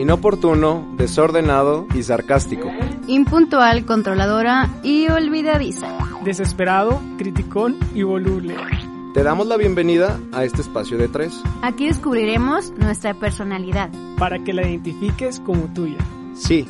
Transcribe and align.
inoportuno, 0.00 0.88
desordenado 0.96 1.86
y 1.94 2.02
sarcástico. 2.02 2.70
Impuntual, 3.06 3.84
controladora 3.84 4.70
y 4.82 5.08
olvidadiza. 5.08 5.88
Desesperado, 6.24 7.02
criticón 7.18 7.76
y 7.94 8.02
voluble. 8.02 8.56
Te 9.12 9.22
damos 9.22 9.46
la 9.46 9.58
bienvenida 9.58 10.18
a 10.32 10.44
este 10.44 10.62
espacio 10.62 10.96
de 10.96 11.08
tres. 11.08 11.38
Aquí 11.60 11.86
descubriremos 11.86 12.70
nuestra 12.78 13.12
personalidad. 13.12 13.90
Para 14.16 14.38
que 14.38 14.54
la 14.54 14.66
identifiques 14.66 15.38
como 15.40 15.64
tuya. 15.74 15.98
Sí, 16.34 16.66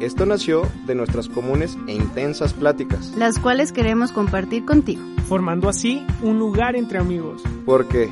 esto 0.00 0.26
nació 0.26 0.66
de 0.84 0.96
nuestras 0.96 1.28
comunes 1.28 1.78
e 1.86 1.92
intensas 1.92 2.52
pláticas. 2.52 3.12
Las 3.16 3.38
cuales 3.38 3.70
queremos 3.70 4.10
compartir 4.10 4.64
contigo. 4.64 5.02
Formando 5.28 5.68
así 5.68 6.04
un 6.20 6.40
lugar 6.40 6.74
entre 6.74 6.98
amigos. 6.98 7.42
Porque, 7.64 8.10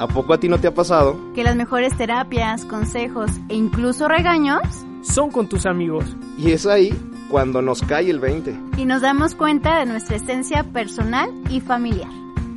¿a 0.00 0.08
poco 0.08 0.32
a 0.32 0.40
ti 0.40 0.48
no 0.48 0.58
te 0.58 0.66
ha 0.66 0.74
pasado? 0.74 1.16
Que 1.34 1.44
las 1.44 1.54
mejores 1.54 1.96
terapias, 1.96 2.64
consejos 2.64 3.30
e 3.48 3.54
incluso 3.54 4.08
regaños 4.08 4.60
son 5.02 5.30
con 5.30 5.46
tus 5.46 5.66
amigos. 5.66 6.04
Y 6.38 6.52
es 6.52 6.66
ahí 6.66 6.98
cuando 7.28 7.60
nos 7.60 7.82
cae 7.82 8.10
el 8.10 8.18
20. 8.18 8.58
Y 8.78 8.86
nos 8.86 9.02
damos 9.02 9.34
cuenta 9.34 9.78
de 9.78 9.86
nuestra 9.86 10.16
esencia 10.16 10.64
personal 10.64 11.30
y 11.50 11.60
familiar. 11.60 12.10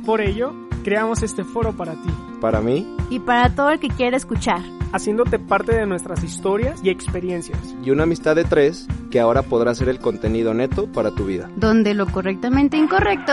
Por 0.06 0.22
ello, 0.22 0.54
creamos 0.82 1.22
este 1.22 1.44
foro 1.44 1.74
para 1.74 1.92
ti. 1.92 2.10
Para 2.40 2.62
mí. 2.62 2.96
Y 3.10 3.20
para 3.20 3.54
todo 3.54 3.70
el 3.70 3.78
que 3.78 3.88
quiera 3.88 4.16
escuchar. 4.16 4.62
Haciéndote 4.92 5.38
parte 5.38 5.74
de 5.74 5.86
nuestras 5.86 6.24
historias 6.24 6.80
y 6.82 6.88
experiencias. 6.88 7.74
Y 7.84 7.90
una 7.90 8.04
amistad 8.04 8.36
de 8.36 8.44
tres 8.44 8.86
que 9.10 9.20
ahora 9.20 9.42
podrá 9.42 9.74
ser 9.74 9.90
el 9.90 9.98
contenido 9.98 10.54
neto 10.54 10.90
para 10.90 11.10
tu 11.10 11.26
vida. 11.26 11.50
Donde 11.56 11.94
lo 11.94 12.06
correctamente 12.06 12.78
incorrecto 12.78 13.32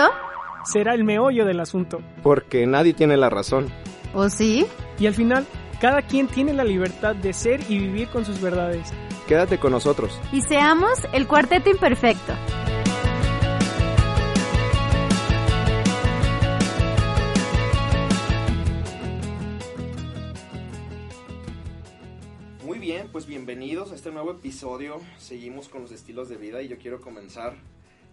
será 0.65 0.95
el 0.95 1.05
meollo 1.05 1.45
del 1.45 1.59
asunto. 1.59 2.01
Porque 2.23 2.65
nadie 2.67 2.93
tiene 2.93 3.15
la 3.15 3.29
razón. 3.29 3.67
¿O 4.13 4.29
sí? 4.29 4.65
Y 4.99 5.07
al 5.07 5.13
final, 5.13 5.47
cada 5.79 6.01
quien 6.01 6.27
tiene 6.27 6.53
la 6.53 6.65
libertad 6.65 7.15
de 7.15 7.31
ser 7.31 7.61
y 7.69 7.77
vivir 7.77 8.09
con 8.09 8.25
sus 8.25 8.41
verdades. 8.41 8.91
Quédate 9.25 9.57
con 9.57 9.71
nosotros. 9.71 10.19
Y 10.33 10.41
seamos 10.41 10.91
el 11.13 11.27
cuarteto 11.27 11.69
imperfecto. 11.69 12.33
Muy 22.65 22.79
bien, 22.79 23.07
pues 23.13 23.25
bienvenidos 23.25 23.93
a 23.93 23.95
este 23.95 24.11
nuevo 24.11 24.31
episodio. 24.31 24.99
Seguimos 25.17 25.69
con 25.69 25.83
los 25.83 25.91
estilos 25.93 26.27
de 26.27 26.35
vida 26.35 26.61
y 26.61 26.67
yo 26.67 26.77
quiero 26.77 26.99
comenzar, 26.99 27.53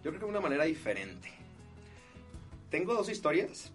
yo 0.05 0.11
creo 0.11 0.21
que 0.21 0.27
de 0.27 0.31
una 0.31 0.41
manera 0.41 0.63
diferente. 0.63 1.29
Tengo 2.71 2.95
dos 2.95 3.09
historias 3.09 3.73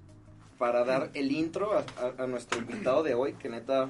para 0.57 0.83
dar 0.85 1.09
el 1.13 1.31
intro 1.31 1.73
a, 1.73 1.85
a, 2.01 2.23
a 2.23 2.27
nuestro 2.27 2.59
invitado 2.59 3.03
de 3.03 3.13
hoy, 3.13 3.33
que 3.33 3.49
neta 3.49 3.89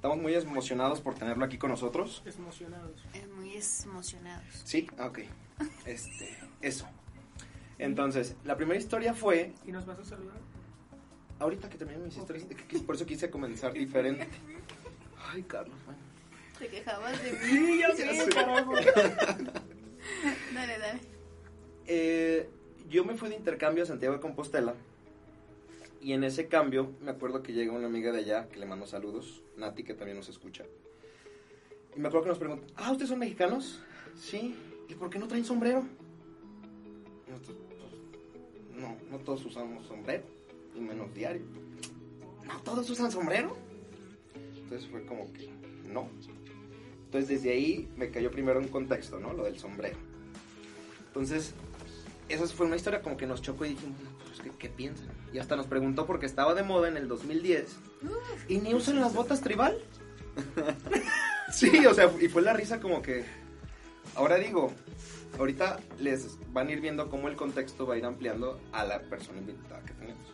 estamos 0.00 0.18
muy 0.18 0.34
emocionados 0.34 1.00
por 1.02 1.14
tenerlo 1.14 1.44
aquí 1.44 1.58
con 1.58 1.70
nosotros. 1.70 2.22
Emocionados. 2.24 3.04
Eh, 3.12 3.26
muy 3.36 3.52
emocionados. 3.84 4.46
Sí, 4.64 4.86
ah, 4.98 5.06
ok. 5.08 5.18
Este, 5.84 6.38
eso. 6.62 6.88
Entonces, 7.78 8.34
la 8.44 8.56
primera 8.56 8.78
historia 8.78 9.12
fue. 9.12 9.52
¿Y 9.66 9.72
nos 9.72 9.84
vas 9.84 9.98
a 9.98 10.04
saludar? 10.04 10.38
Ahorita 11.38 11.68
que 11.68 11.76
termine 11.76 11.98
mis 11.98 12.16
historias, 12.16 12.46
por 12.86 12.94
eso 12.94 13.04
quise 13.04 13.30
comenzar 13.30 13.72
diferente. 13.72 14.26
Ay, 15.32 15.42
Carlos, 15.42 15.76
bueno. 15.84 16.00
Te 16.58 16.68
quejabas 16.68 17.22
de 17.22 17.32
mí. 17.32 17.38
Sí, 17.42 17.78
ya 17.80 17.94
sé, 17.94 18.28
carajo. 18.30 18.72
dale, 20.54 20.78
dale. 20.78 21.00
Eh, 21.86 22.50
yo 22.88 23.04
me 23.04 23.14
fui 23.14 23.28
de 23.28 23.36
intercambio 23.36 23.84
a 23.84 23.86
Santiago 23.86 24.14
de 24.14 24.20
Compostela. 24.20 24.74
Y 26.00 26.14
en 26.14 26.24
ese 26.24 26.48
cambio, 26.48 26.92
me 27.02 27.10
acuerdo 27.10 27.42
que 27.42 27.52
llega 27.52 27.72
una 27.72 27.86
amiga 27.86 28.10
de 28.10 28.20
allá, 28.20 28.48
que 28.48 28.58
le 28.58 28.66
mando 28.66 28.86
saludos, 28.86 29.42
Nati, 29.56 29.84
que 29.84 29.92
también 29.92 30.16
nos 30.16 30.28
escucha. 30.28 30.64
Y 31.94 32.00
me 32.00 32.08
acuerdo 32.08 32.24
que 32.24 32.28
nos 32.30 32.38
preguntó, 32.38 32.66
ah, 32.76 32.90
¿ustedes 32.92 33.10
son 33.10 33.18
mexicanos? 33.18 33.82
Sí. 34.16 34.56
¿Y 34.88 34.94
por 34.94 35.10
qué 35.10 35.18
no 35.18 35.28
traen 35.28 35.44
sombrero? 35.44 35.84
Nosotros, 37.28 37.58
pues, 37.68 38.80
no, 38.80 38.96
no 39.10 39.18
todos 39.18 39.44
usamos 39.44 39.86
sombrero, 39.86 40.24
y 40.74 40.80
menos 40.80 41.12
diario. 41.14 41.42
¿No 42.46 42.60
todos 42.62 42.88
usan 42.88 43.12
sombrero? 43.12 43.56
Entonces 44.56 44.88
fue 44.88 45.04
como 45.04 45.30
que, 45.32 45.50
no. 45.86 46.08
Entonces 47.04 47.28
desde 47.28 47.50
ahí 47.50 47.88
me 47.96 48.10
cayó 48.10 48.30
primero 48.30 48.58
un 48.58 48.68
contexto, 48.68 49.20
¿no? 49.20 49.32
Lo 49.32 49.44
del 49.44 49.58
sombrero. 49.58 49.98
Entonces, 51.08 51.54
esa 52.28 52.46
fue 52.46 52.66
una 52.66 52.76
historia 52.76 53.02
como 53.02 53.16
que 53.16 53.26
nos 53.26 53.42
chocó 53.42 53.66
y 53.66 53.70
dijimos, 53.70 53.98
¿qué, 54.42 54.50
¿qué, 54.58 54.68
piensan? 54.68 55.08
Y 55.32 55.38
hasta 55.38 55.56
nos 55.56 55.66
preguntó 55.66 56.06
porque 56.06 56.26
estaba 56.26 56.54
de 56.54 56.62
moda 56.62 56.88
en 56.88 56.96
el 56.96 57.08
2010. 57.08 57.76
¿Y 58.48 58.58
ni 58.58 58.74
usan 58.74 59.00
las 59.00 59.14
botas 59.14 59.40
tribal? 59.40 59.78
sí, 61.52 61.86
o 61.86 61.94
sea, 61.94 62.10
y 62.20 62.28
fue 62.28 62.42
la 62.42 62.52
risa 62.52 62.80
como 62.80 63.02
que... 63.02 63.24
Ahora 64.14 64.36
digo, 64.36 64.72
ahorita 65.38 65.80
les 65.98 66.38
van 66.52 66.68
a 66.68 66.72
ir 66.72 66.80
viendo 66.80 67.08
cómo 67.08 67.28
el 67.28 67.36
contexto 67.36 67.86
va 67.86 67.94
a 67.94 67.98
ir 67.98 68.04
ampliando 68.04 68.60
a 68.72 68.84
la 68.84 69.02
persona 69.02 69.38
invitada 69.38 69.82
que 69.84 69.94
tenemos. 69.94 70.26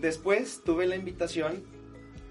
Después 0.00 0.62
tuve 0.64 0.86
la 0.86 0.96
invitación, 0.96 1.64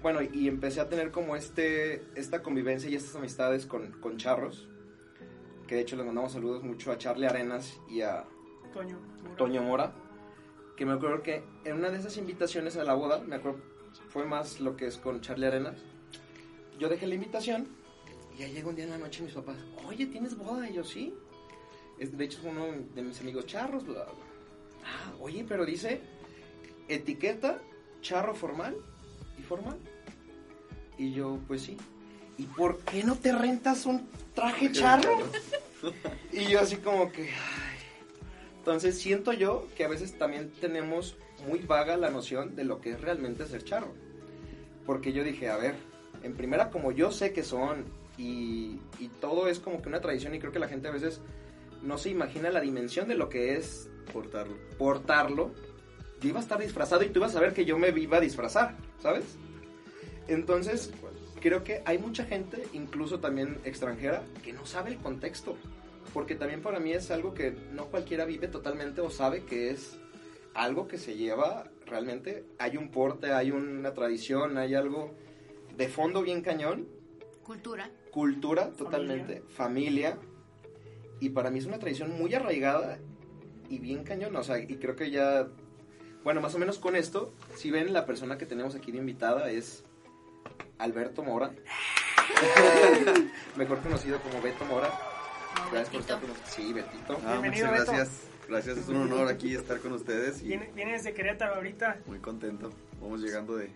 bueno, 0.02 0.20
y 0.22 0.48
empecé 0.48 0.80
a 0.80 0.88
tener 0.88 1.10
como 1.10 1.36
este, 1.36 2.02
esta 2.14 2.42
convivencia 2.42 2.88
y 2.88 2.94
estas 2.94 3.16
amistades 3.16 3.66
con, 3.66 3.92
con 4.00 4.16
charros, 4.16 4.68
que 5.66 5.74
de 5.74 5.82
hecho 5.82 5.96
les 5.96 6.06
mandamos 6.06 6.32
saludos 6.32 6.62
mucho 6.62 6.92
a 6.92 6.98
Charlie 6.98 7.26
Arenas 7.26 7.78
y 7.88 8.00
a 8.00 8.24
Toño. 8.72 8.98
Mora. 9.22 9.36
Toño 9.36 9.62
Mora, 9.62 9.94
que 10.78 10.86
me 10.86 10.92
acuerdo 10.92 11.24
que 11.24 11.42
en 11.64 11.74
una 11.74 11.90
de 11.90 11.98
esas 11.98 12.16
invitaciones 12.18 12.76
a 12.76 12.84
la 12.84 12.94
boda, 12.94 13.18
me 13.18 13.34
acuerdo, 13.34 13.58
fue 14.10 14.24
más 14.24 14.60
lo 14.60 14.76
que 14.76 14.86
es 14.86 14.96
con 14.96 15.20
Charlie 15.20 15.46
Arenas, 15.46 15.76
yo 16.78 16.88
dejé 16.88 17.08
la 17.08 17.16
invitación 17.16 17.66
y 18.36 18.38
ya 18.38 18.46
llega 18.46 18.68
un 18.68 18.76
día 18.76 18.84
en 18.84 18.90
la 18.90 18.98
noche 18.98 19.24
mis 19.24 19.34
papás, 19.34 19.56
oye, 19.84 20.06
¿tienes 20.06 20.36
boda? 20.36 20.70
Y 20.70 20.74
yo, 20.74 20.84
sí. 20.84 21.12
De 21.98 22.24
hecho, 22.24 22.38
es 22.38 22.44
uno 22.44 22.66
de 22.94 23.02
mis 23.02 23.20
amigos 23.20 23.46
charros, 23.46 23.84
bla, 23.84 24.04
bla. 24.04 24.12
Ah, 24.84 25.12
oye, 25.18 25.44
pero 25.48 25.66
dice 25.66 26.00
etiqueta, 26.86 27.60
charro 28.00 28.36
formal 28.36 28.76
y 29.36 29.42
formal. 29.42 29.78
Y 30.96 31.10
yo, 31.12 31.40
pues 31.48 31.62
sí. 31.62 31.76
¿Y 32.36 32.44
por 32.44 32.78
qué 32.78 33.02
no 33.02 33.16
te 33.16 33.32
rentas 33.32 33.84
un 33.84 34.08
traje 34.32 34.70
charro? 34.70 35.18
y 36.32 36.44
yo 36.44 36.60
así 36.60 36.76
como 36.76 37.10
que... 37.10 37.30
Entonces 38.68 38.98
siento 38.98 39.32
yo 39.32 39.66
que 39.78 39.84
a 39.86 39.88
veces 39.88 40.18
también 40.18 40.52
tenemos 40.60 41.16
muy 41.48 41.60
vaga 41.60 41.96
la 41.96 42.10
noción 42.10 42.54
de 42.54 42.64
lo 42.64 42.82
que 42.82 42.90
es 42.90 43.00
realmente 43.00 43.46
ser 43.46 43.64
charro. 43.64 43.94
Porque 44.84 45.14
yo 45.14 45.24
dije, 45.24 45.48
a 45.48 45.56
ver, 45.56 45.74
en 46.22 46.34
primera 46.34 46.68
como 46.68 46.92
yo 46.92 47.10
sé 47.10 47.32
que 47.32 47.44
son 47.44 47.86
y, 48.18 48.78
y 48.98 49.08
todo 49.22 49.48
es 49.48 49.58
como 49.58 49.80
que 49.80 49.88
una 49.88 50.02
tradición 50.02 50.34
y 50.34 50.38
creo 50.38 50.52
que 50.52 50.58
la 50.58 50.68
gente 50.68 50.86
a 50.86 50.90
veces 50.90 51.22
no 51.82 51.96
se 51.96 52.10
imagina 52.10 52.50
la 52.50 52.60
dimensión 52.60 53.08
de 53.08 53.14
lo 53.14 53.30
que 53.30 53.54
es 53.54 53.88
Portarlo. 54.12 54.58
portarlo. 54.76 55.50
Yo 56.20 56.28
iba 56.28 56.38
a 56.38 56.42
estar 56.42 56.60
disfrazado 56.60 57.02
y 57.04 57.08
tú 57.08 57.20
ibas 57.20 57.36
a 57.36 57.40
ver 57.40 57.54
que 57.54 57.64
yo 57.64 57.78
me 57.78 57.88
iba 57.88 58.18
a 58.18 58.20
disfrazar, 58.20 58.76
¿sabes? 59.00 59.24
Entonces, 60.26 60.92
creo 61.40 61.64
que 61.64 61.80
hay 61.86 61.96
mucha 61.96 62.26
gente, 62.26 62.68
incluso 62.74 63.18
también 63.18 63.56
extranjera, 63.64 64.24
que 64.44 64.52
no 64.52 64.66
sabe 64.66 64.90
el 64.90 64.98
contexto. 64.98 65.56
Porque 66.18 66.34
también 66.34 66.62
para 66.62 66.80
mí 66.80 66.92
es 66.92 67.12
algo 67.12 67.32
que 67.32 67.52
no 67.72 67.86
cualquiera 67.92 68.24
vive 68.24 68.48
totalmente 68.48 69.00
o 69.00 69.08
sabe 69.08 69.44
que 69.44 69.70
es 69.70 69.96
algo 70.52 70.88
que 70.88 70.98
se 70.98 71.14
lleva 71.14 71.70
realmente. 71.86 72.44
Hay 72.58 72.76
un 72.76 72.90
porte, 72.90 73.30
hay 73.30 73.52
una 73.52 73.94
tradición, 73.94 74.58
hay 74.58 74.74
algo 74.74 75.14
de 75.76 75.86
fondo 75.86 76.22
bien 76.22 76.42
cañón. 76.42 76.88
Cultura. 77.44 77.92
Cultura, 78.10 78.72
totalmente. 78.72 79.44
Familia. 79.46 80.18
Y 81.20 81.28
para 81.28 81.52
mí 81.52 81.60
es 81.60 81.66
una 81.66 81.78
tradición 81.78 82.18
muy 82.18 82.34
arraigada 82.34 82.98
y 83.68 83.78
bien 83.78 84.02
cañona. 84.02 84.40
O 84.40 84.42
sea, 84.42 84.58
y 84.58 84.74
creo 84.74 84.96
que 84.96 85.12
ya. 85.12 85.46
Bueno, 86.24 86.40
más 86.40 86.52
o 86.52 86.58
menos 86.58 86.80
con 86.80 86.96
esto, 86.96 87.32
si 87.54 87.70
ven, 87.70 87.92
la 87.92 88.06
persona 88.06 88.38
que 88.38 88.44
tenemos 88.44 88.74
aquí 88.74 88.90
de 88.90 88.98
invitada 88.98 89.52
es 89.52 89.84
Alberto 90.78 91.22
Mora. 91.22 91.52
Mejor 93.56 93.78
conocido 93.82 94.20
como 94.20 94.42
Beto 94.42 94.64
Mora. 94.64 94.90
Gracias 95.70 95.88
por 95.90 96.00
estar 96.00 96.18
con 96.20 96.28
nosotros. 96.28 96.54
Sí, 96.54 96.72
Betito. 96.72 97.20
Ah, 97.24 97.32
Bienvenido, 97.32 97.66
muchas 97.68 97.80
Beto. 97.80 97.92
gracias. 97.92 98.20
Gracias, 98.48 98.78
es 98.78 98.88
un 98.88 98.96
honor 99.02 99.28
aquí 99.28 99.54
estar 99.54 99.78
con 99.80 99.92
ustedes 99.92 100.40
y 100.42 100.48
Viene, 100.48 100.70
viene 100.74 100.92
desde 100.92 101.12
Querétaro 101.12 101.54
ahorita. 101.56 101.98
muy 102.06 102.18
contento. 102.18 102.72
Vamos 103.00 103.20
llegando 103.20 103.56
de, 103.56 103.70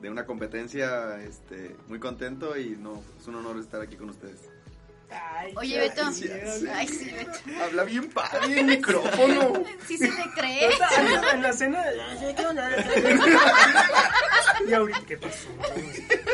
de 0.00 0.10
una 0.10 0.24
competencia, 0.26 1.20
este, 1.22 1.74
muy 1.88 1.98
contento 1.98 2.56
y 2.56 2.70
no, 2.76 3.02
es 3.20 3.26
un 3.26 3.34
honor 3.36 3.58
estar 3.58 3.80
aquí 3.82 3.96
con 3.96 4.10
ustedes. 4.10 4.38
Ay, 5.10 5.52
Oye, 5.56 5.78
Beto. 5.78 6.06
Ay, 6.06 6.88
sí, 6.88 7.10
Beto. 7.10 7.62
Habla 7.62 7.84
bien 7.84 8.08
padre 8.08 8.60
el 8.60 8.66
micrófono. 8.66 9.52
Sí 9.86 9.98
se 9.98 10.06
te 10.08 10.22
cree. 10.34 10.70
En 10.72 10.78
la- 11.20 11.30
En 11.32 11.42
la 11.42 11.52
cena. 11.52 11.84
Y 14.68 14.72
ahorita, 14.72 15.00
¿qué 15.06 15.16
pasó? 15.16 15.48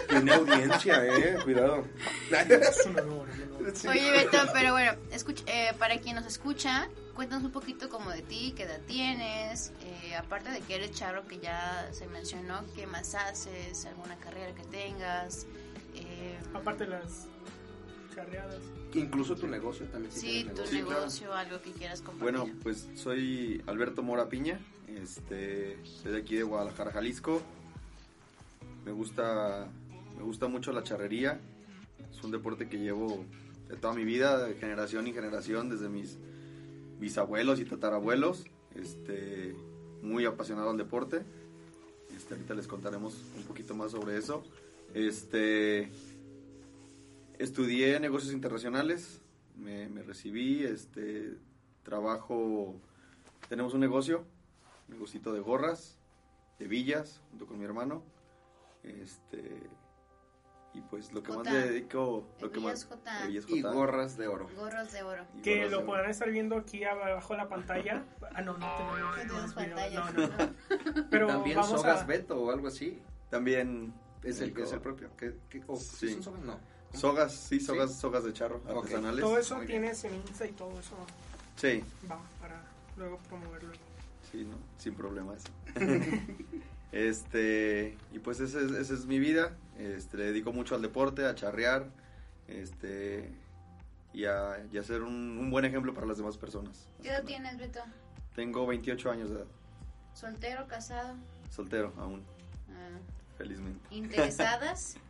Tiene 0.08 0.32
audiencia, 0.32 1.04
eh. 1.04 1.38
Cuidado. 1.44 1.84
Es 2.30 2.86
un 2.86 2.98
honor, 2.98 3.28
un 3.28 3.66
honor. 3.66 3.72
Oye, 3.88 4.10
Beto, 4.10 4.38
pero 4.52 4.72
bueno, 4.72 4.92
escucha, 5.12 5.44
eh, 5.46 5.74
para 5.78 5.98
quien 5.98 6.16
nos 6.16 6.26
escucha, 6.26 6.88
cuéntanos 7.14 7.44
un 7.44 7.52
poquito 7.52 7.88
como 7.88 8.10
de 8.10 8.22
ti, 8.22 8.54
qué 8.56 8.62
edad 8.62 8.80
tienes, 8.86 9.72
eh, 9.82 10.16
aparte 10.16 10.50
de 10.50 10.60
que 10.60 10.76
eres 10.76 10.92
charro, 10.92 11.26
que 11.26 11.38
ya 11.38 11.88
se 11.92 12.06
mencionó, 12.06 12.64
qué 12.74 12.86
más 12.86 13.14
haces, 13.14 13.84
alguna 13.86 14.16
carrera 14.16 14.54
que 14.54 14.62
tengas, 14.64 15.46
eh, 15.94 16.38
Aparte 16.54 16.84
de 16.84 16.90
las 16.90 17.26
charreadas. 18.14 18.60
Incluso 18.94 19.36
tu 19.36 19.46
negocio 19.46 19.86
también. 19.86 20.12
si 20.12 20.20
sí, 20.20 20.44
tu 20.44 20.62
negocio. 20.62 20.88
negocio, 20.88 21.34
algo 21.34 21.60
que 21.60 21.72
quieras 21.72 22.00
compartir. 22.00 22.38
Bueno, 22.38 22.54
pues 22.62 22.88
soy 22.94 23.62
Alberto 23.66 24.02
Mora 24.02 24.28
Piña, 24.28 24.58
este, 24.88 25.76
soy 25.84 26.12
de 26.12 26.18
aquí 26.18 26.36
de 26.36 26.44
Guadalajara, 26.44 26.92
Jalisco. 26.92 27.42
Me 28.84 28.92
gusta, 28.92 29.68
me 30.18 30.24
gusta 30.24 30.48
mucho 30.48 30.72
la 30.72 30.82
charrería. 30.82 31.40
Es 32.10 32.22
un 32.24 32.32
deporte 32.32 32.68
que 32.68 32.78
llevo 32.78 33.24
de 33.68 33.76
toda 33.76 33.94
mi 33.94 34.04
vida, 34.04 34.44
de 34.44 34.54
generación 34.54 35.06
en 35.06 35.14
generación, 35.14 35.68
desde 35.68 35.88
mis 35.88 36.18
bisabuelos 36.98 37.60
y 37.60 37.64
tatarabuelos. 37.64 38.44
Este, 38.74 39.54
muy 40.02 40.24
apasionado 40.24 40.70
al 40.70 40.76
deporte. 40.76 41.22
Este, 42.16 42.34
ahorita 42.34 42.54
les 42.54 42.66
contaremos 42.66 43.14
un 43.36 43.44
poquito 43.44 43.74
más 43.74 43.92
sobre 43.92 44.16
eso. 44.16 44.42
Este, 44.92 45.88
estudié 47.38 48.00
negocios 48.00 48.32
internacionales, 48.32 49.20
me, 49.56 49.86
recibí, 50.02 50.64
este, 50.64 51.36
trabajo, 51.84 52.80
tenemos 53.48 53.74
un 53.74 53.80
negocio, 53.80 54.24
un 54.88 54.94
negocito 54.94 55.32
de 55.32 55.40
gorras, 55.40 55.96
de 56.58 56.66
villas, 56.66 57.20
junto 57.30 57.46
con 57.46 57.58
mi 57.58 57.64
hermano, 57.64 58.02
este, 58.82 59.62
y 60.74 60.80
pues 60.82 61.12
lo 61.12 61.22
que 61.22 61.32
más 61.32 61.44
le 61.50 61.58
dedico, 61.68 62.26
lo 62.40 62.50
que 62.52 62.60
más, 62.60 62.84
Jota. 62.84 63.28
Y 63.28 63.62
gorras 63.62 64.16
de 64.16 64.28
oro. 64.28 64.48
Gorros 64.54 64.92
de 64.92 65.02
oro. 65.02 65.24
Y 65.36 65.40
Que 65.42 65.68
lo 65.68 65.84
podrán 65.86 66.10
estar 66.10 66.30
viendo 66.30 66.56
aquí 66.56 66.84
abajo 66.84 67.32
de 67.34 67.38
la 67.38 67.48
pantalla. 67.48 68.04
Ah, 68.34 68.42
no, 68.42 68.56
no 68.58 68.66
tenemos, 68.76 69.00
No 69.00 69.14
tenemos 69.14 69.54
pantallas. 69.54 70.14
no, 70.14 70.26
no. 70.28 70.54
Pero 71.10 71.26
También 71.26 71.56
vamos 71.56 71.80
sogas 71.80 72.02
a... 72.02 72.04
Beto 72.06 72.40
o 72.40 72.50
algo 72.50 72.68
así. 72.68 73.00
También 73.30 73.92
Es 74.22 74.40
el, 74.40 74.56
es 74.58 74.72
el 74.72 74.80
propio. 74.80 75.10
¿Qué, 75.16 75.34
qué, 75.48 75.62
o- 75.66 75.76
Sí. 75.76 76.12
¿Son 76.14 76.22
sogas? 76.22 76.42
No. 76.44 76.60
sogas, 76.92 77.34
sí, 77.34 77.60
sogas, 77.60 77.92
Sí. 77.94 78.00
sogas 78.00 78.24
de 78.24 78.32
charro 78.32 78.62
Ok. 78.68 78.78
artesanales. 78.84 79.20
Todo 79.20 79.38
eso 79.38 79.56
Muy 79.56 79.66
bien. 79.66 79.80
tienes 79.82 80.04
en 80.04 80.14
Insta 80.14 80.46
y 80.46 80.52
todo 80.52 80.78
eso 80.78 80.96
Sí, 81.56 81.82
va 82.10 82.20
para 82.40 82.62
luego 82.96 83.18
promoverlo. 83.28 83.72
sí, 84.30 84.44
no, 84.44 84.56
sin 84.78 84.94
problemas. 84.94 85.42
este, 86.92 87.96
y 88.12 88.18
pues 88.18 88.40
esa 88.40 88.60
es, 88.60 88.70
esa 88.72 88.94
es 88.94 89.06
mi 89.06 89.18
vida. 89.18 89.56
Este, 89.78 90.16
le 90.16 90.24
dedico 90.24 90.52
mucho 90.52 90.74
al 90.74 90.82
deporte, 90.82 91.24
a 91.26 91.34
charrear, 91.34 91.86
este, 92.48 93.30
y 94.12 94.24
a, 94.24 94.64
y 94.72 94.78
a 94.78 94.82
ser 94.82 95.02
un, 95.02 95.38
un 95.38 95.50
buen 95.50 95.64
ejemplo 95.64 95.94
para 95.94 96.06
las 96.06 96.16
demás 96.18 96.36
personas. 96.36 96.88
¿Qué 97.02 97.08
edad 97.10 97.24
tienes, 97.24 97.56
Beto? 97.58 97.80
Tengo 98.34 98.66
28 98.66 99.10
años 99.10 99.30
de 99.30 99.36
edad, 99.36 99.46
¿Soltero, 100.14 100.66
casado? 100.66 101.14
soltero 101.50 101.92
aún, 101.98 102.22
Ah, 102.70 102.98
felizmente. 103.36 103.80
¿Interesadas? 103.94 104.96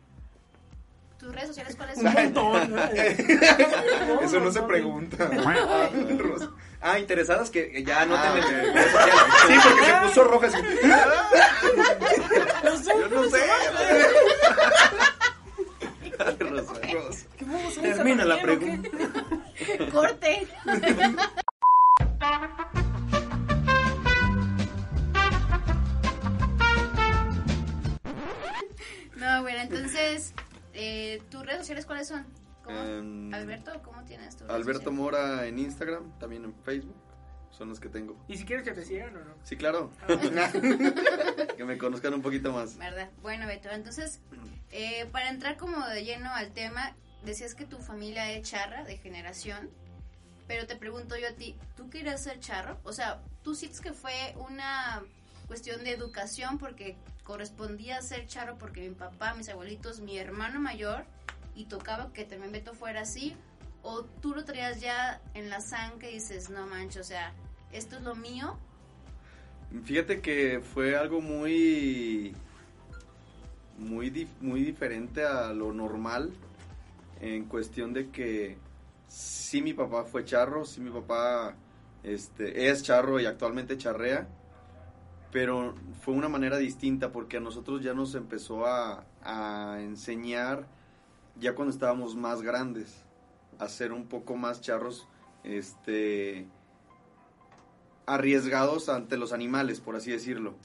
¿Tus 1.19 1.33
redes 1.35 1.47
sociales 1.49 1.75
cuáles 1.75 1.97
Un 1.97 2.03
son? 2.13 2.13
montón. 2.13 2.71
¿no? 2.75 2.83
Eso 4.21 4.39
no 4.39 4.51
se 4.51 4.61
pregunta. 4.63 5.29
Ah, 6.81 6.93
Ah, 6.93 6.97
interesadas 6.97 7.49
que 7.49 7.83
ya 7.85 8.05
no 8.05 8.15
Ah, 8.15 8.21
te 8.23 8.39
ok. 8.39 8.45
Sí, 9.47 9.53
porque 9.61 9.85
se 9.85 9.93
puso 10.07 10.23
roja 10.23 10.47
así. 10.47 10.57
Yo 12.87 13.07
no 13.09 13.29
sé. 13.29 13.39
Termina 17.81 18.23
la 18.23 18.41
pregunta. 18.41 18.89
¡Corte! 19.91 20.47
No, 29.15 29.41
bueno, 29.41 29.59
entonces, 29.61 30.33
eh, 30.81 31.21
¿tus 31.29 31.45
redes 31.45 31.59
sociales 31.59 31.85
cuáles 31.85 32.07
son? 32.07 32.25
¿Cómo? 32.63 32.79
Alberto, 33.35 33.71
¿cómo 33.83 34.01
tienes 34.05 34.37
tus 34.37 34.49
Alberto? 34.49 34.91
Mora 34.93 35.45
en 35.45 35.59
Instagram, 35.59 36.17
también 36.19 36.45
en 36.45 36.53
Facebook, 36.63 36.95
son 37.51 37.67
los 37.67 37.81
que 37.81 37.89
tengo. 37.89 38.15
¿Y 38.29 38.37
si 38.37 38.45
quieres 38.45 38.63
que 38.63 38.71
te 38.71 38.85
sigan 38.85 39.13
o 39.17 39.19
no? 39.25 39.33
Sí, 39.43 39.57
claro. 39.57 39.91
que 41.57 41.65
me 41.65 41.77
conozcan 41.77 42.13
un 42.13 42.21
poquito 42.21 42.53
más. 42.53 42.77
¿Verdad? 42.77 43.09
Bueno, 43.21 43.45
Beto, 43.45 43.69
entonces, 43.69 44.21
eh, 44.71 45.05
para 45.11 45.29
entrar 45.29 45.57
como 45.57 45.85
de 45.85 46.05
lleno 46.05 46.33
al 46.33 46.53
tema, 46.53 46.95
decías 47.25 47.55
que 47.55 47.65
tu 47.65 47.79
familia 47.79 48.31
es 48.31 48.49
charra 48.49 48.85
de 48.85 48.97
generación, 48.97 49.69
pero 50.47 50.65
te 50.65 50.77
pregunto 50.77 51.17
yo 51.17 51.27
a 51.27 51.33
ti, 51.33 51.57
¿tú 51.75 51.89
querías 51.89 52.23
ser 52.23 52.39
charro? 52.39 52.79
O 52.83 52.93
sea, 52.93 53.21
¿tú 53.43 53.53
sientes 53.53 53.81
que 53.81 53.91
fue 53.91 54.33
una 54.49 55.03
cuestión 55.47 55.83
de 55.83 55.91
educación 55.91 56.57
porque 56.57 56.95
correspondía 57.29 58.01
ser 58.01 58.25
charro 58.25 58.57
porque 58.57 58.81
mi 58.81 58.95
papá, 58.95 59.35
mis 59.35 59.49
abuelitos, 59.49 59.99
mi 59.99 60.17
hermano 60.17 60.59
mayor, 60.59 61.03
y 61.55 61.65
tocaba 61.65 62.11
que 62.11 62.25
también 62.25 62.51
Beto 62.51 62.73
fuera 62.73 63.01
así? 63.01 63.35
¿O 63.83 64.03
tú 64.03 64.33
lo 64.33 64.45
traías 64.45 64.81
ya 64.81 65.21
en 65.35 65.47
la 65.47 65.61
sangre 65.61 66.09
y 66.09 66.15
dices, 66.15 66.49
no 66.49 66.65
manches, 66.65 67.01
o 67.01 67.03
sea, 67.03 67.31
esto 67.71 67.97
es 67.97 68.01
lo 68.01 68.15
mío? 68.15 68.57
Fíjate 69.83 70.21
que 70.21 70.59
fue 70.73 70.97
algo 70.97 71.21
muy 71.21 72.35
muy 73.77 74.27
muy 74.41 74.63
diferente 74.63 75.23
a 75.23 75.53
lo 75.53 75.71
normal 75.71 76.31
en 77.21 77.45
cuestión 77.45 77.93
de 77.93 78.09
que 78.09 78.57
sí 79.07 79.61
mi 79.61 79.75
papá 79.75 80.03
fue 80.03 80.25
charro, 80.25 80.65
sí 80.65 80.81
mi 80.81 80.89
papá 80.89 81.53
este 82.01 82.71
es 82.71 82.81
charro 82.81 83.19
y 83.19 83.27
actualmente 83.27 83.77
charrea, 83.77 84.27
pero 85.31 85.75
fue 86.01 86.13
una 86.13 86.29
manera 86.29 86.57
distinta 86.57 87.11
porque 87.11 87.37
a 87.37 87.39
nosotros 87.41 87.81
ya 87.83 87.93
nos 87.93 88.15
empezó 88.15 88.65
a, 88.65 89.05
a 89.23 89.77
enseñar 89.81 90.67
ya 91.39 91.55
cuando 91.55 91.73
estábamos 91.73 92.15
más 92.15 92.41
grandes 92.41 93.03
a 93.59 93.67
ser 93.67 93.91
un 93.91 94.07
poco 94.07 94.35
más 94.35 94.61
charros 94.61 95.07
este 95.43 96.47
arriesgados 98.05 98.89
ante 98.89 99.17
los 99.17 99.33
animales, 99.33 99.79
por 99.79 99.95
así 99.95 100.11
decirlo. 100.11 100.55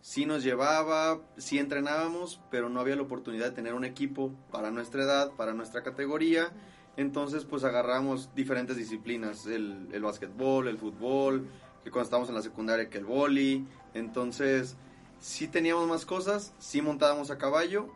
Sí 0.00 0.26
nos 0.26 0.42
llevaba, 0.42 1.20
sí 1.36 1.58
entrenábamos, 1.58 2.40
pero 2.50 2.68
no 2.68 2.80
había 2.80 2.96
la 2.96 3.02
oportunidad 3.02 3.46
de 3.46 3.52
tener 3.52 3.74
un 3.74 3.84
equipo 3.84 4.32
para 4.50 4.70
nuestra 4.70 5.04
edad, 5.04 5.30
para 5.32 5.54
nuestra 5.54 5.82
categoría. 5.82 6.50
Entonces, 6.96 7.44
pues 7.44 7.62
agarramos 7.62 8.34
diferentes 8.34 8.76
disciplinas, 8.76 9.46
el, 9.46 9.88
el 9.92 10.02
básquetbol, 10.02 10.66
el 10.66 10.78
fútbol, 10.78 11.46
que 11.88 11.92
cuando 11.92 12.04
estábamos 12.04 12.28
en 12.28 12.34
la 12.34 12.42
secundaria 12.42 12.90
que 12.90 12.98
el 12.98 13.04
boli. 13.04 13.66
Entonces, 13.94 14.76
sí 15.20 15.48
teníamos 15.48 15.88
más 15.88 16.04
cosas, 16.04 16.52
sí 16.58 16.82
montábamos 16.82 17.30
a 17.30 17.38
caballo. 17.38 17.88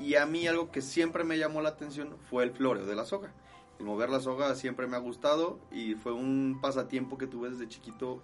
Y 0.00 0.16
a 0.16 0.26
mí 0.26 0.46
algo 0.46 0.70
que 0.70 0.80
siempre 0.80 1.24
me 1.24 1.38
llamó 1.38 1.62
la 1.62 1.68
atención 1.68 2.16
fue 2.30 2.44
el 2.44 2.50
floreo 2.50 2.86
de 2.86 2.96
la 2.96 3.04
soga. 3.04 3.32
El 3.78 3.86
mover 3.86 4.08
la 4.08 4.20
soga 4.20 4.54
siempre 4.54 4.86
me 4.86 4.96
ha 4.96 5.00
gustado 5.00 5.58
y 5.70 5.94
fue 5.94 6.12
un 6.12 6.58
pasatiempo 6.60 7.18
que 7.18 7.26
tuve 7.26 7.50
desde 7.50 7.68
chiquito 7.68 8.22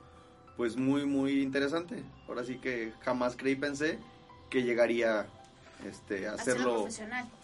pues 0.56 0.76
muy 0.76 1.06
muy 1.06 1.42
interesante. 1.42 2.02
Ahora 2.26 2.44
sí 2.44 2.58
que 2.58 2.92
jamás 3.00 3.36
creí 3.36 3.54
pensé 3.54 3.98
que 4.48 4.62
llegaría 4.62 5.28
este 5.86 6.26
a 6.26 6.34
Hacerlo 6.34 6.86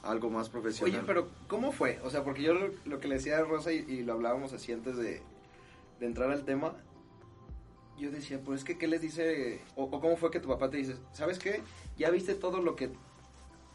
algo 0.02 0.30
más 0.30 0.48
profesional. 0.48 0.94
Oye, 0.96 1.04
pero 1.06 1.28
¿cómo 1.46 1.72
fue? 1.72 2.00
O 2.04 2.10
sea, 2.10 2.24
porque 2.24 2.42
yo 2.42 2.52
lo, 2.52 2.70
lo 2.84 3.00
que 3.00 3.08
le 3.08 3.16
decía 3.16 3.38
a 3.38 3.42
Rosa 3.42 3.72
y, 3.72 3.78
y 3.88 4.02
lo 4.02 4.14
hablábamos 4.14 4.52
así 4.52 4.72
antes 4.72 4.96
de, 4.96 5.22
de 6.00 6.06
entrar 6.06 6.30
al 6.30 6.44
tema, 6.44 6.74
yo 7.98 8.10
decía, 8.10 8.40
pues 8.44 8.60
es 8.60 8.64
que, 8.64 8.78
¿qué 8.78 8.86
les 8.88 9.00
dice? 9.00 9.60
O, 9.76 9.84
o 9.84 10.00
cómo 10.00 10.16
fue 10.16 10.30
que 10.30 10.40
tu 10.40 10.48
papá 10.48 10.70
te 10.70 10.76
dice, 10.76 10.96
¿sabes 11.12 11.38
qué? 11.38 11.62
Ya 11.98 12.10
viste 12.10 12.34
todo 12.34 12.60
lo 12.60 12.76
que, 12.76 12.90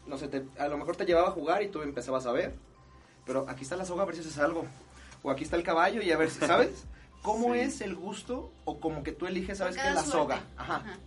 no 0.06 0.16
sé, 0.18 0.28
te- 0.28 0.46
a 0.58 0.68
lo 0.68 0.78
mejor 0.78 0.96
te 0.96 1.04
llevaba 1.06 1.28
a 1.28 1.32
jugar 1.32 1.62
y 1.62 1.68
tú 1.68 1.82
empezabas 1.82 2.26
a 2.26 2.32
ver, 2.32 2.54
pero 3.26 3.48
aquí 3.48 3.62
está 3.64 3.76
la 3.76 3.84
soga 3.84 4.02
a 4.02 4.06
ver 4.06 4.14
si 4.16 4.20
haces 4.22 4.38
algo. 4.38 4.64
O 5.22 5.30
aquí 5.30 5.44
está 5.44 5.56
el 5.56 5.62
caballo 5.62 6.02
y 6.02 6.10
a 6.12 6.16
ver 6.16 6.30
si, 6.30 6.38
¿sabes? 6.46 6.84
¿Cómo 7.22 7.54
Sí. 7.54 7.60
es 7.60 7.80
el 7.80 7.94
gusto 7.94 8.52
o 8.64 8.80
como 8.80 9.02
que 9.04 9.12
tú 9.12 9.26
eliges, 9.26 9.58
sabes 9.58 9.76
qué? 9.76 9.82
La 9.84 10.02
suerte. 10.02 10.10
soga. 10.12 10.44
Ajá. 10.56 10.76
Ajá. 10.76 10.98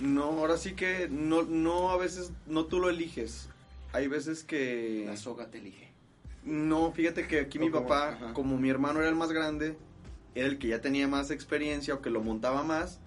No, 0.00 0.24
ahora 0.24 0.56
sí 0.56 0.74
que 0.74 1.08
no 1.10 1.42
no 1.42 1.90
a 1.90 1.96
veces 1.98 2.32
no 2.46 2.64
tú 2.66 2.78
lo 2.78 2.88
eliges. 2.90 3.48
Hay 3.92 4.06
veces 4.08 4.42
que 4.44 5.04
La 5.06 5.16
soga 5.18 5.50
te 5.50 5.58
elige. 5.58 5.90
No, 6.44 6.92
fíjate 6.92 7.26
que 7.26 7.40
aquí 7.40 7.58
O 7.58 7.60
mi 7.60 7.70
como- 7.70 7.86
papá, 7.88 8.08
ajá. 8.14 8.32
como 8.34 8.56
mi 8.58 8.68
hermano 8.70 9.00
era 9.00 9.08
el 9.10 9.14
más 9.14 9.32
grande, 9.32 9.76
era 10.34 10.48
el 10.48 10.58
que 10.58 10.68
ya 10.68 10.80
tenía 10.80 11.08
más 11.08 11.30
experiencia 11.30 11.94
o 11.94 12.02
que 12.02 12.10
lo 12.10 12.22
montaba 12.22 12.62
más, 12.62 13.00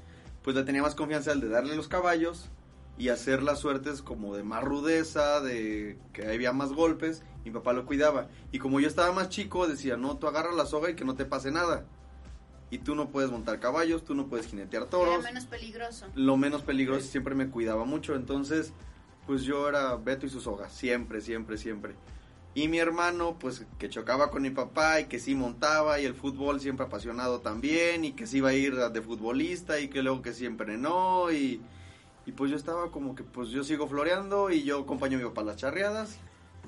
pues 0.44 0.56
le 0.56 0.64
tenía 0.64 0.82
más 0.82 0.96
confianza 0.96 1.32
al 1.32 1.42
de 1.42 1.50
darle 1.50 1.76
los 1.76 1.88
caballos 1.88 2.50
y 2.98 3.10
hacer 3.10 3.44
las 3.44 3.60
suertes 3.60 4.02
como 4.02 4.36
de 4.36 4.44
más 4.44 4.64
rudeza, 4.64 5.42
de 5.42 5.98
que 6.14 6.28
había 6.28 6.54
más 6.54 6.72
golpes, 6.72 7.24
mi 7.44 7.52
papá 7.52 7.74
lo 7.74 7.86
cuidaba. 7.86 8.30
Y 8.52 8.60
como 8.60 8.80
yo 8.80 8.88
estaba 8.88 9.12
más 9.12 9.30
chico, 9.30 9.68
decía, 9.68 9.98
no, 9.98 10.18
tú 10.18 10.28
agarra 10.28 10.54
la 10.54 10.66
soga 10.66 10.90
y 10.90 10.96
que 10.96 11.04
no 11.04 11.16
te 11.16 11.26
pase 11.26 11.52
nada. 11.52 11.86
Y 12.70 12.80
tú 12.80 12.96
no 12.96 13.10
puedes 13.10 13.32
montar 13.32 13.60
caballos, 13.60 14.06
tú 14.06 14.16
no 14.16 14.28
puedes 14.28 14.48
jinetear 14.48 14.86
toros 14.86 15.24
menos 15.24 15.46
peligroso. 15.46 16.08
lo 16.16 16.38
menos 16.38 16.62
peligroso 16.64 17.08
siempre 17.08 17.36
me 17.36 17.50
cuidaba 17.50 17.86
mucho, 17.86 18.16
entonces 18.16 18.74
pues 19.28 19.44
yo 19.44 19.68
era 19.68 19.96
Beto 19.96 20.26
y 20.26 20.30
su 20.30 20.40
soga, 20.40 20.70
siempre, 20.70 21.22
siempre, 21.22 21.58
siempre. 21.58 21.96
Y 22.56 22.70
mi 22.70 22.80
hermano, 22.80 23.38
pues 23.38 23.66
que 23.78 23.90
chocaba 23.90 24.32
con 24.32 24.42
mi 24.42 24.50
papá 24.50 25.02
y 25.02 25.06
que 25.06 25.20
sí 25.20 25.36
montaba 25.36 26.00
y 26.00 26.06
el 26.06 26.16
fútbol 26.16 26.62
siempre 26.62 26.86
apasionado 26.86 27.42
también 27.42 28.06
y 28.06 28.14
que 28.14 28.26
sí 28.26 28.38
iba 28.38 28.50
a 28.50 28.54
ir 28.54 28.76
de 28.76 29.02
futbolista 29.02 29.80
y 29.82 29.90
que 29.90 30.02
luego 30.02 30.22
que 30.22 30.34
siempre 30.34 30.78
no 30.78 31.32
y, 31.34 31.62
y 32.26 32.32
pues 32.32 32.50
yo 32.50 32.56
estaba 32.58 32.92
como 32.92 33.14
que 33.14 33.24
pues 33.24 33.50
yo 33.50 33.66
sigo 33.66 33.88
floreando 33.90 34.52
y 34.52 34.64
yo 34.64 34.80
acompaño 34.80 35.18
a 35.18 35.22
mi 35.22 35.28
papá 35.28 35.42
a 35.42 35.46
las 35.46 35.58
charreadas 35.58 36.18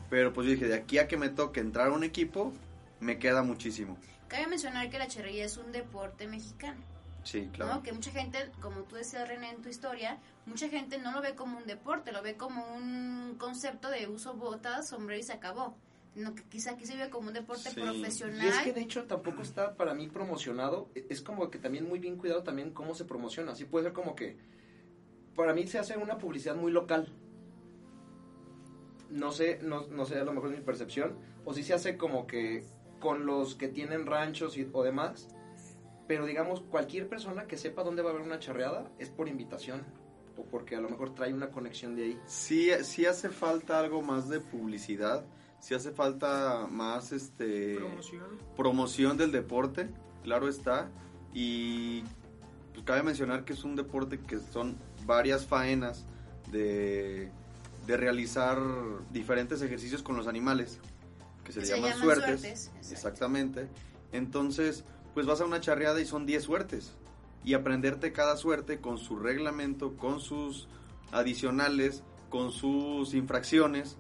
Pero 0.10 0.34
pues 0.34 0.46
yo 0.46 0.52
dije, 0.52 0.68
de 0.68 0.76
aquí 0.76 0.98
a 1.00 1.08
que 1.08 1.16
me 1.18 1.30
toque 1.30 1.62
entrar 1.62 1.88
a 1.88 1.92
un 1.94 2.04
equipo, 2.04 2.52
me 3.00 3.18
queda 3.18 3.42
muchísimo. 3.44 3.98
Cabe 4.28 4.48
mencionar 4.48 4.90
que 4.90 5.00
la 5.00 5.08
charrería 5.08 5.46
es 5.46 5.58
un 5.58 5.72
deporte 5.72 6.28
mexicano. 6.28 6.82
Sí, 7.28 7.50
claro. 7.52 7.74
¿no? 7.76 7.84
Que 7.84 7.92
mucha 7.92 8.12
gente, 8.12 8.40
como 8.62 8.84
tú 8.84 8.96
decías, 8.96 9.28
René, 9.28 9.50
en 9.50 9.62
tu 9.62 9.68
historia, 9.68 10.18
mucha 10.46 10.70
gente 10.70 10.98
no 10.98 11.12
lo 11.12 11.22
ve 11.22 11.36
como 11.36 11.58
un 11.58 11.66
deporte, 11.66 12.14
lo 12.14 12.22
ve 12.22 12.38
como 12.38 12.66
un 12.74 13.36
concepto 13.38 13.90
de 13.90 14.08
uso 14.08 14.34
botas, 14.36 14.88
sombrero 14.88 15.20
y 15.20 15.24
se 15.24 15.34
acabó. 15.34 15.76
No, 16.16 16.34
que 16.34 16.44
quizá 16.46 16.72
aquí 16.72 16.86
se 16.86 16.96
ve 16.96 17.10
como 17.10 17.28
un 17.28 17.34
deporte 17.34 17.70
Sí. 17.70 17.82
profesional. 17.82 18.46
Y 18.46 18.48
es 18.48 18.58
que 18.60 18.72
de 18.72 18.80
hecho 18.82 19.04
tampoco 19.08 19.42
está 19.42 19.76
para 19.76 19.94
mí 19.94 20.08
promocionado. 20.08 20.90
E- 20.96 21.06
Es 21.10 21.22
como 21.22 21.50
que 21.52 21.60
también 21.60 21.86
muy 21.88 22.00
bien 22.00 22.16
cuidado 22.16 22.44
también 22.44 22.72
cómo 22.72 22.96
se 22.96 23.04
promociona. 23.04 23.52
Así 23.52 23.66
puede 23.66 23.84
ser 23.88 23.94
como 23.94 24.16
que 24.16 24.38
para 25.36 25.54
mí 25.54 25.68
se 25.68 25.80
hace 25.80 25.98
una 25.98 26.18
publicidad 26.18 26.56
muy 26.56 26.72
local. 26.72 27.14
No 29.10 29.32
sé, 29.32 29.60
no, 29.62 29.86
no 29.88 30.06
sé, 30.06 30.18
a 30.20 30.24
lo 30.24 30.34
mejor 30.34 30.52
es 30.54 30.60
mi 30.60 30.64
percepción. 30.66 31.18
O 31.46 31.54
si 31.54 31.62
se 31.64 31.74
hace 31.74 31.98
como 31.98 32.26
que 32.26 32.64
con 33.00 33.26
los 33.26 33.56
que 33.56 33.68
tienen 33.68 34.06
ranchos 34.06 34.58
y, 34.58 34.68
o 34.72 34.82
demás. 34.84 35.28
Pero 36.08 36.26
digamos, 36.26 36.62
cualquier 36.62 37.08
persona 37.10 37.46
que 37.48 37.58
sepa 37.58 37.84
dónde 37.84 38.02
va 38.02 38.10
a 38.10 38.14
haber 38.14 38.26
una 38.26 38.40
charreada 38.40 38.90
es 38.98 39.10
por 39.10 39.28
invitación. 39.28 39.84
O 40.38 40.44
porque 40.44 40.76
a 40.76 40.82
lo 40.82 40.90
mejor 40.90 41.16
trae 41.16 41.34
una 41.34 41.50
conexión 41.50 41.96
de 41.96 42.04
ahí. 42.04 42.20
Sí, 42.28 42.70
sí 42.84 43.06
hace 43.06 43.30
falta 43.30 43.80
algo 43.80 44.02
más 44.02 44.30
de 44.30 44.40
publicidad, 44.40 45.26
sí 45.60 45.74
hace 45.74 45.92
falta 45.92 46.68
más 46.70 47.12
este 47.12 47.76
Promoción. 47.76 48.24
promoción 48.56 49.18
del 49.18 49.32
deporte, 49.32 49.90
claro 50.24 50.48
está, 50.48 50.90
y 51.34 52.04
pues, 52.74 52.86
cabe 52.86 53.02
mencionar 53.02 53.46
que 53.46 53.54
es 53.54 53.64
un 53.64 53.76
deporte 53.76 54.20
que 54.20 54.38
son 54.38 54.78
varias 55.08 55.48
faenas 55.48 56.06
de, 56.52 57.32
de 57.88 57.98
realizar 57.98 58.60
diferentes 59.12 59.62
ejercicios 59.64 60.04
con 60.04 60.16
los 60.16 60.28
animales, 60.28 60.80
que 61.44 61.52
se, 61.52 61.60
Que 61.60 61.62
le 61.62 61.66
se 61.66 61.76
llaman, 61.78 61.90
llaman 61.94 62.04
suertes, 62.04 62.72
exactamente. 62.92 63.68
Entonces, 64.12 64.86
pues 65.18 65.26
vas 65.26 65.42
a 65.42 65.46
una 65.46 65.60
charreada 65.60 66.00
y 66.00 66.06
son 66.06 66.28
10 66.28 66.44
suertes, 66.44 66.94
y 67.44 67.56
aprenderte 67.56 68.14
cada 68.14 68.38
suerte 68.38 68.80
con 68.80 69.00
su 69.00 69.18
reglamento, 69.18 69.98
con 69.98 70.20
sus 70.20 70.68
adicionales, 71.12 72.04
con 72.30 72.52
sus 72.52 73.16
infracciones, 73.16 73.98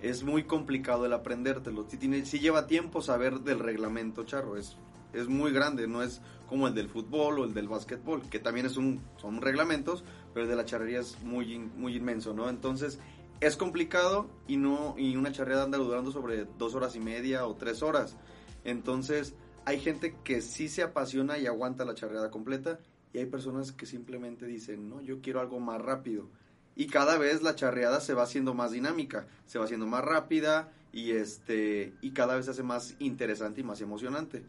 es 0.00 0.22
muy 0.22 0.44
complicado 0.44 1.04
el 1.04 1.14
aprendértelo. 1.14 1.84
Si, 1.88 1.96
tiene, 1.96 2.24
si 2.26 2.38
lleva 2.38 2.68
tiempo 2.68 3.02
saber 3.02 3.40
del 3.40 3.58
reglamento, 3.58 4.22
charro, 4.22 4.56
es, 4.56 4.76
es 5.12 5.26
muy 5.26 5.50
grande, 5.50 5.88
no 5.88 6.00
es 6.00 6.20
como 6.48 6.68
el 6.68 6.76
del 6.76 6.88
fútbol 6.88 7.40
o 7.40 7.44
el 7.44 7.54
del 7.54 7.66
básquetbol, 7.66 8.22
que 8.30 8.38
también 8.38 8.66
es 8.66 8.76
un, 8.76 9.02
son 9.16 9.40
reglamentos, 9.40 10.04
pero 10.32 10.44
el 10.44 10.50
de 10.50 10.54
la 10.54 10.64
charrería 10.64 11.00
es 11.00 11.20
muy, 11.24 11.58
muy 11.58 11.96
inmenso, 11.96 12.34
¿no? 12.34 12.48
Entonces, 12.48 13.00
es 13.40 13.56
complicado 13.56 14.30
y, 14.46 14.58
no, 14.58 14.94
y 14.96 15.16
una 15.16 15.32
charreada 15.32 15.64
anda 15.64 15.78
durando 15.78 16.12
sobre 16.12 16.44
dos 16.56 16.76
horas 16.76 16.94
y 16.94 17.00
media 17.00 17.46
o 17.48 17.56
tres 17.56 17.82
horas. 17.82 18.16
Entonces, 18.62 19.34
hay 19.64 19.80
gente 19.80 20.16
que 20.24 20.40
sí 20.40 20.68
se 20.68 20.82
apasiona 20.82 21.38
y 21.38 21.46
aguanta 21.46 21.84
la 21.84 21.94
charreada 21.94 22.30
completa 22.30 22.78
y 23.12 23.18
hay 23.18 23.26
personas 23.26 23.72
que 23.72 23.86
simplemente 23.86 24.46
dicen, 24.46 24.88
no, 24.88 25.00
yo 25.00 25.20
quiero 25.20 25.40
algo 25.40 25.60
más 25.60 25.80
rápido. 25.80 26.28
Y 26.74 26.86
cada 26.86 27.18
vez 27.18 27.42
la 27.42 27.54
charreada 27.54 28.00
se 28.00 28.14
va 28.14 28.22
haciendo 28.22 28.54
más 28.54 28.72
dinámica, 28.72 29.26
se 29.46 29.58
va 29.58 29.66
haciendo 29.66 29.86
más 29.86 30.04
rápida 30.04 30.72
y 30.92 31.12
este 31.12 31.92
y 32.00 32.12
cada 32.12 32.36
vez 32.36 32.46
se 32.46 32.52
hace 32.52 32.62
más 32.62 32.94
interesante 32.98 33.60
y 33.60 33.64
más 33.64 33.80
emocionante. 33.82 34.42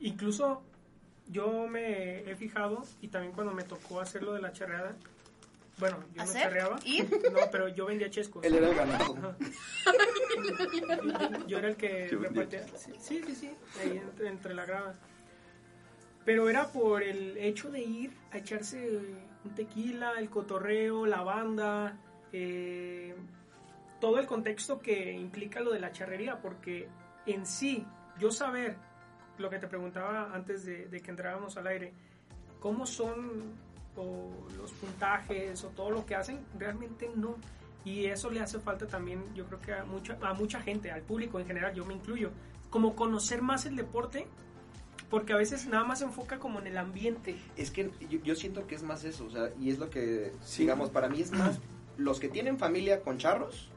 Incluso 0.00 0.62
yo 1.28 1.66
me 1.68 2.20
he 2.30 2.34
fijado 2.36 2.84
y 3.02 3.08
también 3.08 3.34
cuando 3.34 3.52
me 3.52 3.64
tocó 3.64 4.00
hacer 4.00 4.22
lo 4.22 4.32
de 4.32 4.40
la 4.40 4.52
charreada, 4.52 4.96
bueno, 5.78 5.98
yo 6.12 6.16
no 6.16 6.22
¿Hacer? 6.22 6.42
charreaba, 6.42 6.78
¿Ir? 6.84 7.10
no, 7.32 7.38
pero 7.50 7.68
yo 7.68 7.86
vendía 7.86 8.10
chescos. 8.10 8.44
Él 8.44 8.54
era 8.54 8.68
el 8.68 8.74
ganado. 8.76 9.36
Yo- 11.40 11.46
Yo 11.46 11.58
era 11.58 11.68
el 11.68 11.76
que 11.76 12.08
repartía. 12.08 12.66
Sí, 12.76 12.92
sí, 12.98 13.22
sí, 13.26 13.34
sí, 13.34 13.50
ahí 13.80 13.98
entre, 13.98 14.28
entre 14.28 14.54
la 14.54 14.64
grava. 14.64 14.94
Pero 16.24 16.48
era 16.48 16.68
por 16.68 17.02
el 17.02 17.36
hecho 17.36 17.70
de 17.70 17.80
ir 17.80 18.12
a 18.30 18.38
echarse 18.38 18.88
un 19.44 19.54
tequila, 19.54 20.12
el 20.18 20.30
cotorreo, 20.30 21.04
la 21.04 21.22
banda, 21.22 21.96
eh, 22.32 23.14
todo 24.00 24.18
el 24.20 24.26
contexto 24.26 24.78
que 24.80 25.12
implica 25.12 25.60
lo 25.60 25.72
de 25.72 25.80
la 25.80 25.90
charrería, 25.90 26.40
porque 26.40 26.88
en 27.26 27.44
sí, 27.44 27.84
yo 28.18 28.30
saber 28.30 28.76
lo 29.38 29.50
que 29.50 29.58
te 29.58 29.66
preguntaba 29.66 30.30
antes 30.32 30.64
de, 30.64 30.86
de 30.86 31.00
que 31.00 31.10
entrábamos 31.10 31.56
al 31.56 31.66
aire, 31.66 31.92
cómo 32.60 32.86
son 32.86 33.54
o 33.96 34.30
los 34.56 34.72
puntajes 34.72 35.62
o 35.64 35.68
todo 35.68 35.90
lo 35.90 36.06
que 36.06 36.14
hacen, 36.14 36.40
realmente 36.58 37.10
no. 37.14 37.36
Y 37.84 38.06
eso 38.06 38.30
le 38.30 38.40
hace 38.40 38.58
falta 38.60 38.86
también, 38.86 39.22
yo 39.34 39.44
creo 39.46 39.60
que 39.60 39.72
a 39.74 39.84
mucha, 39.84 40.16
a 40.22 40.34
mucha 40.34 40.60
gente, 40.60 40.90
al 40.90 41.02
público 41.02 41.40
en 41.40 41.46
general, 41.46 41.74
yo 41.74 41.84
me 41.84 41.94
incluyo, 41.94 42.30
como 42.70 42.94
conocer 42.94 43.42
más 43.42 43.66
el 43.66 43.74
deporte, 43.76 44.26
porque 45.10 45.32
a 45.32 45.36
veces 45.36 45.66
nada 45.66 45.84
más 45.84 45.98
se 45.98 46.04
enfoca 46.04 46.38
como 46.38 46.60
en 46.60 46.68
el 46.68 46.78
ambiente. 46.78 47.36
Es 47.56 47.70
que 47.70 47.90
yo, 48.08 48.18
yo 48.22 48.34
siento 48.34 48.66
que 48.66 48.76
es 48.76 48.82
más 48.82 49.04
eso, 49.04 49.26
o 49.26 49.30
sea, 49.30 49.50
y 49.60 49.70
es 49.70 49.78
lo 49.78 49.90
que, 49.90 50.32
Sí. 50.42 50.62
digamos, 50.62 50.90
para 50.90 51.08
mí 51.08 51.20
es 51.20 51.32
más 51.32 51.58
los 51.98 52.18
que 52.20 52.28
tienen 52.28 52.56
familia 52.58 53.02
con 53.02 53.18
charros, 53.18 53.68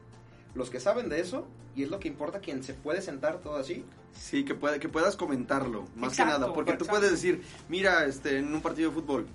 los 0.54 0.70
que 0.70 0.80
saben 0.80 1.08
de 1.10 1.20
eso, 1.20 1.46
y 1.74 1.82
es 1.82 1.90
lo 1.90 2.00
que 2.00 2.08
importa 2.08 2.38
quien 2.40 2.62
se 2.62 2.72
puede 2.72 3.02
sentar 3.02 3.40
todo 3.40 3.56
así. 3.56 3.84
Sí, 4.14 4.44
que, 4.46 4.54
pueda, 4.54 4.78
que 4.78 4.88
puedas 4.88 5.14
comentarlo, 5.16 5.82
más 5.94 6.16
que 6.16 6.22
Exacto, 6.22 6.40
nada, 6.40 6.54
porque 6.54 6.72
tú 6.72 6.84
exacto. 6.84 6.92
puedes 7.00 7.10
decir, 7.10 7.42
mira, 7.68 8.06
este, 8.06 8.38
en 8.38 8.54
un 8.54 8.62
partido 8.62 8.88
de 8.88 8.94
fútbol, 8.94 9.26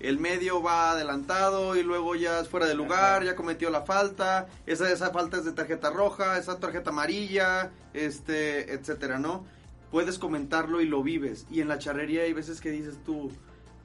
el 0.00 0.18
medio 0.18 0.62
va 0.62 0.92
adelantado 0.92 1.76
y 1.76 1.82
luego 1.82 2.14
ya 2.14 2.40
es 2.40 2.48
fuera 2.48 2.66
de 2.66 2.74
lugar, 2.74 3.24
ya 3.24 3.34
cometió 3.34 3.70
la 3.70 3.82
falta, 3.82 4.46
esa, 4.66 4.90
esa 4.92 5.10
falta 5.10 5.38
es 5.38 5.44
de 5.44 5.52
tarjeta 5.52 5.90
roja, 5.90 6.38
esa 6.38 6.58
tarjeta 6.58 6.90
amarilla, 6.90 7.70
este, 7.94 8.72
etcétera, 8.72 9.18
¿no? 9.18 9.44
Puedes 9.90 10.18
comentarlo 10.18 10.80
y 10.80 10.86
lo 10.86 11.02
vives. 11.02 11.46
Y 11.50 11.60
en 11.60 11.68
la 11.68 11.78
charrería 11.78 12.22
hay 12.22 12.32
veces 12.32 12.60
que 12.60 12.70
dices 12.70 12.96
tú, 13.04 13.30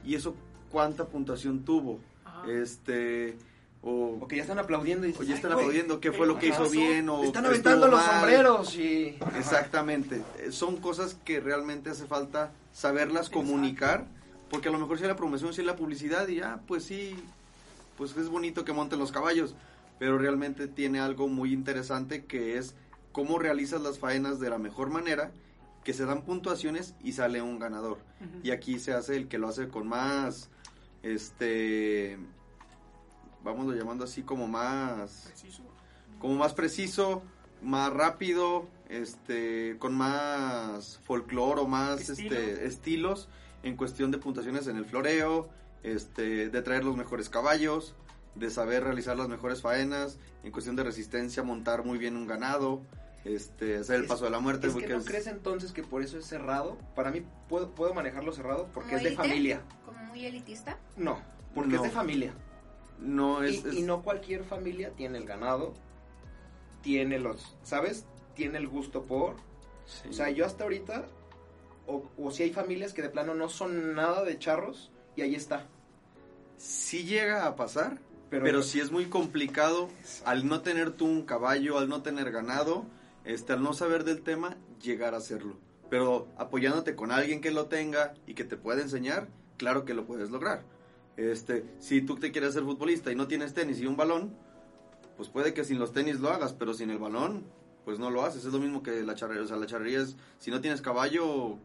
¿y 0.03 0.15
eso 0.15 0.36
cuánta 0.72 1.05
puntuación 1.05 1.63
tuvo? 1.65 2.00
Ajá. 2.25 2.43
Este, 2.51 3.38
o, 3.82 4.17
O 4.22 4.27
que 4.27 4.36
ya 4.38 4.43
están 4.43 4.60
aplaudiendo 4.60 5.08
y 5.08 5.12
o 5.17 5.24
ya 5.24 5.36
están 5.36 5.51
"Ay, 5.51 5.55
güey, 5.55 5.65
aplaudiendo, 5.65 6.00
qué 6.00 6.12
fue 6.12 6.25
lo 6.27 6.39
que 6.39 6.48
hizo 6.48 6.70
bien 6.70 7.10
o 7.10 7.24
están 7.24 7.46
aventando 7.46 7.88
los 7.88 8.00
mal". 8.00 8.20
sombreros 8.20 8.75
y... 8.77 9.17
Ajá. 9.20 9.38
Exactamente. 9.39 10.22
Son 10.51 10.77
cosas 10.77 11.17
que 11.25 11.39
realmente 11.39 11.89
hace 11.89 12.05
falta 12.05 12.51
saberlas 12.72 13.29
comunicar, 13.29 14.05
porque 14.53 14.69
a 14.69 14.72
lo 14.72 14.77
mejor 14.77 15.00
si 15.00 15.05
la 15.05 15.15
promoción, 15.15 15.51
si 15.51 15.63
la 15.63 15.75
publicidad 15.75 16.27
y 16.27 16.36
ya, 16.36 16.62
pues 16.67 16.83
sí, 16.83 17.15
pues 17.98 18.15
es 18.15 18.29
bonito 18.29 18.63
que 18.63 18.72
monten 18.72 19.00
los 19.00 19.12
caballos, 19.12 19.55
pero 19.98 20.19
realmente 20.19 20.67
tiene 20.67 21.00
algo 21.00 21.27
muy 21.27 21.51
interesante 21.51 22.25
que 22.25 22.60
es 22.60 22.75
cómo 23.12 23.39
realizas 23.39 23.81
las 23.81 23.98
faenas 23.98 24.39
de 24.39 24.51
la 24.51 24.60
mejor 24.60 24.91
manera, 24.91 25.31
que 25.83 25.91
se 25.91 26.05
dan 26.05 26.22
puntuaciones 26.22 26.93
y 27.03 27.13
sale 27.13 27.41
un 27.41 27.57
ganador. 27.57 27.98
Y 28.43 28.51
aquí 28.51 28.77
se 28.77 28.93
hace 28.93 29.15
el 29.15 29.27
que 29.27 29.39
lo 29.39 29.48
hace 29.48 29.69
con 29.69 29.88
más, 29.88 30.51
este, 31.01 32.19
vamos 33.43 33.74
llamando 33.74 34.03
así 34.03 34.22
como 34.22 34.48
más 34.48 35.29
Preciso. 35.29 35.63
como 36.19 36.36
más 36.36 36.53
preciso, 36.53 37.24
más 37.63 37.91
rápido, 37.91 38.67
este, 38.88 39.77
con 39.79 39.95
más 39.95 41.00
folclore 41.05 41.62
o 41.62 41.67
más 41.67 42.07
Estilo. 42.07 42.36
este, 42.38 42.67
estilos 42.67 43.29
en 43.63 43.75
cuestión 43.77 44.12
de 44.12 44.17
puntuaciones 44.17 44.67
en 44.67 44.77
el 44.77 44.86
floreo, 44.86 45.50
este, 45.84 46.50
de 46.50 46.62
traer 46.62 46.84
los 46.84 46.96
mejores 46.98 47.29
caballos, 47.29 47.96
de 48.36 48.50
saber 48.50 48.84
realizar 48.84 49.17
las 49.17 49.29
mejores 49.29 49.62
faenas, 49.62 50.20
en 50.43 50.51
cuestión 50.51 50.75
de 50.75 50.84
resistencia, 50.84 51.43
montar 51.43 51.86
muy 51.86 51.98
bien 51.98 52.15
un 52.17 52.27
ganado, 52.27 52.82
este, 53.25 53.77
hacer 53.77 53.98
el 53.98 54.01
Es- 54.03 54.10
paso 54.10 54.25
de 54.25 54.32
la 54.32 54.39
muerte, 54.39 54.67
Es 54.67 54.74
que 54.74 54.79
porque 54.82 54.93
no 54.93 55.00
es- 55.00 55.05
crees 55.05 55.27
entonces 55.27 55.72
que 55.72 55.84
por 55.84 56.01
eso 56.01 56.17
es 56.17 56.25
cerrado. 56.25 56.77
Para 56.96 57.10
mí 57.12 57.24
puedo, 57.48 57.72
puedo 57.74 57.93
manejarlo 57.93 58.34
cerrado 58.34 58.67
porque 58.74 58.89
¿Como 58.96 58.98
es 58.98 59.03
de 59.12 59.15
familia. 59.15 59.62
Como 59.86 59.98
muy 60.05 60.25
elitista. 60.25 60.77
No, 60.98 61.22
porque 61.55 61.72
No. 61.72 61.75
es 61.77 61.84
de 61.84 61.89
familia. 61.89 62.34
no 63.00 63.43
Y, 63.46 63.55
es, 63.55 63.65
es- 63.65 63.74
y 63.75 63.82
no 63.82 64.01
cualquier 64.01 64.43
familia 64.46 64.91
tiene 64.96 65.17
el 65.17 65.25
ganado, 65.25 65.74
tiene 66.82 67.20
los, 67.20 67.55
¿sabes? 67.63 68.05
Tiene 68.36 68.58
el 68.58 68.67
gusto 68.67 69.03
por... 69.03 69.36
sí. 69.86 70.10
O 70.10 70.13
sea, 70.13 70.29
yo 70.29 70.46
hasta 70.46 70.63
ahorita, 70.63 71.05
o, 71.87 72.09
o 72.17 72.31
si 72.31 72.43
hay 72.43 72.53
familias 72.53 72.93
que 72.93 73.01
de 73.01 73.09
plano 73.09 73.33
no 73.35 73.49
son 73.49 73.95
nada 73.95 74.23
de 74.23 74.39
charros, 74.39 74.91
y 75.15 75.21
ahí 75.21 75.35
está. 75.35 75.67
sí 76.57 77.03
llega 77.03 77.45
a 77.45 77.55
pasar, 77.55 77.99
Pero, 78.29 78.45
pero, 78.45 78.63
sí 78.63 78.79
es 78.79 78.91
muy 78.91 79.05
complicado 79.05 79.89
al 80.25 80.47
no 80.47 80.61
tener 80.61 80.91
tú 80.91 81.05
un 81.05 81.23
caballo, 81.23 81.77
al 81.77 81.89
no 81.89 82.01
tener 82.01 82.31
ganado, 82.31 82.85
este, 83.25 83.53
al 83.53 83.61
no 83.61 83.73
saber 83.73 84.03
del 84.03 84.21
tema, 84.21 84.57
llegar 84.81 85.13
a 85.13 85.17
hacerlo. 85.17 85.57
Pero 85.89 86.27
apoyándote 86.37 86.95
con 86.95 87.11
alguien 87.11 87.41
que 87.41 87.51
lo 87.51 87.67
tenga 87.67 88.15
y 88.25 88.33
que 88.33 88.43
te 88.43 88.57
pueda 88.57 88.81
enseñar, 88.81 89.27
claro 89.57 89.85
que 89.85 89.93
lo 89.93 90.05
puedes 90.05 90.31
lograr. 90.31 90.63
Este, 91.15 91.63
si 91.79 92.01
tú 92.01 92.15
te 92.15 92.31
quieres 92.31 92.53
ser 92.53 92.63
futbolista 92.63 93.11
y 93.11 93.15
no 93.15 93.27
tienes 93.27 93.53
tenis 93.53 93.79
y 93.79 93.85
un 93.85 93.95
balón, 93.95 94.35
pues 95.15 95.29
puede 95.29 95.53
que 95.53 95.63
sin 95.63 95.77
los 95.77 95.93
tenis 95.93 96.19
lo 96.19 96.29
hagas, 96.31 96.53
pero 96.53 96.73
sin 96.73 96.89
el 96.89 96.97
balón, 96.97 97.43
pues 97.85 97.99
no 97.99 98.09
lo 98.09 98.23
haces. 98.25 98.45
Es 98.45 98.53
lo 98.53 98.59
mismo 98.59 98.81
que 98.81 99.03
la 99.03 99.13
charrería. 99.13 99.43
O 99.43 99.47
sea, 99.47 99.57
la 99.57 99.67
charrería 99.67 100.01
es, 100.01 100.15
si 100.39 100.49
no 100.49 100.59
tienes 100.59 100.81
caballo, 100.81 101.59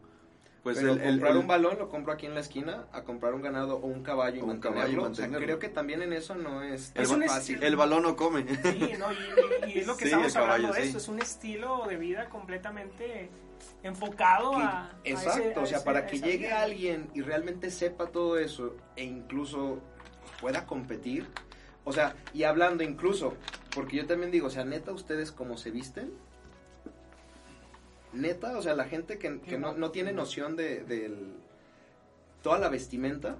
Pues 0.63 0.77
Pero 0.77 0.91
el, 0.93 0.99
el- 1.01 1.09
comprar 1.11 1.31
el- 1.31 1.37
un 1.37 1.47
balón 1.47 1.77
lo 1.79 1.87
compro 1.89 2.11
aquí 2.11 2.25
en 2.25 2.33
la 2.35 2.41
esquina 2.41 2.85
a 2.91 3.03
comprar 3.03 3.33
un 3.33 3.41
ganado 3.41 3.77
o 3.77 3.85
un 3.87 4.03
caballo 4.03 4.37
y 4.37 4.41
un 4.41 4.47
mantenerlo. 4.49 4.75
caballo 4.81 4.91
y 4.91 4.97
O 4.97 4.99
sea, 4.99 5.09
mantenerlo. 5.23 5.45
creo 5.45 5.59
que 5.59 5.69
también 5.69 6.01
en 6.01 6.11
eso 6.13 6.35
no 6.35 6.61
es, 6.63 6.91
Es 6.95 7.07
tan 7.09 7.21
un 7.21 7.27
fácil. 7.27 7.63
el 7.63 7.75
balón 7.77 8.03
no 8.03 8.15
come. 8.17 8.41
Sí, 8.43 8.93
no, 8.99 9.11
y, 9.13 9.15
y- 9.69 9.73
y 9.75 9.79
es 9.79 9.87
lo 9.87 9.95
que 9.95 10.03
Sí, 10.05 10.09
estamos 10.09 10.27
el 10.27 10.33
caballo, 10.33 10.53
hablando 10.53 10.73
de 10.75 10.81
sí. 10.81 10.87
esto, 10.87 10.97
es 10.97 11.07
un 11.07 11.19
estilo 11.21 11.85
de 11.87 11.95
vida 11.95 12.27
completamente 12.29 13.29
enfocado 13.83 14.51
Que- 14.51 14.57
a... 14.57 14.83
a 14.85 14.91
exacto, 15.05 15.39
ese- 15.41 15.53
a 15.59 15.61
o 15.61 15.65
sea, 15.65 15.77
ese- 15.77 15.85
para 15.85 16.05
que 16.05 16.19
llegue 16.19 16.47
vida. 16.47 16.61
alguien 16.61 17.09
y 17.13 17.21
realmente 17.21 17.71
sepa 17.71 18.07
todo 18.07 18.37
eso 18.37 18.75
e 18.95 19.03
incluso 19.05 19.79
pueda 20.41 20.65
competir, 20.65 21.27
o 21.85 21.93
sea, 21.93 22.15
y 22.33 22.43
hablando 22.43 22.83
incluso, 22.83 23.33
porque 23.73 23.97
yo 23.97 24.05
también 24.05 24.31
digo, 24.31 24.47
o 24.47 24.49
sea, 24.49 24.65
neta, 24.65 24.91
ustedes 24.91 25.31
cómo 25.31 25.57
se 25.57 25.71
visten, 25.71 26.11
neta, 28.13 28.57
o 28.57 28.61
sea, 28.61 28.73
la 28.75 28.85
gente 28.85 29.17
que, 29.17 29.39
que 29.41 29.57
no, 29.57 29.73
no 29.73 29.91
tiene 29.91 30.13
noción 30.13 30.55
de 30.55 30.83
del 30.83 31.35
toda 32.41 32.57
la 32.59 32.69
vestimenta, 32.69 33.35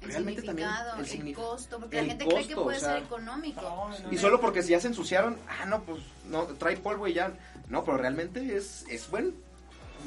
El 0.00 0.08
Realmente 0.08 0.42
también 0.42 0.68
el 0.98 1.34
costo, 1.34 1.78
porque 1.78 1.98
el 2.00 2.06
la 2.06 2.10
gente 2.14 2.26
cree 2.26 2.46
que 2.48 2.54
puede 2.56 2.78
o 2.78 2.80
sea, 2.80 2.94
ser 2.94 3.02
económico. 3.04 3.60
No, 3.62 3.88
no, 3.90 4.12
y 4.12 4.16
no. 4.16 4.20
solo 4.20 4.40
porque 4.40 4.62
si 4.62 4.70
ya 4.70 4.80
se 4.80 4.88
ensuciaron, 4.88 5.36
ah, 5.48 5.66
no, 5.66 5.82
pues, 5.84 6.02
no, 6.28 6.44
trae 6.44 6.76
polvo 6.76 7.06
y 7.06 7.12
ya, 7.14 7.32
no, 7.68 7.84
pero 7.84 7.96
realmente 7.98 8.56
es, 8.56 8.84
es 8.88 9.08
buen, 9.08 9.34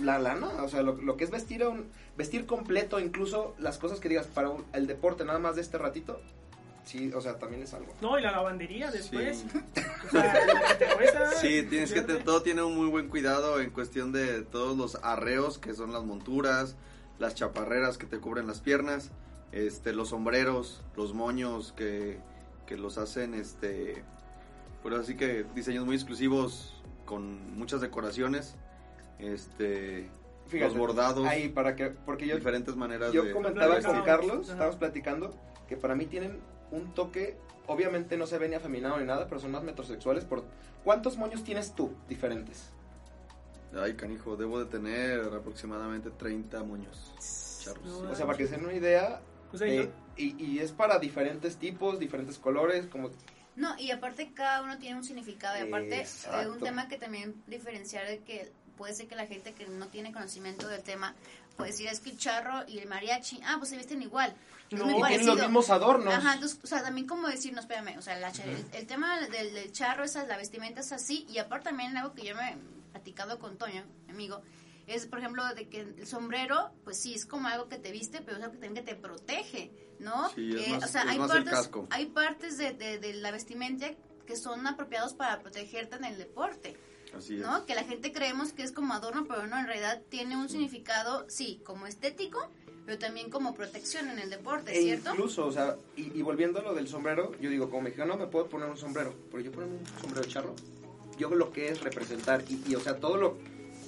la 0.02 0.20
lana, 0.20 0.48
o 0.64 0.68
sea, 0.68 0.82
lo, 0.82 0.96
lo 0.96 1.16
que 1.16 1.24
es 1.24 1.32
vestir 1.32 1.64
a 1.64 1.70
un, 1.70 1.90
vestir 2.18 2.46
completo, 2.46 3.00
incluso 3.00 3.56
las 3.60 3.78
cosas 3.78 4.02
que 4.02 4.10
digas 4.10 4.28
para 4.28 4.50
un- 4.50 4.66
el 4.74 4.88
deporte 4.88 5.24
nada 5.24 5.40
más 5.40 5.56
de 5.56 5.62
este 5.62 5.78
ratito, 5.78 6.20
sí, 6.86 7.12
o 7.14 7.20
sea, 7.22 7.38
también 7.38 7.62
es 7.64 7.74
algo. 7.74 7.94
No, 8.02 8.18
y 8.18 8.22
la 8.22 8.32
lavandería 8.32 8.90
después. 8.92 9.40
Sí. 9.40 9.60
O 10.08 10.12
sea, 10.12 10.34
lo 10.46 10.68
que 10.80 10.86
te 10.86 10.96
cuesta. 10.96 11.32
Sí, 11.34 11.64
tienes 11.70 11.92
que 11.92 12.02
te- 12.02 12.16
todo 12.16 12.42
tiene 12.42 12.64
un 12.64 12.76
muy 12.76 12.88
buen 12.88 13.10
cuidado 13.10 13.60
en 13.60 13.72
cuestión 13.72 14.12
de 14.12 14.42
todos 14.44 14.78
los 14.78 14.96
arreos 15.04 15.58
que 15.58 15.74
son 15.74 15.92
las 15.92 16.04
monturas, 16.04 16.76
las 17.20 17.36
chaparreras 17.36 17.98
que 17.98 18.06
te 18.06 18.20
cubren 18.20 18.48
las 18.48 18.60
piernas, 18.62 19.12
este, 19.52 19.94
los 19.94 20.10
sombreros, 20.10 20.84
los 20.96 21.14
moños 21.14 21.74
que, 21.76 22.20
que 22.68 22.78
los 22.78 22.98
hacen, 22.98 23.34
este, 23.34 24.04
pues 24.84 24.96
así 24.96 25.16
que 25.16 25.46
diseños 25.56 25.86
muy 25.86 25.96
exclusivos 25.96 26.74
con 27.06 27.58
muchas 27.58 27.82
decoraciones, 27.82 28.56
este, 29.20 30.10
Fíjate, 30.48 30.70
los 30.70 30.78
bordados, 30.78 31.28
Ahí, 31.28 31.50
para 31.50 31.76
que, 31.76 31.88
porque 31.90 32.28
yo, 32.28 32.36
diferentes 32.36 32.76
maneras 32.76 33.12
yo 33.14 33.24
de 33.24 33.32
comentaba 33.32 33.76
de 33.78 33.84
con. 33.84 34.02
Carlos, 34.04 34.50
estábamos 34.50 34.76
platicando, 34.76 35.34
que 35.68 35.78
para 35.78 35.96
mí 35.96 36.06
tienen 36.06 36.40
un 36.76 36.94
toque, 36.94 37.38
obviamente 37.68 38.18
no 38.18 38.28
se 38.28 38.38
ve 38.38 38.50
ni 38.50 38.56
afeminado 38.56 39.00
ni 39.00 39.06
nada, 39.06 39.28
pero 39.28 39.40
son 39.40 39.52
más 39.52 39.64
metrosexuales. 39.64 40.26
Por, 40.26 40.44
¿Cuántos 40.84 41.18
moños 41.18 41.44
tienes 41.44 41.74
tú 41.74 41.94
diferentes? 42.08 42.72
Ay, 43.76 43.96
canijo, 43.96 44.38
debo 44.38 44.60
de 44.60 44.66
tener 44.66 45.22
aproximadamente 45.22 46.12
30 46.12 46.64
moños. 46.64 47.14
Charros. 47.64 48.04
No, 48.04 48.12
O 48.12 48.16
sea, 48.16 48.26
para 48.26 48.38
que 48.38 48.48
se 48.48 48.56
den 48.56 48.66
una 48.66 48.74
idea, 48.74 49.22
sea, 49.54 49.68
eh, 49.68 49.92
y, 50.16 50.44
y 50.44 50.60
es 50.60 50.72
para 50.72 51.00
diferentes 51.00 51.58
tipos, 51.58 52.00
diferentes 52.00 52.38
colores, 52.38 52.88
como 52.88 53.10
No, 53.56 53.78
y 53.78 53.92
aparte 53.92 54.32
cada 54.34 54.62
uno 54.62 54.78
tiene 54.78 54.98
un 54.98 55.04
significado. 55.04 55.58
Y 55.58 55.68
aparte, 55.68 55.98
eh, 55.98 56.02
Exacto. 56.02 56.52
un 56.52 56.60
tema 56.60 56.88
que 56.88 56.98
también 56.98 57.44
diferenciar 57.48 58.08
de 58.08 58.20
que 58.20 58.52
puede 58.78 58.94
ser 58.94 59.08
que 59.08 59.16
la 59.16 59.26
gente 59.28 59.54
que 59.54 59.66
no 59.68 59.88
tiene 59.88 60.12
conocimiento 60.14 60.68
del 60.68 60.84
tema, 60.84 61.14
pues 61.58 61.72
decir 61.72 61.88
es 61.88 62.00
que 62.00 62.12
el 62.12 62.18
charro 62.18 62.64
y 62.68 62.80
el 62.80 62.88
mariachi, 62.88 63.40
ah, 63.46 63.56
pues 63.58 63.70
se 63.70 63.78
visten 63.78 64.02
igual. 64.02 64.36
No, 64.72 64.90
y 64.90 65.04
tienen 65.08 65.28
los 65.28 65.38
mismos 65.40 65.70
adornos. 65.70 66.14
Ajá, 66.14 66.34
entonces, 66.34 66.60
o 66.64 66.68
sea, 66.68 66.82
también 66.84 67.08
como 67.08 67.28
decir, 67.28 67.54
no, 67.54 67.60
espérame, 67.62 67.98
o 67.98 68.02
sea, 68.02 68.18
la 68.18 68.30
el, 68.30 68.66
el 68.74 68.88
tema 68.88 69.20
del, 69.22 69.54
del 69.54 69.72
charro, 69.72 70.04
esa, 70.04 70.26
la 70.26 70.38
vestimenta 70.38 70.82
es 70.82 70.92
así, 70.92 71.26
y 71.30 71.38
aparte 71.38 71.66
también 71.70 71.96
algo 71.96 72.14
que 72.16 72.24
yo 72.26 72.36
me 72.36 72.50
he 72.52 72.58
platicado 72.92 73.38
con 73.40 73.58
Toño, 73.58 73.84
mi 74.08 74.14
amigo, 74.14 74.42
es, 74.88 75.06
por 75.06 75.20
ejemplo, 75.20 75.44
de 75.54 75.68
que 75.70 75.82
el 75.82 76.08
sombrero, 76.08 76.72
pues 76.84 77.00
sí, 77.00 77.14
es 77.14 77.26
como 77.26 77.48
algo 77.48 77.70
que 77.70 77.78
te 77.78 77.92
viste, 77.92 78.22
pero 78.22 78.38
es 78.38 78.44
algo 78.44 78.54
que 78.54 78.60
también 78.60 78.86
que 78.86 78.92
te 78.94 79.00
protege, 79.00 79.72
¿no? 80.00 80.30
Sí, 80.34 80.52
es 80.56 80.68
Eh, 80.68 80.70
más- 80.72 80.84
o 80.84 80.88
sea, 80.88 81.02
es 81.04 81.08
hay 81.10 81.20
más 81.20 81.30
el 81.32 81.36
partes, 81.38 81.54
casco. 81.54 81.88
hay 81.92 82.06
partes 82.08 82.58
de, 82.58 82.74
de- 82.74 83.00
de 83.00 83.14
la 83.14 83.32
vestimenta 83.32 83.88
que 84.28 84.36
son 84.36 84.66
apropiados 84.68 85.14
para 85.14 85.40
protegerte 85.42 85.96
en 85.96 86.06
el 86.06 86.18
deporte, 86.18 86.76
Así 87.18 87.36
es. 87.36 87.42
¿no? 87.42 87.66
Que 87.66 87.76
la 87.76 87.84
gente 87.84 88.12
creemos 88.12 88.54
que 88.54 88.64
es 88.64 88.72
como 88.72 88.94
adorno, 88.94 89.26
pero 89.28 89.48
no, 89.48 89.58
en 89.58 89.68
realidad 89.68 90.02
tiene 90.10 90.38
un 90.38 90.50
significado, 90.50 91.26
sí, 91.30 91.62
como 91.64 91.88
estético, 91.88 92.50
pero 92.86 93.00
también 93.00 93.30
como 93.30 93.54
protección 93.54 94.10
en 94.10 94.20
el 94.20 94.30
deporte, 94.30 94.78
E 94.78 94.82
¿cierto? 94.84 95.12
incluso, 95.12 95.46
o 95.48 95.52
sea, 95.52 95.78
y, 95.96 96.18
y 96.18 96.22
volviendo 96.22 96.60
a 96.60 96.64
lo 96.64 96.74
del 96.74 96.88
sombrero, 96.88 97.32
yo 97.40 97.50
digo, 97.50 97.70
como 97.70 97.84
mexicano 97.84 98.16
me 98.16 98.28
puedo 98.28 98.48
poner 98.48 98.70
un 98.70 98.78
sombrero, 98.78 99.14
pero 99.32 99.42
yo 99.42 99.52
ponerme 99.52 99.78
un 99.78 99.86
sombrero 100.02 100.28
charro, 100.28 100.56
yo 101.18 101.34
lo 101.34 101.52
que 101.52 101.70
es 101.70 101.82
representar, 101.82 102.44
y, 102.48 102.62
y, 102.68 102.76
o 102.76 102.80
sea, 102.80 102.98
todo 102.98 103.18
lo, 103.18 103.38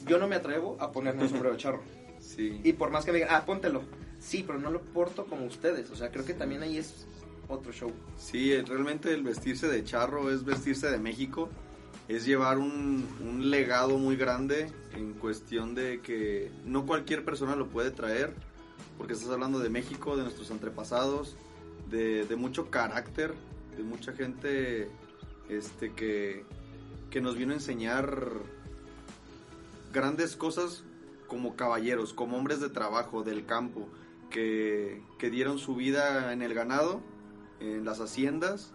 yo 0.07 0.17
no 0.17 0.27
me 0.27 0.35
atrevo 0.35 0.77
a 0.79 0.91
ponerme 0.91 1.23
un 1.23 1.29
sombrero 1.29 1.57
charro. 1.57 1.81
Sí. 2.19 2.59
Y 2.63 2.73
por 2.73 2.89
más 2.89 3.05
que 3.05 3.11
me 3.11 3.19
digan, 3.19 3.35
ah, 3.35 3.45
póntelo, 3.45 3.83
sí, 4.19 4.43
pero 4.45 4.57
no 4.59 4.71
lo 4.71 4.81
porto 4.81 5.27
como 5.27 5.45
ustedes, 5.45 5.91
o 5.91 5.95
sea, 5.95 6.11
creo 6.11 6.25
que 6.25 6.33
también 6.33 6.63
ahí 6.63 6.77
es 6.77 7.05
otro 7.47 7.71
show. 7.71 7.93
Sí, 8.17 8.51
eh, 8.53 8.63
realmente 8.67 9.13
el 9.13 9.21
vestirse 9.21 9.67
de 9.67 9.83
charro 9.83 10.31
es 10.31 10.43
vestirse 10.43 10.89
de 10.89 10.97
México, 10.97 11.47
es 12.07 12.25
llevar 12.25 12.57
un, 12.57 13.07
un 13.21 13.49
legado 13.49 13.97
muy 13.97 14.15
grande 14.15 14.71
en 14.93 15.13
cuestión 15.13 15.75
de 15.75 16.01
que 16.01 16.51
no 16.65 16.85
cualquier 16.85 17.25
persona 17.25 17.55
lo 17.55 17.67
puede 17.67 17.91
traer, 17.91 18.33
porque 18.97 19.13
estás 19.13 19.29
hablando 19.29 19.59
de 19.59 19.69
México, 19.69 20.15
de 20.15 20.23
nuestros 20.23 20.49
antepasados, 20.51 21.35
de, 21.89 22.25
de 22.25 22.35
mucho 22.35 22.69
carácter, 22.69 23.33
de 23.75 23.83
mucha 23.83 24.13
gente 24.13 24.89
este, 25.49 25.93
que, 25.93 26.45
que 27.09 27.21
nos 27.21 27.35
vino 27.35 27.51
a 27.51 27.55
enseñar 27.55 28.31
grandes 29.93 30.35
cosas 30.35 30.83
como 31.27 31.55
caballeros, 31.55 32.13
como 32.13 32.37
hombres 32.37 32.61
de 32.61 32.69
trabajo 32.69 33.23
del 33.23 33.45
campo, 33.45 33.87
que, 34.29 35.01
que 35.19 35.29
dieron 35.29 35.59
su 35.59 35.75
vida 35.75 36.31
en 36.33 36.41
el 36.41 36.53
ganado, 36.53 37.01
en 37.59 37.85
las 37.85 37.99
haciendas, 37.99 38.71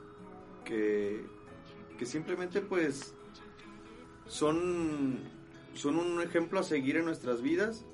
que, 0.64 1.24
que 1.98 2.06
simplemente 2.06 2.60
pues 2.60 3.14
son, 4.28 5.18
son 5.74 5.96
un 5.98 6.22
ejemplo 6.22 6.60
a 6.60 6.62
seguir 6.62 6.96
en 6.96 7.04
nuestras 7.04 7.42
vidas, 7.42 7.84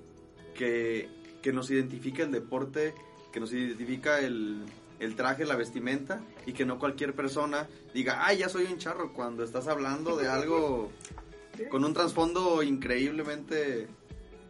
que, 0.55 1.09
que 1.43 1.53
nos 1.53 1.71
identifica 1.71 2.23
el 2.23 2.33
deporte, 2.33 2.95
que 3.33 3.41
nos 3.41 3.53
identifica 3.53 4.21
el, 4.21 4.65
el 5.01 5.15
traje, 5.17 5.45
la 5.45 5.57
vestimenta, 5.57 6.21
y 6.47 6.53
que 6.53 6.65
no 6.65 6.79
cualquier 6.79 7.15
persona 7.15 7.69
diga, 7.95 8.25
ay, 8.27 8.39
ya 8.39 8.49
soy 8.49 8.65
un 8.65 8.79
charro, 8.79 9.13
cuando 9.13 9.45
estás 9.45 9.69
hablando 9.69 10.17
de 10.17 10.29
algo 10.29 10.91
con 11.71 11.85
un 11.85 11.93
trasfondo 11.93 12.63
increíblemente 12.63 13.89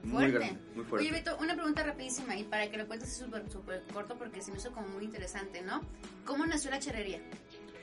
muy 0.02 0.12
Fuerte. 0.12 0.32
grande, 0.32 0.60
muy 0.74 0.84
fuerte. 0.84 1.08
Oye, 1.08 1.18
Beto, 1.18 1.36
una 1.40 1.54
pregunta 1.54 1.82
rapidísima 1.82 2.36
y 2.36 2.44
para 2.44 2.70
que 2.70 2.76
lo 2.76 2.86
cuentes 2.86 3.12
súper 3.16 3.50
súper 3.50 3.82
corto 3.92 4.16
porque 4.16 4.40
se 4.40 4.52
me 4.52 4.58
hizo 4.58 4.70
como 4.72 4.88
muy 4.88 5.04
interesante, 5.04 5.62
¿no? 5.62 5.80
¿Cómo 6.24 6.46
nació 6.46 6.70
la 6.70 6.78
charrería? 6.78 7.20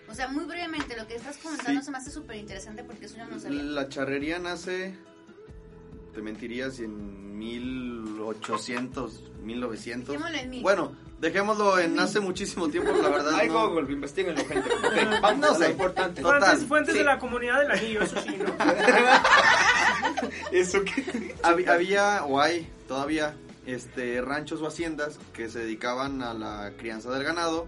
O 0.10 0.14
sea, 0.14 0.28
muy 0.28 0.46
brevemente, 0.46 0.96
lo 0.96 1.08
que 1.08 1.16
estás 1.16 1.38
comentando 1.38 1.80
Sí. 1.82 1.86
se 1.86 1.92
me 1.92 1.98
hace 1.98 2.12
súper 2.12 2.36
interesante 2.38 2.84
porque 2.84 3.06
eso 3.06 3.18
yo 3.18 3.26
no 3.26 3.40
sabía. 3.40 3.64
La 3.64 3.90
charrería 3.90 4.40
nace, 4.40 4.96
te 6.14 6.22
mentiría 6.22 6.70
si 6.72 6.84
en 6.84 7.38
1800, 7.38 9.24
1900. 9.44 10.08
Dejémoslo 10.14 10.38
en 10.38 10.50
mil. 10.50 10.62
Bueno, 10.62 10.92
dejémoslo 11.20 11.80
en 11.80 12.00
hace 12.00 12.20
muchísimo 12.20 12.68
tiempo, 12.70 12.92
la 12.92 13.10
verdad. 13.10 13.34
Ay, 13.36 13.48
no. 13.50 13.68
Google, 13.70 13.92
investiguenlo, 13.94 14.46
gente. 14.46 14.70
Vamos 15.22 15.40
No 15.50 15.56
sé. 15.56 15.72
importante. 15.72 16.22
No. 16.22 16.28
Fue 16.30 16.36
antes, 16.38 16.50
Total, 16.52 16.68
fue 16.68 16.80
antes 16.80 16.94
sí. 16.94 17.00
de 17.00 17.06
la 17.06 17.20
comunidad 17.20 17.60
del 17.62 17.72
anillo, 17.72 18.02
eso 18.04 18.22
sí, 18.22 18.38
¿no? 18.38 18.56
Eso 20.52 20.84
que... 20.84 21.36
Hab- 21.44 21.68
había 21.70 22.24
o 22.26 22.40
hay 22.40 22.68
todavía 22.88 23.36
este 23.66 24.22
ranchos 24.22 24.62
o 24.62 24.68
haciendas 24.68 25.20
que 25.34 25.50
se 25.50 25.60
dedicaban 25.60 26.22
a 26.22 26.34
la 26.34 26.72
crianza 26.78 27.12
del 27.12 27.24
ganado, 27.24 27.68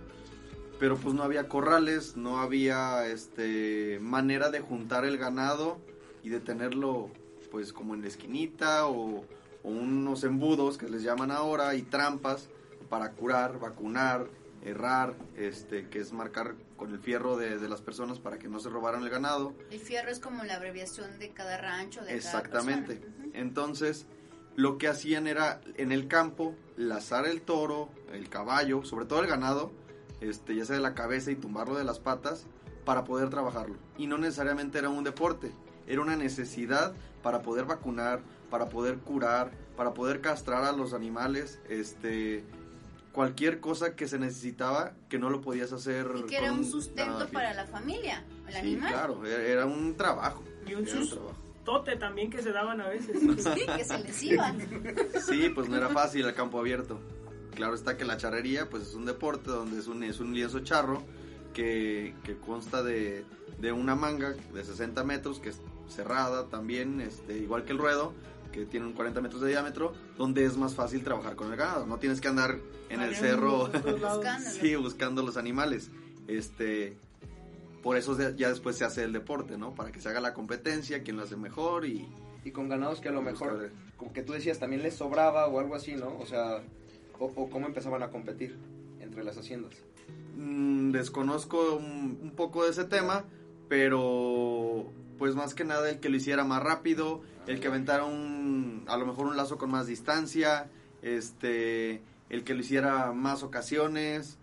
pero 0.80 0.98
pues 0.98 1.14
no 1.16 1.24
había 1.24 1.48
corrales, 1.48 2.18
no 2.18 2.40
había 2.40 3.08
este 3.08 4.00
manera 4.02 4.50
de 4.50 4.60
juntar 4.60 5.06
el 5.06 5.18
ganado 5.18 5.80
y 6.24 6.30
de 6.30 6.40
tenerlo 6.40 7.10
pues 7.52 7.74
como 7.74 7.96
en 7.96 8.02
la 8.02 8.08
esquinita 8.08 8.88
o, 8.88 9.26
o 9.64 9.70
unos 9.70 10.24
embudos 10.24 10.78
que 10.78 10.90
les 10.90 11.04
llaman 11.04 11.32
ahora 11.32 11.76
y 11.76 11.82
trampas 11.82 12.50
para 12.90 13.12
curar, 13.12 13.60
vacunar, 13.60 14.28
errar, 14.64 15.16
este 15.36 15.88
que 15.90 16.00
es 16.00 16.14
marcar 16.14 16.56
con 16.76 16.92
el 16.92 17.00
fierro 17.00 17.38
de, 17.38 17.58
de 17.58 17.70
las 17.70 17.82
personas 17.82 18.20
para 18.20 18.38
que 18.38 18.48
no 18.48 18.60
se 18.60 18.70
robaran 18.70 19.04
el 19.04 19.10
ganado. 19.10 19.54
El 19.72 19.80
fierro 19.80 20.10
es 20.10 20.20
como 20.20 20.44
la 20.44 20.56
abreviación 20.56 21.18
de 21.20 21.32
cada 21.32 21.58
rancho, 21.58 22.04
de 22.04 22.16
Exactamente. 22.16 22.96
cada 22.98 23.06
persona. 23.06 23.28
Ujú. 23.28 23.32
Entonces, 23.34 24.06
lo 24.56 24.78
que 24.78 24.88
hacían 24.88 25.28
era 25.28 25.62
en 25.76 25.92
el 25.92 26.08
campo 26.08 26.56
lazar 26.76 27.28
el 27.28 27.42
toro, 27.42 27.90
el 28.12 28.30
caballo, 28.30 28.84
sobre 28.84 29.06
todo 29.06 29.22
el 29.22 29.28
ganado, 29.28 29.72
este, 30.22 30.56
ya 30.56 30.66
sea 30.66 30.76
de 30.76 30.82
la 30.82 30.94
cabeza 30.94 31.32
y 31.32 31.36
tumbarlo 31.36 31.76
de 31.76 31.84
las 31.84 32.00
patas 32.00 32.46
para 32.86 33.04
poder 33.04 33.30
trabajarlo. 33.30 33.76
Y 33.98 34.08
no 34.08 34.18
necesariamente 34.18 34.78
era 34.78 34.90
un 34.90 35.04
deporte, 35.04 35.52
era 35.88 36.02
una 36.02 36.16
necesidad 36.16 36.94
para 37.22 37.42
poder 37.42 37.66
vacunar, 37.66 38.22
para 38.50 38.70
poder 38.70 39.00
curar, 39.00 39.52
para 39.76 39.94
poder 39.94 40.22
castrar 40.22 40.64
a 40.64 40.72
los 40.72 40.94
animales, 40.94 41.60
este 41.70 42.44
cualquier 43.12 43.60
cosa 43.60 43.96
que 43.96 44.08
se 44.08 44.20
necesitaba 44.20 44.94
que 45.10 45.18
no 45.18 45.32
lo 45.32 45.42
podías 45.42 45.74
hacer 45.74 46.08
Y 46.18 46.24
que 46.28 46.38
era 46.38 46.54
un 46.54 46.64
sustento 46.64 47.28
para 47.30 47.52
la 47.56 47.66
familia, 47.66 48.24
el 48.48 48.54
Sí, 48.54 48.60
animal. 48.60 48.92
claro, 48.94 49.26
era 49.26 49.44
era 49.44 49.66
un 49.66 49.96
trabajo. 49.98 50.44
Y 50.68 50.76
un 50.76 50.88
era 50.88 51.00
un 51.00 51.10
trabajo. 51.10 52.00
también 52.00 52.30
que 52.30 52.42
se 52.44 52.52
daban 52.52 52.80
a 52.80 52.88
veces. 52.90 53.20
Sí, 53.20 53.66
que 53.76 53.84
se 53.84 53.98
les 54.00 54.24
iban. 54.24 54.60
Sí, 55.28 55.50
pues 55.50 55.68
no 55.68 55.78
era 55.78 55.90
fácil 55.90 56.26
el 56.26 56.36
campo 56.36 56.60
abierto. 56.60 57.00
Claro 57.58 57.74
está 57.74 57.98
que 57.98 58.06
la 58.06 58.18
charrería 58.18 58.70
pues 58.70 58.84
es 58.84 58.94
un 58.94 59.06
deporte 59.06 59.50
donde 59.50 59.80
es 59.80 59.88
un, 59.88 60.04
es 60.04 60.20
un 60.20 60.32
lienzo 60.32 60.60
charro 60.60 61.04
que, 61.56 62.14
que 62.24 62.38
consta 62.38 62.84
de, 62.84 63.26
de 63.60 63.72
una 63.72 63.96
manga 63.96 64.36
de 64.54 64.64
60 64.64 65.04
metros 65.04 65.40
que 65.40 65.50
es 65.50 65.60
cerrada 65.90 66.50
también, 66.50 67.02
este, 67.02 67.36
igual 67.36 67.66
que 67.66 67.72
el 67.72 67.80
ruedo, 67.80 68.14
que 68.52 68.68
tiene 68.68 68.86
un 68.86 68.94
40 68.94 69.22
metros 69.22 69.42
de 69.42 69.50
diámetro, 69.50 69.94
donde 70.20 70.46
es 70.46 70.56
más 70.56 70.76
fácil 70.76 71.04
trabajar 71.04 71.36
con 71.36 71.52
el 71.52 71.58
ganado. 71.58 71.88
No 71.88 71.98
tienes 71.98 72.22
que 72.22 72.28
andar 72.28 72.60
en 72.90 73.02
el 73.02 73.16
cerro 73.16 73.72
sí, 74.62 74.76
buscando 74.76 75.24
los 75.24 75.36
animales. 75.36 75.90
Este, 76.28 76.96
por 77.82 77.98
eso 77.98 78.16
ya 78.36 78.50
después 78.50 78.78
se 78.78 78.86
hace 78.86 79.04
el 79.04 79.14
deporte, 79.14 79.58
¿no? 79.58 79.74
Para 79.74 79.92
que 79.92 80.00
se 80.00 80.10
haga 80.10 80.22
la 80.22 80.36
competencia, 80.36 81.02
quién 81.02 81.18
lo 81.18 81.24
hace 81.24 81.38
mejor 81.38 81.88
y 81.88 82.08
Y 82.46 82.52
con 82.52 82.70
ganados 82.70 83.02
que 83.02 83.10
a 83.10 83.14
lo 83.14 83.24
mejor, 83.24 83.72
como 83.96 84.14
que 84.14 84.22
tú 84.22 84.34
decías, 84.34 84.60
también 84.60 84.84
les 84.84 84.94
sobraba 84.94 85.48
o 85.48 85.60
algo 85.60 85.74
así, 85.74 85.96
¿no? 85.96 86.16
O 86.20 86.28
sea, 86.28 86.62
o, 87.20 87.26
o 87.26 87.50
cómo 87.50 87.68
empezaban 87.68 88.04
a 88.04 88.10
competir 88.10 88.56
entre 89.00 89.24
las 89.24 89.38
haciendas. 89.38 89.74
Mm, 90.36 90.92
desconozco 90.92 91.76
un, 91.76 92.20
un 92.22 92.32
poco 92.32 92.64
de 92.64 92.72
ese 92.72 92.86
tema, 92.86 93.26
pero 93.70 94.86
pues 95.18 95.36
más 95.36 95.54
que 95.54 95.64
nada 95.64 95.90
el 95.90 96.00
que 96.00 96.10
lo 96.10 96.18
hiciera 96.18 96.44
más 96.44 96.62
rápido, 96.62 97.22
el 97.48 97.60
que 97.60 97.68
aventara 97.68 98.06
un, 98.06 98.84
a 98.88 98.98
lo 98.98 99.06
mejor 99.06 99.28
un 99.28 99.38
lazo 99.38 99.58
con 99.58 99.72
más 99.72 99.88
distancia, 99.88 100.70
este, 101.02 102.02
el 102.30 102.44
que 102.44 102.54
lo 102.54 102.62
hiciera 102.62 103.12
más 103.14 103.44
ocasiones, 103.44 104.38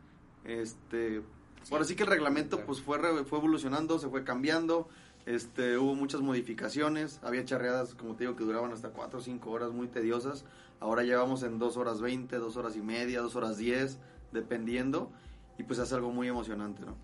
este, 0.45 1.23
por 1.71 1.81
así 1.81 1.95
que 1.95 2.03
el 2.03 2.11
reglamento 2.11 2.65
pues 2.67 2.81
fue, 2.81 2.99
fue 3.25 3.39
evolucionando, 3.39 3.99
se 3.99 4.09
fue 4.09 4.25
cambiando, 4.25 4.89
este, 5.27 5.79
hubo 5.79 5.95
muchas 5.95 6.21
modificaciones, 6.21 7.21
había 7.23 7.45
charreadas 7.45 7.95
como 7.95 8.15
te 8.15 8.25
digo 8.25 8.37
que 8.37 8.45
duraban 8.45 8.73
hasta 8.73 8.91
4 8.91 9.19
o 9.19 9.23
5 9.23 9.51
horas 9.51 9.71
muy 9.73 9.89
tediosas, 9.89 10.45
ahora 10.81 11.03
llevamos 11.03 11.43
en 11.43 11.59
2 11.59 11.77
horas 11.77 12.01
20, 12.01 12.37
2 12.37 12.57
horas 12.57 12.77
y 12.77 12.83
media, 12.83 13.21
2 13.21 13.35
horas 13.37 13.57
10, 13.57 13.99
dependiendo, 14.33 15.11
y 15.59 15.63
pues 15.63 15.79
hace 15.79 15.95
algo 15.95 16.11
muy 16.11 16.29
emocionante, 16.29 16.83
¿no? 16.85 16.97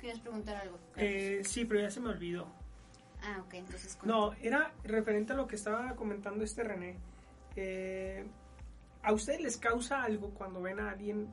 ¿Quieres 0.00 0.20
preguntar 0.20 0.56
algo? 0.56 0.78
Eh, 0.96 1.42
sí, 1.44 1.64
pero 1.64 1.80
ya 1.80 1.90
se 1.90 2.00
me 2.00 2.08
olvidó. 2.10 2.46
Ah, 3.22 3.42
ok, 3.44 3.54
entonces... 3.54 3.96
con- 3.96 4.08
No, 4.08 4.32
era 4.34 4.72
referente 4.84 5.32
a 5.32 5.36
lo 5.36 5.46
que 5.48 5.56
estaba 5.56 5.94
comentando 5.96 6.44
este 6.44 6.62
René. 6.62 6.96
Eh, 7.56 8.24
¿A 9.02 9.12
ustedes 9.12 9.40
les 9.40 9.56
causa 9.56 10.02
algo 10.04 10.30
cuando 10.30 10.62
ven 10.62 10.78
a 10.80 10.90
alguien 10.90 11.28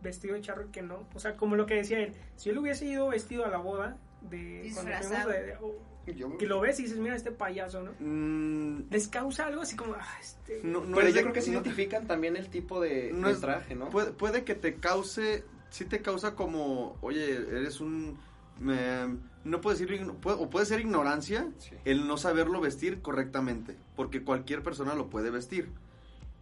vestido 0.00 0.34
de 0.34 0.42
charro 0.42 0.66
y 0.68 0.70
que 0.70 0.82
no? 0.82 1.08
O 1.14 1.18
sea, 1.18 1.36
como 1.36 1.56
lo 1.56 1.66
que 1.66 1.74
decía 1.74 1.98
él, 1.98 2.12
si 2.36 2.50
él 2.50 2.58
hubiese 2.58 2.86
ido 2.86 3.08
vestido 3.08 3.44
a 3.44 3.48
la 3.48 3.58
boda 3.58 3.96
de 4.30 4.70
cuando 4.74 4.92
fuimos 4.92 5.26
de- 5.26 5.42
de- 5.42 6.14
Yo, 6.16 6.36
que 6.36 6.46
lo 6.46 6.60
ves 6.60 6.78
y 6.80 6.82
dices, 6.82 6.98
mira 6.98 7.16
este 7.16 7.30
payaso, 7.30 7.82
¿no? 7.82 7.92
Mm, 7.98 8.90
¿Les 8.90 9.08
causa 9.08 9.46
algo 9.46 9.62
así 9.62 9.74
como, 9.74 9.94
ah, 9.94 10.06
este... 10.20 10.60
no, 10.62 10.84
no 10.84 10.96
pero 10.96 11.08
es 11.08 11.14
yo 11.14 11.18
de- 11.18 11.22
creo 11.30 11.32
que 11.32 11.40
no- 11.50 11.52
identifican 11.60 12.06
también 12.06 12.36
el 12.36 12.48
tipo 12.50 12.80
de, 12.80 13.10
no 13.14 13.28
de 13.28 13.32
es- 13.34 13.40
traje, 13.40 13.74
¿no? 13.74 13.88
Puede, 13.88 14.12
puede 14.12 14.44
que 14.44 14.54
te 14.54 14.74
cause, 14.74 15.44
sí 15.70 15.86
te 15.86 16.02
causa 16.02 16.34
como, 16.34 16.96
oye, 17.00 17.32
eres 17.36 17.80
un, 17.80 18.18
me- 18.60 19.16
no 19.44 19.60
puedo 19.62 19.76
decir, 19.78 20.06
puede- 20.20 20.36
o 20.42 20.50
puede 20.50 20.66
ser 20.66 20.80
ignorancia 20.80 21.48
Sí. 21.58 21.74
el 21.86 22.06
no 22.06 22.18
saberlo 22.18 22.60
vestir 22.60 23.00
correctamente, 23.00 23.74
porque 23.96 24.22
cualquier 24.22 24.62
persona 24.62 24.94
lo 24.94 25.08
puede 25.08 25.30
vestir. 25.30 25.68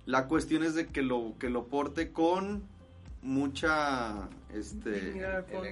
La 0.07 0.27
cuestión 0.27 0.65
es 0.65 0.75
de 0.75 0.89
que 0.89 1.03
lo, 1.03 1.35
que 1.39 1.49
lo 1.51 1.67
porte 1.69 2.11
con 2.11 2.65
mucha, 3.23 4.29
este, 4.53 5.23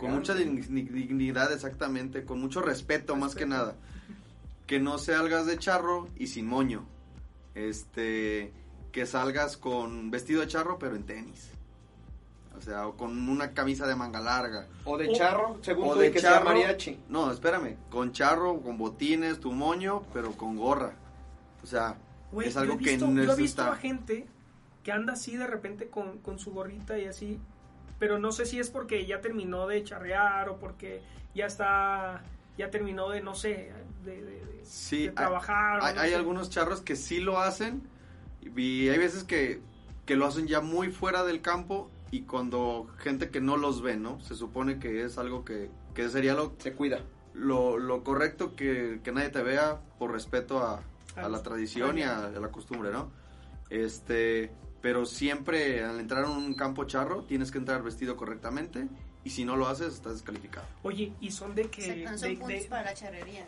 con- 0.00 0.10
mucha 0.12 0.34
dig- 0.34 0.66
dig- 0.68 0.90
dignidad 0.90 1.52
exactamente, 1.52 2.24
con 2.24 2.40
mucho 2.40 2.60
respeto, 2.62 3.16
más 3.16 3.34
que 3.34 3.46
nada. 3.46 3.74
Que 4.66 4.78
no 4.80 4.98
salgas 4.98 5.46
de 5.46 5.58
charro 5.58 6.08
y 6.16 6.28
sin 6.28 6.46
moño. 6.46 6.84
Este, 7.54 8.52
que 8.92 9.06
salgas 9.06 9.56
con 9.56 10.10
vestido 10.10 10.40
de 10.40 10.48
charro 10.48 10.78
pero 10.78 10.96
en 10.96 11.04
tenis. 11.04 11.50
O 12.56 12.60
sea, 12.62 12.86
o 12.88 12.96
con 12.96 13.28
una 13.28 13.52
camisa 13.52 13.86
de 13.86 13.96
manga 13.96 14.20
larga. 14.20 14.66
O 14.84 14.98
de 14.98 15.12
charro, 15.12 15.58
según 15.62 15.88
O 15.88 15.92
tú, 15.94 16.00
de 16.00 16.10
que 16.12 16.20
sea 16.20 16.32
charro. 16.34 16.44
mariachi. 16.46 16.98
No, 17.08 17.30
espérame, 17.32 17.76
con 17.88 18.12
charro, 18.12 18.60
con 18.60 18.76
botines, 18.76 19.40
tu 19.40 19.52
moño, 19.52 20.02
pero 20.12 20.32
con 20.32 20.56
gorra. 20.56 20.92
O 21.62 21.66
sea, 21.66 21.96
es 22.44 22.56
algo 22.56 22.74
yo 22.74 22.80
he 22.80 22.84
que 22.84 22.90
visto, 22.90 23.06
no 23.08 23.22
yo 23.22 23.32
he 23.32 23.36
visto 23.36 23.62
a 23.62 23.76
gente 23.76 24.26
que 24.82 24.92
anda 24.92 25.12
así 25.14 25.36
de 25.36 25.46
repente 25.46 25.88
con, 25.88 26.18
con 26.18 26.38
su 26.38 26.52
gorrita 26.52 26.98
y 26.98 27.06
así, 27.06 27.38
pero 28.00 28.18
no 28.18 28.32
sé 28.32 28.46
si 28.46 28.58
es 28.58 28.70
porque 28.70 29.06
ya 29.06 29.20
terminó 29.20 29.68
de 29.68 29.84
charrear 29.84 30.48
o 30.48 30.56
porque 30.58 31.00
ya 31.34 31.46
está, 31.46 32.24
ya 32.58 32.70
terminó 32.70 33.08
de, 33.10 33.20
no 33.20 33.34
sé, 33.36 33.72
de, 34.04 34.20
de- 34.22 34.44
de- 34.46 34.64
Sí, 34.64 35.02
de 35.04 35.08
hay- 35.10 35.14
trabajar. 35.14 35.78
o 35.80 35.84
Hay, 35.84 35.94
no 35.94 36.00
hay 36.00 36.14
algunos 36.14 36.50
charros 36.50 36.80
que 36.80 36.96
sí 36.96 37.20
lo 37.20 37.38
hacen 37.38 37.82
y 38.56 38.88
hay 38.88 38.98
veces 38.98 39.22
que, 39.24 39.60
que 40.06 40.16
lo 40.16 40.26
hacen 40.26 40.48
ya 40.48 40.60
muy 40.60 40.88
fuera 40.90 41.22
del 41.22 41.40
campo 41.42 41.90
y 42.10 42.22
cuando 42.22 42.88
gente 42.98 43.30
que 43.30 43.40
no 43.40 43.56
los 43.56 43.82
ve, 43.82 43.96
¿no? 43.96 44.18
Se 44.20 44.34
supone 44.34 44.78
que 44.80 45.04
es 45.04 45.16
algo 45.18 45.44
que, 45.44 45.70
que 45.94 46.08
sería 46.08 46.34
lo, 46.34 46.54
Se 46.58 46.72
cuida. 46.72 47.00
lo, 47.34 47.78
lo 47.78 48.02
correcto 48.02 48.56
que, 48.56 49.00
que 49.04 49.12
nadie 49.12 49.28
te 49.28 49.42
vea 49.42 49.80
por 49.98 50.10
respeto 50.12 50.58
a, 50.60 50.82
a 51.16 51.20
A 51.26 51.28
la 51.28 51.42
tradición 51.42 51.98
y 51.98 52.02
a, 52.02 52.26
a 52.26 52.30
la 52.30 52.48
costumbre, 52.48 52.90
¿no? 52.92 53.10
Este, 53.68 54.50
pero 54.80 55.04
siempre 55.06 55.82
al 55.84 56.00
entrar 56.00 56.24
en 56.24 56.30
un 56.30 56.54
campo 56.54 56.84
charro 56.84 57.22
tienes 57.24 57.50
que 57.50 57.58
entrar 57.58 57.82
vestido 57.82 58.16
correctamente 58.16 58.88
y 59.24 59.30
si 59.30 59.44
no 59.44 59.56
lo 59.56 59.68
haces 59.68 59.92
estás 59.94 60.14
descalificado. 60.14 60.66
Oye, 60.82 61.12
y 61.20 61.30
son 61.30 61.54
de 61.54 61.64
que... 61.68 61.84
Exacto, 62.02 62.10
no 62.12 62.18
son 62.18 62.28
de- 62.30 62.36
puntos 62.36 62.62
de- 62.62 62.68
para 62.70 62.82
la 62.84 62.94
charrería. 62.94 63.46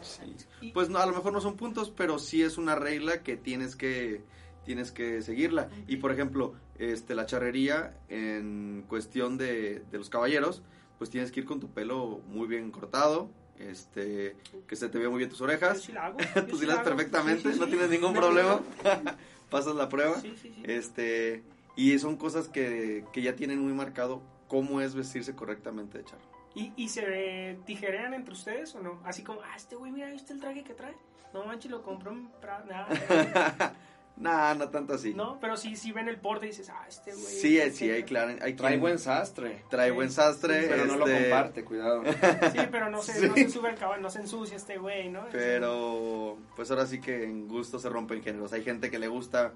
y- 0.61 0.71
Pues 0.73 0.89
no, 0.91 0.99
a 0.99 1.07
lo 1.07 1.13
mejor 1.15 1.33
no 1.33 1.41
son 1.41 1.57
puntos, 1.57 1.91
pero 1.97 2.19
sí 2.19 2.43
es 2.43 2.59
una 2.59 2.75
regla 2.75 3.23
que 3.23 3.37
tienes 3.37 3.75
que 3.77 4.23
tienes 4.67 4.93
que 4.93 5.23
seguirla. 5.23 5.69
Y 5.89 5.97
por 5.97 6.13
ejemplo, 6.13 6.55
este 6.79 7.15
la 7.17 7.27
charrería 7.27 7.97
en 8.09 8.85
cuestión 8.89 9.37
de, 9.39 9.83
de 9.91 9.99
los 9.99 10.09
caballeros, 10.11 10.63
pues 10.99 11.11
tienes 11.11 11.33
que 11.33 11.41
ir 11.41 11.47
con 11.47 11.59
tu 11.59 11.69
pelo 11.71 12.21
muy 12.29 12.47
bien 12.47 12.71
cortado, 12.71 13.29
este 13.59 14.37
que 14.69 14.77
se 14.77 14.89
te 14.89 14.99
vea 14.99 15.09
muy 15.09 15.19
bien 15.19 15.31
tus 15.31 15.39
yo 15.41 15.47
orejas. 15.47 15.81
sí 15.81 15.93
la 15.93 16.07
hago, 16.07 16.19
yo 16.37 16.45
Tú 16.47 16.53
sí 16.57 16.61
sí 16.61 16.67
la 16.67 16.75
hago. 16.75 16.85
perfectamente, 16.85 17.43
Sí, 17.49 17.55
sí, 17.55 17.59
no 17.61 17.65
sí. 17.65 17.71
tienes 17.73 17.91
ningún 17.91 18.13
problema. 18.15 18.61
Pasas 19.53 19.77
la 19.77 19.89
prueba. 19.89 20.19
Sí, 20.21 20.35
sí, 20.41 20.53
sí. 20.55 20.63
Este, 20.65 21.43
y 21.77 21.97
son 21.99 22.17
cosas 22.17 22.49
que, 22.49 23.05
que 23.13 23.23
ya 23.23 23.37
tienen 23.37 23.61
muy 23.61 23.73
marcado 23.73 24.23
cómo 24.49 24.81
es 24.81 24.95
vestirse 24.95 25.37
correctamente 25.37 25.99
de 25.99 26.05
charro. 26.05 26.33
¿Y, 26.55 26.73
¿Y 26.77 26.89
se 26.89 27.59
tijerean 27.65 28.13
entre 28.15 28.35
ustedes 28.35 28.75
o 28.75 28.83
no? 28.83 29.01
Así 29.05 29.23
como, 29.23 29.41
ah, 29.43 29.55
este 29.57 29.77
güey, 29.77 29.93
mira, 29.93 30.11
¿viste 30.11 30.33
el 30.33 30.41
traje 30.41 30.65
que 30.65 30.75
trae? 30.75 30.95
No 31.33 31.45
manches, 31.45 31.71
lo 31.71 31.83
compró 31.83 32.15
Prada. 32.41 32.65
Nada, 32.65 33.75
nah, 34.17 34.55
no 34.55 34.69
tanto 34.69 34.95
así. 34.95 35.15
no, 35.15 35.39
pero 35.41 35.57
sí, 35.57 35.75
sí 35.77 35.91
ven 35.93 36.09
el 36.09 36.19
porte 36.19 36.47
y 36.47 36.51
dices, 36.51 36.69
ah, 36.71 36.85
este 36.89 37.13
güey. 37.13 37.25
Sí, 37.25 37.59
este 37.59 37.79
sí, 37.79 37.91
hay 37.91 38.03
claro, 38.05 38.33
hay 38.41 38.55
Trae 38.55 38.73
quien- 38.73 38.81
buen 38.81 38.99
sastre. 38.99 39.63
trae 39.71 39.89
Sí, 39.91 39.95
buen 39.95 40.11
sastre, 40.11 40.63
sí, 40.63 40.67
Pero 40.69 40.85
no 40.87 40.97
lo 40.97 41.07
este, 41.07 41.23
comparte, 41.23 41.65
cuidado. 41.65 42.03
Sí, 42.53 42.59
pero 42.71 42.91
no 42.91 43.03
se, 43.03 43.13
Sí. 43.21 43.29
no 43.29 43.35
se 43.35 43.49
sube 43.51 43.71
el 43.71 43.77
caballo, 43.77 44.03
no 44.03 44.11
se 44.11 44.21
ensucia 44.21 44.57
este 44.57 44.79
güey, 44.79 45.09
¿no? 45.09 45.25
Pero 45.33 46.39
pues 46.57 46.71
ahora 46.71 46.87
sí 46.87 47.01
que 47.01 47.25
en 47.25 47.49
gusto 47.49 47.79
se 47.79 47.89
rompen 47.89 48.23
géneros. 48.23 48.53
Hay 48.53 48.63
gente 48.63 48.91
que 48.91 48.99
le 48.99 49.09
gusta 49.09 49.53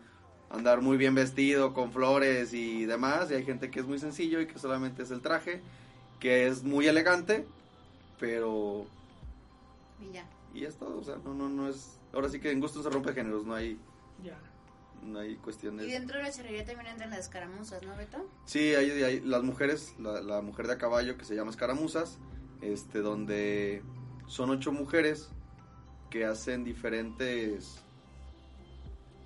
andar 0.50 0.80
muy 0.80 0.96
bien 0.96 1.14
vestido, 1.14 1.74
con 1.74 1.90
flores 1.92 2.54
y 2.54 2.84
demás, 2.86 3.30
y 3.30 3.34
hay 3.34 3.44
gente 3.44 3.70
que 3.70 3.80
es 3.80 3.86
muy 3.86 3.98
sencillo 3.98 4.40
y 4.40 4.46
que 4.46 4.58
solamente 4.58 5.02
es 5.02 5.10
el 5.10 5.20
traje, 5.20 5.60
que 6.20 6.46
es 6.46 6.62
muy 6.62 6.86
elegante, 6.86 7.44
pero 8.20 8.86
Y 10.00 10.12
ya. 10.12 10.24
y 10.54 10.64
es 10.64 10.76
todo, 10.76 10.98
o 10.98 11.04
sea, 11.04 11.16
no 11.24 11.34
no 11.34 11.48
no 11.48 11.68
es 11.68 11.98
ahora 12.12 12.28
sí 12.28 12.38
que 12.40 12.50
en 12.50 12.60
gusto 12.60 12.82
se 12.82 12.90
rompe 12.90 13.12
géneros, 13.12 13.44
no 13.44 13.54
hay 13.54 13.76
Ya. 14.24 14.38
no 15.02 15.20
hay 15.20 15.32
Y 15.32 15.36
cuestiones. 15.36 15.86
dentro 15.86 16.16
de 16.18 16.24
la 16.24 16.30
charrería 16.32 16.64
también 16.64 16.88
entran 16.88 17.10
las 17.10 17.20
escaramuzas, 17.20 17.82
¿no, 17.82 17.96
Beto? 17.96 18.28
Sí, 18.44 18.74
hay, 18.74 18.90
hay 19.02 19.20
las 19.20 19.42
mujeres, 19.42 19.94
la, 19.98 20.20
la 20.20 20.40
mujer 20.42 20.66
de 20.66 20.72
a 20.74 20.78
caballo 20.78 21.16
que 21.16 21.24
se 21.24 21.34
llama 21.36 21.50
escaramuzas, 21.50 22.18
este, 22.62 23.00
donde 23.00 23.82
son 24.26 24.50
ocho 24.50 24.72
mujeres 24.72 25.28
que 26.10 26.24
hacen 26.24 26.64
diferentes 26.64 27.78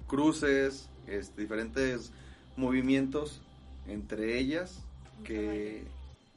cruces, 0.07 0.88
este, 1.07 1.42
diferentes 1.42 2.12
movimientos 2.57 3.42
entre 3.87 4.38
ellas 4.38 4.83
que, 5.24 5.85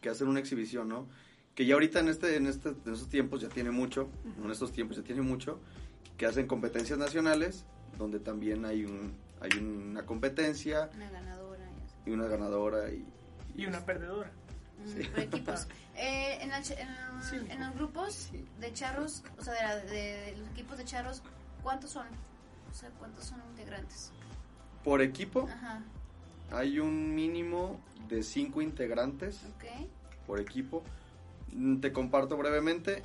que 0.01 0.09
hacen 0.09 0.27
una 0.27 0.39
exhibición, 0.39 0.87
¿no? 0.89 1.07
Que 1.55 1.65
ya 1.65 1.73
ahorita 1.75 1.99
en 1.99 2.09
este, 2.09 2.35
en 2.35 2.47
este, 2.47 2.69
en 2.69 2.93
estos 2.93 3.09
tiempos 3.09 3.41
ya 3.41 3.49
tiene 3.49 3.71
mucho, 3.71 4.09
en 4.43 4.49
estos 4.49 4.71
tiempos 4.71 4.97
ya 4.97 5.03
tiene 5.03 5.21
mucho, 5.21 5.59
que 6.17 6.25
hacen 6.25 6.47
competencias 6.47 6.97
nacionales, 6.97 7.65
donde 7.97 8.19
también 8.19 8.65
hay 8.65 8.85
un, 8.85 9.15
hay 9.41 9.51
una 9.59 10.05
competencia 10.05 10.89
Una 10.95 11.09
ganadora. 11.09 11.65
y 12.05 12.11
una 12.11 12.27
ganadora 12.27 12.89
y, 12.91 13.05
Y 13.55 13.65
una 13.65 13.85
perdedora. 13.85 14.31
Mm, 14.83 14.87
Sí. 14.87 15.03
Por 15.09 15.19
equipos. 15.19 15.67
Eh, 15.95 16.39
en, 16.41 16.49
la 16.49 16.59
ch- 16.59 16.75
en- 16.75 17.21
Sí. 17.23 17.35
en 17.51 17.59
los 17.59 17.75
grupos 17.75 18.31
de 18.59 18.73
charros, 18.73 19.23
o 19.37 19.43
sea, 19.43 19.53
de, 19.53 19.61
la- 19.61 19.75
de- 19.75 19.91
de 20.31 20.37
los 20.37 20.49
equipos 20.49 20.75
de 20.79 20.85
charros, 20.85 21.21
¿cuántos 21.61 21.91
son? 21.91 22.07
O 22.71 22.73
sea, 22.73 22.89
¿cuántos 22.97 23.25
son 23.25 23.39
integrantes? 23.51 24.11
por 24.83 25.01
equipo 25.03 25.47
Ajá, 25.49 25.81
hay 26.51 26.79
un 26.79 27.13
mínimo 27.15 27.79
de 28.09 28.21
cinco 28.23 28.61
integrantes 28.61 29.39
por 30.27 30.39
equipo 30.41 30.83
Mm, 31.53 31.79
te 31.79 31.93
comparto 31.93 32.35
brevemente 32.37 33.03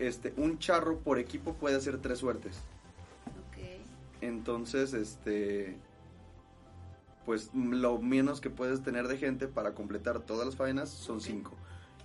este 0.00 0.34
un 0.36 0.58
charro 0.58 0.98
por 0.98 1.18
equipo 1.20 1.54
puede 1.54 1.76
hacer 1.76 1.98
tres 2.02 2.18
suertes 2.18 2.58
Entonces, 4.20 4.94
este, 4.94 5.78
pues 7.24 7.50
lo 7.54 7.98
menos 7.98 8.40
que 8.40 8.50
puedes 8.50 8.82
tener 8.82 9.06
de 9.08 9.18
gente 9.18 9.48
para 9.48 9.74
completar 9.74 10.20
todas 10.20 10.46
las 10.46 10.56
faenas 10.56 10.88
son 10.88 11.20
cinco. 11.20 11.52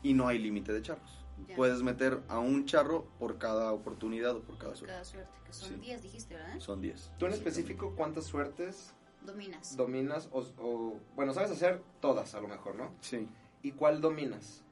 Y 0.03 0.13
no 0.13 0.27
hay 0.27 0.37
límite 0.39 0.73
de 0.73 0.81
charros. 0.81 1.19
Ya. 1.47 1.55
Puedes 1.55 1.81
meter 1.81 2.21
a 2.27 2.39
un 2.39 2.65
charro 2.65 3.05
por 3.19 3.37
cada 3.37 3.71
oportunidad 3.71 4.35
o 4.35 4.41
por 4.41 4.57
cada 4.57 4.69
Por 4.71 4.77
suerte. 4.77 4.93
cada 4.93 5.05
suerte, 5.05 5.31
que 5.45 5.53
son 5.53 5.69
Sí. 5.69 5.75
10, 5.75 6.01
dijiste, 6.03 6.35
¿verdad? 6.35 6.59
Son 6.59 6.81
10. 6.81 7.11
¿Tú 7.17 7.25
en 7.25 7.33
específico 7.33 7.93
cuántas 7.97 8.25
suertes 8.25 8.93
Dominas. 9.25 9.75
dominas? 9.75 10.29
O, 10.31 10.41
o- 10.59 10.99
bueno, 11.15 11.33
sabes 11.33 11.51
hacer 11.51 11.81
todas 12.01 12.35
a 12.35 12.41
lo 12.41 12.47
mejor, 12.47 12.75
¿no? 12.75 12.91
Sí. 13.01 13.27
¿Y 13.61 13.71
cuál 13.71 14.01
dominas? 14.01 14.63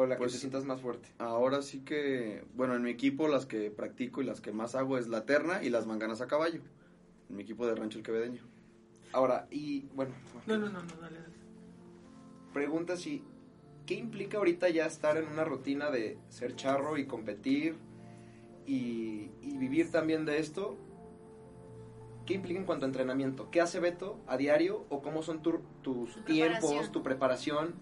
O 0.00 0.06
la 0.06 0.14
que 0.14 0.20
Pues- 0.20 0.32
te 0.34 0.38
sientas 0.38 0.64
más 0.64 0.80
fuerte. 0.80 1.08
Ahora 1.18 1.60
sí 1.60 1.80
que, 1.80 2.44
bueno, 2.54 2.76
en 2.76 2.82
mi 2.82 2.90
equipo 2.90 3.26
las 3.26 3.46
que 3.46 3.68
practico 3.72 4.22
y 4.22 4.24
las 4.24 4.40
que 4.40 4.52
más 4.52 4.76
hago 4.76 4.96
es 4.96 5.08
la 5.08 5.26
terna 5.26 5.64
y 5.64 5.70
las 5.70 5.86
manganas 5.88 6.20
a 6.20 6.28
caballo. 6.28 6.60
En 7.28 7.34
mi 7.34 7.42
equipo 7.42 7.66
de 7.66 7.74
Rancho 7.74 7.98
El 7.98 8.04
Quevedeño. 8.04 8.42
Ahora, 9.12 9.48
y 9.50 9.86
bueno, 9.96 10.14
No, 10.46 10.56
no, 10.56 10.66
no, 10.68 10.80
no, 10.84 10.94
dale, 11.00 11.18
dale. 11.18 11.34
pregunta 12.52 12.96
si, 12.96 13.24
¿qué 13.86 13.94
implica 13.94 14.38
ahorita 14.38 14.68
ya 14.68 14.86
estar 14.86 15.16
en 15.16 15.26
una 15.26 15.42
rutina 15.42 15.90
de 15.90 16.16
ser 16.28 16.54
charro 16.54 16.96
y 16.96 17.06
competir 17.06 17.74
y, 18.68 19.32
y 19.42 19.56
vivir 19.58 19.90
también 19.90 20.24
de 20.24 20.38
esto? 20.38 20.76
¿Qué 22.24 22.34
implica 22.34 22.60
en 22.60 22.66
cuanto 22.66 22.84
a 22.84 22.88
entrenamiento? 22.88 23.50
¿Qué 23.50 23.60
hace 23.60 23.80
Beto 23.80 24.20
a 24.28 24.36
diario 24.36 24.84
o 24.90 25.02
cómo 25.02 25.22
son 25.24 25.42
tu- 25.42 25.60
tus 25.82 26.14
Tu 26.14 26.20
tiempos, 26.22 26.92
tu 26.92 27.02
preparación? 27.02 27.74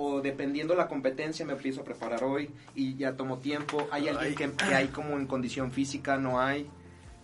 O 0.00 0.20
dependiendo 0.20 0.76
la 0.76 0.86
competencia 0.86 1.44
me 1.44 1.54
empiezo 1.54 1.80
a 1.80 1.84
preparar 1.84 2.22
hoy 2.22 2.50
y 2.76 2.94
ya 2.94 3.16
tomo 3.16 3.38
tiempo. 3.38 3.88
¿Hay 3.90 4.06
alguien 4.06 4.36
que, 4.36 4.52
que 4.52 4.72
hay 4.72 4.86
como 4.86 5.16
en 5.16 5.26
condición 5.26 5.72
física? 5.72 6.18
¿No 6.18 6.40
hay? 6.40 6.70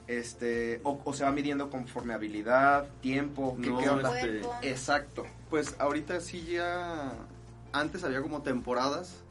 Este, 0.09 0.81
o, 0.83 1.01
o 1.05 1.13
se 1.13 1.23
va 1.23 1.31
midiendo 1.31 1.71
conforme 1.71 2.15
habilidad, 2.15 2.89
tiempo, 3.01 3.57
¿qué, 3.63 3.71
No, 3.71 3.79
qué 3.79 3.89
onda? 3.89 4.21
este. 4.21 4.43
Exacto. 4.69 5.25
Pues 5.51 5.77
ahorita 5.79 6.19
sí 6.19 6.45
ya... 6.51 7.13
Antes 7.73 8.03
había 8.03 8.21
como 8.23 8.43
temporadas 8.43 9.23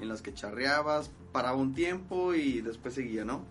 en 0.00 0.08
las 0.08 0.20
que 0.20 0.34
charreabas, 0.34 1.12
paraba 1.30 1.56
un 1.56 1.74
tiempo 1.74 2.34
y 2.34 2.62
después 2.62 2.94
seguía, 2.94 3.24
¿no? 3.24 3.44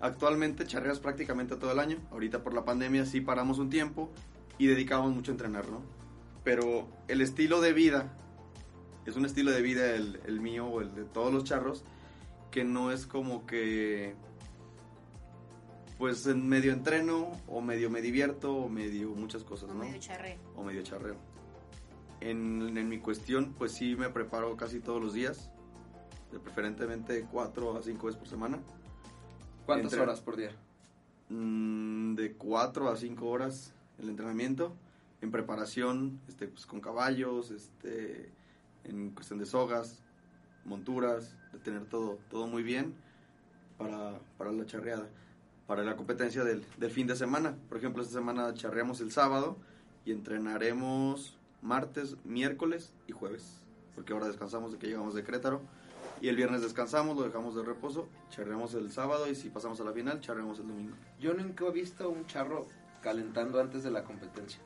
Actualmente 0.00 0.66
charreas 0.66 0.98
prácticamente 0.98 1.54
todo 1.54 1.70
el 1.70 1.78
año. 1.78 1.98
Ahorita 2.10 2.42
por 2.42 2.52
la 2.52 2.64
pandemia 2.64 3.06
sí 3.06 3.20
paramos 3.20 3.60
un 3.60 3.70
tiempo 3.70 4.10
y 4.58 4.66
dedicamos 4.66 5.12
mucho 5.14 5.30
a 5.30 5.34
entrenar, 5.34 5.68
¿no? 5.68 5.82
Pero 6.42 6.88
el 7.06 7.20
estilo 7.20 7.60
de 7.60 7.72
vida, 7.72 8.12
es 9.06 9.16
un 9.16 9.24
estilo 9.24 9.50
de 9.50 9.62
vida 9.62 9.94
el, 9.94 10.20
el 10.26 10.40
mío 10.40 10.66
o 10.66 10.80
el 10.80 10.94
de 10.94 11.04
todos 11.04 11.32
los 11.32 11.44
charros, 11.44 11.84
que 12.50 12.64
no 12.64 12.90
es 12.92 13.06
como 13.06 13.46
que 13.46 14.14
pues 15.98 16.26
en 16.26 16.48
medio 16.48 16.72
entreno 16.72 17.30
o 17.46 17.60
medio 17.60 17.88
me 17.88 18.00
divierto 18.02 18.54
o 18.56 18.68
medio 18.68 19.10
muchas 19.10 19.44
cosas, 19.44 19.70
O 19.70 19.74
¿no? 19.74 19.80
medio 19.84 19.98
charreo. 20.00 20.36
o 20.56 20.64
medio 20.64 20.82
charreo. 20.82 21.16
En, 22.20 22.76
en 22.76 22.88
mi 22.88 22.98
cuestión, 22.98 23.54
pues 23.56 23.72
sí 23.72 23.94
me 23.96 24.08
preparo 24.08 24.56
casi 24.56 24.80
todos 24.80 25.00
los 25.02 25.12
días, 25.14 25.50
de 26.32 26.38
preferentemente 26.40 27.26
4 27.30 27.76
a 27.78 27.82
5 27.82 28.06
veces 28.06 28.18
por 28.18 28.28
semana. 28.28 28.58
¿Cuántas 29.66 29.92
Entre- 29.92 30.00
horas 30.00 30.20
por 30.20 30.36
día? 30.36 30.50
Mm, 31.28 32.14
de 32.14 32.32
4 32.34 32.88
a 32.88 32.96
5 32.96 33.28
horas 33.28 33.72
el 33.98 34.08
entrenamiento, 34.08 34.74
en 35.20 35.30
preparación, 35.30 36.20
este, 36.28 36.48
pues, 36.48 36.66
con 36.66 36.80
caballos, 36.80 37.50
este, 37.52 38.30
en 38.84 39.10
cuestión 39.10 39.38
de 39.38 39.46
sogas, 39.46 40.00
monturas, 40.64 41.34
de 41.52 41.58
tener 41.58 41.84
todo, 41.86 42.18
todo 42.30 42.46
muy 42.46 42.62
bien 42.62 42.94
para, 43.78 44.18
para 44.38 44.52
la 44.52 44.66
charreada, 44.66 45.08
para 45.66 45.82
la 45.82 45.96
competencia 45.96 46.44
del, 46.44 46.64
del 46.78 46.90
fin 46.90 47.06
de 47.06 47.16
semana. 47.16 47.56
Por 47.68 47.78
ejemplo, 47.78 48.02
esta 48.02 48.14
semana 48.14 48.54
charreamos 48.54 49.00
el 49.00 49.10
sábado 49.10 49.56
y 50.04 50.12
entrenaremos 50.12 51.36
martes, 51.62 52.16
miércoles 52.24 52.92
y 53.06 53.12
jueves, 53.12 53.60
porque 53.94 54.12
ahora 54.12 54.26
descansamos 54.26 54.72
de 54.72 54.78
que 54.78 54.86
llegamos 54.88 55.14
de 55.14 55.24
Crétaro. 55.24 55.60
Y 56.20 56.28
el 56.28 56.36
viernes 56.36 56.62
descansamos, 56.62 57.16
lo 57.16 57.24
dejamos 57.24 57.56
de 57.56 57.64
reposo, 57.64 58.06
charreamos 58.30 58.74
el 58.74 58.92
sábado 58.92 59.28
y 59.28 59.34
si 59.34 59.50
pasamos 59.50 59.80
a 59.80 59.84
la 59.84 59.92
final, 59.92 60.20
charreamos 60.20 60.60
el 60.60 60.68
domingo. 60.68 60.94
Yo 61.18 61.34
nunca 61.34 61.66
he 61.66 61.72
visto 61.72 62.08
un 62.08 62.26
charro 62.26 62.66
calentando 63.02 63.60
antes 63.60 63.82
de 63.82 63.90
la 63.90 64.04
competencia. 64.04 64.60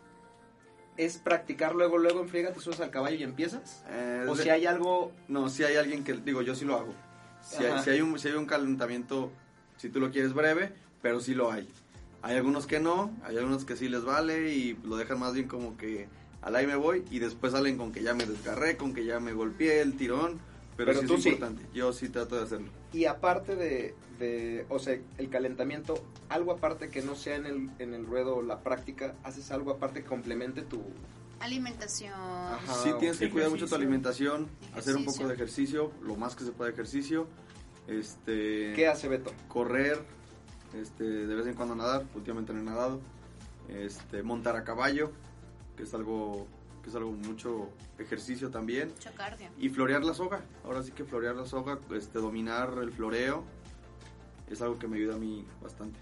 ¿Es 0.97 1.19
practicar 1.19 1.75
luego, 1.75 1.99
luego 1.99 2.21
en 2.21 2.29
friega, 2.29 2.53
te 2.53 2.61
subes 2.61 2.81
al 2.81 2.91
caballo 2.91 3.17
y 3.17 3.23
empiezas? 3.23 3.85
Eh, 3.91 4.27
¿O 4.29 4.37
si 4.37 4.49
hay 4.49 4.67
algo... 4.67 5.13
No, 5.29 5.49
si 5.49 5.65
hay 5.65 5.77
alguien 5.77 6.05
que, 6.05 6.15
digo, 6.15 6.43
yo 6.43 6.55
sí 6.55 6.65
lo 6.65 6.77
hago. 6.77 6.95
Si 7.43 7.65
hay, 7.65 7.83
si 7.83 7.91
hay 7.91 8.01
un, 8.01 8.19
si 8.19 8.29
hay 8.29 8.35
un 8.35 8.47
calentamiento, 8.47 9.31
si 9.77 9.89
tú 9.89 10.01
lo 10.01 10.11
quieres 10.11 10.33
breve, 10.33 10.73
pero 11.03 11.21
sí 11.21 11.35
lo 11.35 11.53
hay. 11.53 11.69
Hay 12.23 12.37
algunos 12.37 12.67
que 12.67 12.81
no, 12.81 13.11
hay 13.25 13.37
algunos 13.37 13.65
que 13.65 13.77
sí 13.77 13.89
les 13.89 14.05
vale 14.05 14.51
y 14.53 14.77
lo 14.85 14.97
dejan 14.97 15.19
más 15.19 15.35
bien 15.35 15.47
como 15.47 15.77
que 15.77 16.09
al 16.43 16.57
ahí 16.57 16.67
me 16.67 16.77
voy 16.77 17.05
y 17.11 17.19
después 17.19 17.53
salen 17.53 17.77
con 17.77 17.93
que 17.93 18.03
ya 18.03 18.15
me 18.15 18.25
desgarré, 18.25 18.77
con 18.77 18.95
que 18.95 19.05
ya 19.05 19.21
me 19.21 19.33
golpeé 19.33 19.81
el 19.81 19.97
tirón, 19.97 20.41
pero, 20.77 20.89
Pero 20.93 21.01
sí 21.01 21.07
tú 21.07 21.15
es 21.15 21.23
sí. 21.23 21.29
importante. 21.31 21.67
Yo 21.75 21.93
sí 21.93 22.09
trato 22.09 22.37
de 22.37 22.43
hacerlo. 22.43 22.69
Y 22.93 23.07
aparte 23.07 23.57
de, 23.57 23.95
de, 24.19 24.67
o 24.69 24.79
sea, 24.79 24.99
el 25.19 25.29
calentamiento, 25.31 25.95
algo 26.29 26.53
aparte 26.53 26.89
que 26.91 27.03
no 27.03 27.15
sea 27.15 27.37
en 27.37 27.47
el, 27.47 27.71
en 27.79 27.95
el 27.95 28.07
ruedo 28.07 28.37
o 28.37 28.43
la 28.43 28.61
práctica, 28.63 29.15
haces 29.25 29.51
algo 29.51 29.71
aparte 29.73 30.03
que 30.03 30.09
complemente 30.09 30.63
tu... 30.63 30.83
Alimentación. 31.41 32.13
Ajá. 32.15 32.75
sí 32.83 32.91
tienes 32.99 33.19
que 33.19 33.31
cuidar 33.31 33.51
mucho 33.51 33.67
tu 33.67 33.75
Ejercicio. 33.75 33.77
alimentación, 33.77 34.49
hacer 34.75 34.97
un 34.97 35.03
Ejercicio. 35.03 35.13
poco 35.13 35.29
de 35.29 35.35
ejercicio, 35.35 35.93
lo 36.03 36.17
más 36.17 36.35
que 36.35 36.45
se 36.45 36.53
pueda 36.53 36.69
de 36.71 36.75
ejercicio. 36.75 37.27
Este, 37.87 38.73
¿Qué 38.75 38.89
hace 38.89 39.07
Beto? 39.09 39.33
correr, 39.49 40.01
este, 40.75 41.05
de 41.05 41.35
vez 41.35 41.47
en 41.47 41.55
cuando 41.55 41.75
nadar, 41.75 42.05
últimamente 42.15 42.53
no 42.55 42.61
he 42.61 42.65
nadado, 42.65 43.01
este, 43.69 44.23
montar 44.23 44.57
a 44.57 44.65
caballo, 44.65 45.13
que 45.77 45.83
es 45.85 45.93
algo, 45.95 46.47
que 46.87 46.91
es 46.91 46.95
algo 46.97 47.11
mucho 47.11 47.69
ejercicio 47.99 48.49
también, 48.49 48.91
Mucho 48.91 49.11
cardio. 49.17 49.49
y 49.59 49.69
florear 49.71 50.05
la 50.05 50.15
soga, 50.15 50.45
ahora 50.65 50.85
sí 50.85 50.93
que 50.93 51.03
florear 51.05 51.35
la 51.35 51.45
soga, 51.45 51.81
este, 51.93 52.21
dominar 52.21 52.79
el 52.81 52.93
floreo, 52.93 53.43
es 54.49 54.63
algo 54.63 54.79
que 54.79 54.87
me 54.87 54.97
ayuda 54.99 55.17
a 55.17 55.19
mí 55.19 55.45
bastante. 55.61 55.99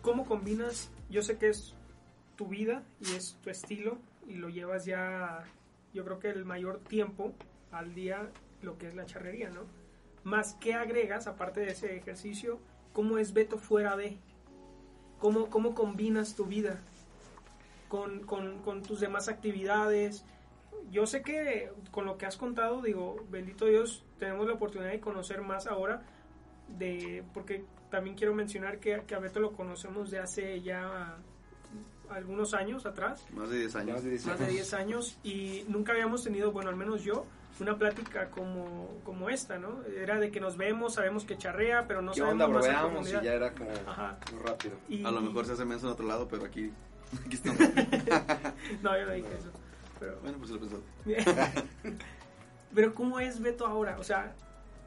¿Cómo 0.00 0.24
combinas? 0.24 0.88
Yo 1.10 1.20
sé 1.22 1.36
que 1.36 1.48
es 1.48 1.74
tu 2.36 2.46
vida 2.46 2.84
y 3.00 3.16
es 3.16 3.36
tu 3.42 3.50
estilo 3.50 3.98
y 4.28 4.34
lo 4.34 4.50
llevas 4.50 4.84
ya, 4.84 5.42
yo 5.92 6.04
creo 6.04 6.20
que 6.20 6.28
el 6.30 6.44
mayor 6.44 6.78
tiempo 6.78 7.32
al 7.72 7.92
día 7.96 8.30
lo 8.62 8.78
que 8.78 8.86
es 8.86 8.94
la 8.94 9.04
charrería, 9.04 9.50
¿no? 9.50 9.62
Más, 10.22 10.54
¿qué 10.60 10.74
agregas 10.74 11.26
aparte 11.26 11.58
de 11.58 11.72
ese 11.72 11.96
ejercicio? 11.96 12.60
¿Cómo 12.92 13.18
es 13.18 13.32
Beto 13.32 13.58
fuera 13.58 13.96
de? 13.96 14.16
¿Cómo, 15.18 15.50
cómo 15.50 15.74
combinas 15.74 16.36
tu 16.36 16.44
vida 16.44 16.78
con, 17.88 18.20
con, 18.20 18.58
con 18.62 18.82
tus 18.82 19.00
demás 19.00 19.28
actividades? 19.28 20.24
Yo 20.90 21.06
sé 21.06 21.22
que 21.22 21.70
con 21.90 22.06
lo 22.06 22.16
que 22.18 22.26
has 22.26 22.36
contado, 22.36 22.80
digo, 22.82 23.24
bendito 23.30 23.66
Dios, 23.66 24.04
tenemos 24.18 24.46
la 24.46 24.54
oportunidad 24.54 24.90
de 24.90 25.00
conocer 25.00 25.42
más 25.42 25.66
ahora, 25.66 26.02
de 26.78 27.24
porque 27.34 27.64
también 27.90 28.16
quiero 28.16 28.34
mencionar 28.34 28.78
que, 28.78 29.02
que 29.06 29.14
a 29.14 29.18
Beto 29.18 29.40
lo 29.40 29.52
conocemos 29.52 30.10
de 30.10 30.18
hace 30.18 30.60
ya 30.62 31.16
algunos 32.10 32.54
años 32.54 32.86
atrás, 32.86 33.26
Más 33.32 33.50
de 33.50 33.58
10 33.58 33.76
años. 33.76 33.94
Más 33.96 34.04
de 34.04 34.10
10 34.10 34.26
más 34.26 34.38
de 34.38 34.46
10 34.46 34.74
años, 34.74 35.18
y 35.22 35.64
nunca 35.68 35.92
habíamos 35.92 36.24
tenido, 36.24 36.52
bueno, 36.52 36.70
al 36.70 36.76
menos 36.76 37.02
yo, 37.04 37.26
una 37.60 37.76
plática 37.76 38.30
como, 38.30 38.88
como 39.04 39.28
esta, 39.28 39.58
¿no? 39.58 39.82
Era 39.84 40.18
de 40.20 40.30
que 40.30 40.40
nos 40.40 40.56
vemos, 40.56 40.94
sabemos 40.94 41.24
que 41.24 41.36
charrea, 41.36 41.86
pero 41.86 42.00
no 42.00 42.12
¿Qué 42.12 42.20
sabemos 42.20 42.46
onda? 42.66 42.88
más 42.88 43.08
y 43.08 43.12
ya 43.24 43.34
era 43.34 43.52
como 43.52 43.70
Ajá. 43.86 44.16
rápido. 44.42 44.76
Y- 44.88 45.04
A 45.04 45.10
lo 45.10 45.20
mejor 45.20 45.44
se 45.44 45.52
hace 45.52 45.64
menso 45.64 45.86
en 45.86 45.92
otro 45.92 46.06
lado, 46.06 46.28
pero 46.28 46.44
aquí, 46.44 46.72
aquí 47.26 47.36
estamos. 47.36 47.60
No, 48.82 48.98
yo 48.98 49.06
no 49.06 49.12
dije 49.12 49.28
eso. 49.38 49.50
Pero, 49.98 50.18
bueno, 50.20 50.38
pues 50.38 50.50
se 50.50 50.54
lo 50.54 50.60
pensó. 50.60 50.82
pero 52.74 52.94
¿cómo 52.94 53.18
es 53.18 53.40
Beto 53.40 53.66
ahora? 53.66 53.96
O 53.98 54.04
sea, 54.04 54.34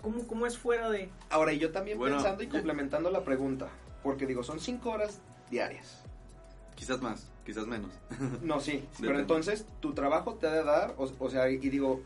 ¿cómo, 0.02 0.26
cómo 0.28 0.46
es 0.46 0.58
fuera 0.58 0.90
de...? 0.90 1.10
Ahora, 1.30 1.52
y 1.52 1.60
yo 1.60 1.72
también 1.72 1.98
Bueno, 1.98 2.18
pensando 2.18 2.44
y 2.44 2.48
complementando 2.48 3.10
la 3.10 3.24
pregunta, 3.24 3.70
porque 4.04 4.26
digo, 4.26 4.44
son 4.44 4.60
5 4.60 4.90
horas 4.90 5.22
diarias. 5.50 6.04
Quizás 6.76 7.02
más, 7.02 7.30
quizás 7.46 7.68
menos. 7.68 7.92
No, 8.42 8.60
sí, 8.60 8.86
pero 8.98 9.14
Depende. 9.14 9.22
entonces 9.22 9.66
tu 9.80 9.94
trabajo 9.94 10.36
te 10.36 10.48
ha 10.48 10.52
de 10.52 10.64
dar, 10.64 10.96
o, 10.98 11.12
o 11.20 11.30
sea, 11.30 11.50
y 11.50 11.58
digo, 11.58 12.02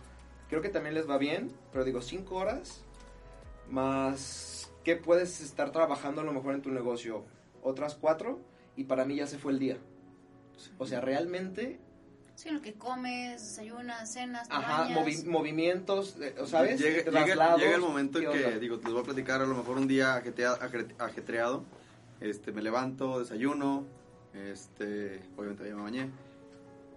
creo 0.49 0.62
que 0.62 0.69
también 0.69 0.95
les 0.95 1.10
va 1.10 1.17
bien, 1.17 1.51
pero 1.71 1.84
digo, 1.84 2.01
cinco 2.01 2.36
horas 2.36 2.84
más 3.69 4.71
que 4.84 4.95
puedes 4.95 5.41
estar 5.41 5.71
trabajando 5.71 6.21
a 6.21 6.23
lo 6.23 6.34
mejor 6.34 6.56
en 6.56 6.62
tu 6.62 6.69
negocio 6.71 7.25
otras 7.63 7.95
cuatro 7.95 8.39
y 8.75 8.84
para 8.84 9.06
mí 9.06 9.15
ya 9.15 9.28
se 9.28 9.38
fue 9.38 9.51
el 9.51 9.60
día. 9.60 9.78
O 10.77 10.85
sea, 10.87 11.01
realmente, 11.01 11.79
Sí, 12.35 12.49
lo 12.49 12.61
que 12.61 12.73
comes, 12.73 13.41
desayunas, 13.41 14.11
cenas, 14.11 14.49
te 14.49 14.55
ajá, 14.55 14.89
movi- 14.89 15.25
movimientos, 15.25 16.17
eh, 16.19 16.35
¿sabes? 16.45 16.81
Llega, 16.81 17.09
llega- 17.23 17.55
el 17.75 17.79
momento 17.81 18.19
en 18.19 18.25
¿qué 18.25 18.31
que, 18.39 18.45
onda? 18.45 18.59
digo, 18.59 18.75
les 18.83 18.91
voy 18.91 19.01
a 19.01 19.05
platicar 19.05 19.41
a 19.41 19.45
lo 19.45 19.55
mejor 19.55 19.77
un 19.77 19.87
día 19.87 20.15
ajetreado. 20.99 21.63
Este, 22.19 22.51
me 22.51 22.61
levanto, 22.61 23.19
desayuno, 23.19 23.85
este, 24.33 25.21
obviamente 25.37 25.67
ya 25.67 25.75
me 25.75 25.81
bañé. 25.83 26.09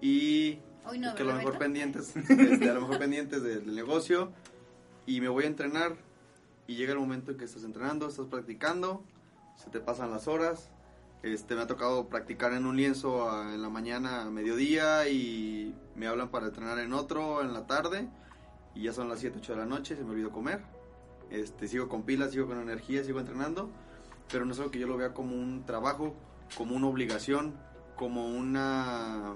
Y 0.01 0.59
Hoy 0.87 0.99
no, 0.99 1.15
que 1.15 1.23
a 1.23 1.25
lo 1.27 1.33
¿verdad, 1.33 1.45
mejor 1.45 1.59
pendientes, 1.59 2.17
este, 2.29 2.69
a 2.71 2.75
lo 2.75 2.81
mejor 2.83 2.99
pendientes 2.99 3.43
del, 3.43 3.65
del 3.67 3.75
negocio. 3.77 4.33
Y 5.07 5.21
me 5.21 5.29
voy 5.29 5.45
a 5.45 5.47
entrenar. 5.47 5.97
Y 6.67 6.75
llega 6.77 6.93
el 6.93 6.99
momento 6.99 7.31
en 7.31 7.39
que 7.39 7.45
estás 7.45 7.65
entrenando, 7.65 8.09
estás 8.09 8.27
practicando, 8.27 9.03
se 9.57 9.71
te 9.71 9.81
pasan 9.81 10.11
las 10.11 10.29
horas. 10.29 10.69
Este, 11.23 11.55
me 11.57 11.63
ha 11.63 11.67
tocado 11.67 12.09
practicar 12.09 12.53
en 12.53 12.65
un 12.65 12.77
lienzo 12.77 13.29
a- 13.31 13.53
en 13.55 13.61
la 13.61 13.69
mañana 13.69 14.23
a 14.23 14.31
mediodía 14.31 15.09
y 15.09 15.75
me 15.97 16.07
hablan 16.07 16.29
para 16.31 16.47
entrenar 16.47 16.79
en 16.79 16.93
otro 16.93 17.43
en 17.43 17.53
la 17.53 17.67
tarde 17.67 18.09
y 18.75 18.83
ya 18.85 18.93
son 18.93 19.09
las 19.09 19.19
7, 19.19 19.39
8 19.39 19.53
de 19.55 19.59
la 19.59 19.67
noche, 19.67 19.97
se 19.97 20.05
me 20.05 20.11
olvidó 20.11 20.31
comer. 20.31 20.63
Este, 21.31 21.67
sigo 21.67 21.89
con 21.89 22.05
pilas, 22.05 22.31
sigo 22.31 22.47
con 22.47 22.61
energía, 22.61 23.03
sigo 23.03 23.19
entrenando, 23.21 23.69
pero 24.31 24.45
no 24.45 24.53
es 24.53 24.59
algo 24.61 24.71
que 24.71 24.79
yo 24.79 24.87
lo 24.87 24.97
vea 24.97 25.13
como 25.13 25.35
un 25.37 25.65
trabajo, 25.67 26.15
como 26.57 26.77
una 26.77 26.87
obligación, 26.87 27.55
como 27.97 28.29
una... 28.29 29.35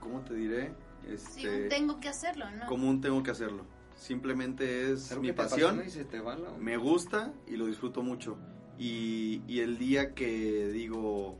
¿Cómo 0.00 0.20
te 0.22 0.34
diré? 0.34 0.72
Sí, 1.16 1.46
Este, 1.46 1.62
un 1.64 1.68
tengo 1.68 2.00
que 2.00 2.08
hacerlo, 2.08 2.50
¿no? 2.50 2.66
como 2.66 2.88
un 2.90 3.00
tengo 3.00 3.22
que 3.22 3.30
hacerlo. 3.30 3.64
Simplemente 3.94 4.92
es 4.92 5.16
mi 5.18 5.32
pasión 5.32 5.82
y 5.86 5.90
se 5.90 6.04
te 6.04 6.20
va 6.20 6.36
la- 6.36 6.50
me 6.52 6.76
gusta 6.76 7.32
y 7.46 7.56
lo 7.56 7.66
disfruto 7.66 8.02
mucho. 8.02 8.36
Y, 8.78 9.42
y 9.48 9.60
el 9.60 9.76
día 9.78 10.14
que 10.14 10.68
digo, 10.68 11.38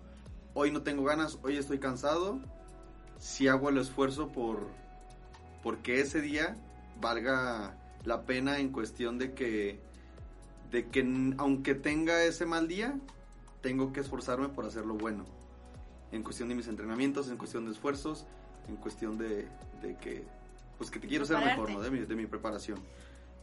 hoy 0.54 0.72
no 0.72 0.82
tengo 0.82 1.04
ganas, 1.04 1.38
hoy 1.42 1.56
estoy 1.56 1.78
cansado, 1.78 2.40
si 3.18 3.48
hago 3.48 3.68
el 3.68 3.78
esfuerzo 3.78 4.28
por 4.28 4.66
porque 5.62 6.00
ese 6.00 6.20
día 6.20 6.56
valga 7.00 7.76
la 8.04 8.22
pena 8.22 8.58
en 8.58 8.70
cuestión 8.70 9.18
de 9.18 9.34
que 9.34 9.80
de 10.70 10.88
que 10.88 11.34
aunque 11.38 11.74
tenga 11.74 12.22
ese 12.24 12.46
mal 12.46 12.68
día, 12.68 12.98
tengo 13.60 13.92
que 13.92 14.00
esforzarme 14.00 14.48
por 14.48 14.66
hacerlo 14.66 14.94
bueno. 14.94 15.24
En 16.12 16.22
cuestión 16.22 16.48
de 16.48 16.54
mis 16.54 16.68
entrenamientos, 16.68 17.28
en 17.28 17.36
cuestión 17.36 17.64
de 17.66 17.72
esfuerzos, 17.72 18.26
en 18.68 18.76
cuestión 18.76 19.18
de, 19.18 19.48
de 19.82 19.96
que 20.00 20.24
pues 20.76 20.90
que 20.90 21.00
te 21.00 21.08
quiero 21.08 21.24
ser 21.24 21.38
mejor. 21.38 21.70
¿no? 21.70 21.80
De 21.80 21.90
mi, 21.90 22.00
de 22.00 22.14
mi 22.14 22.26
preparación. 22.26 22.78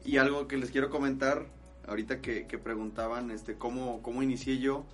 Y 0.04 0.18
algo 0.18 0.48
que 0.48 0.58
les 0.58 0.72
quiero 0.72 0.90
comentar, 0.90 1.48
ahorita 1.88 2.22
que, 2.22 2.48
que 2.48 2.58
preguntaban 2.58 3.32
este, 3.32 3.58
cómo, 3.58 4.02
cómo 4.02 4.24
inicié 4.24 4.60
yo, 4.60 4.86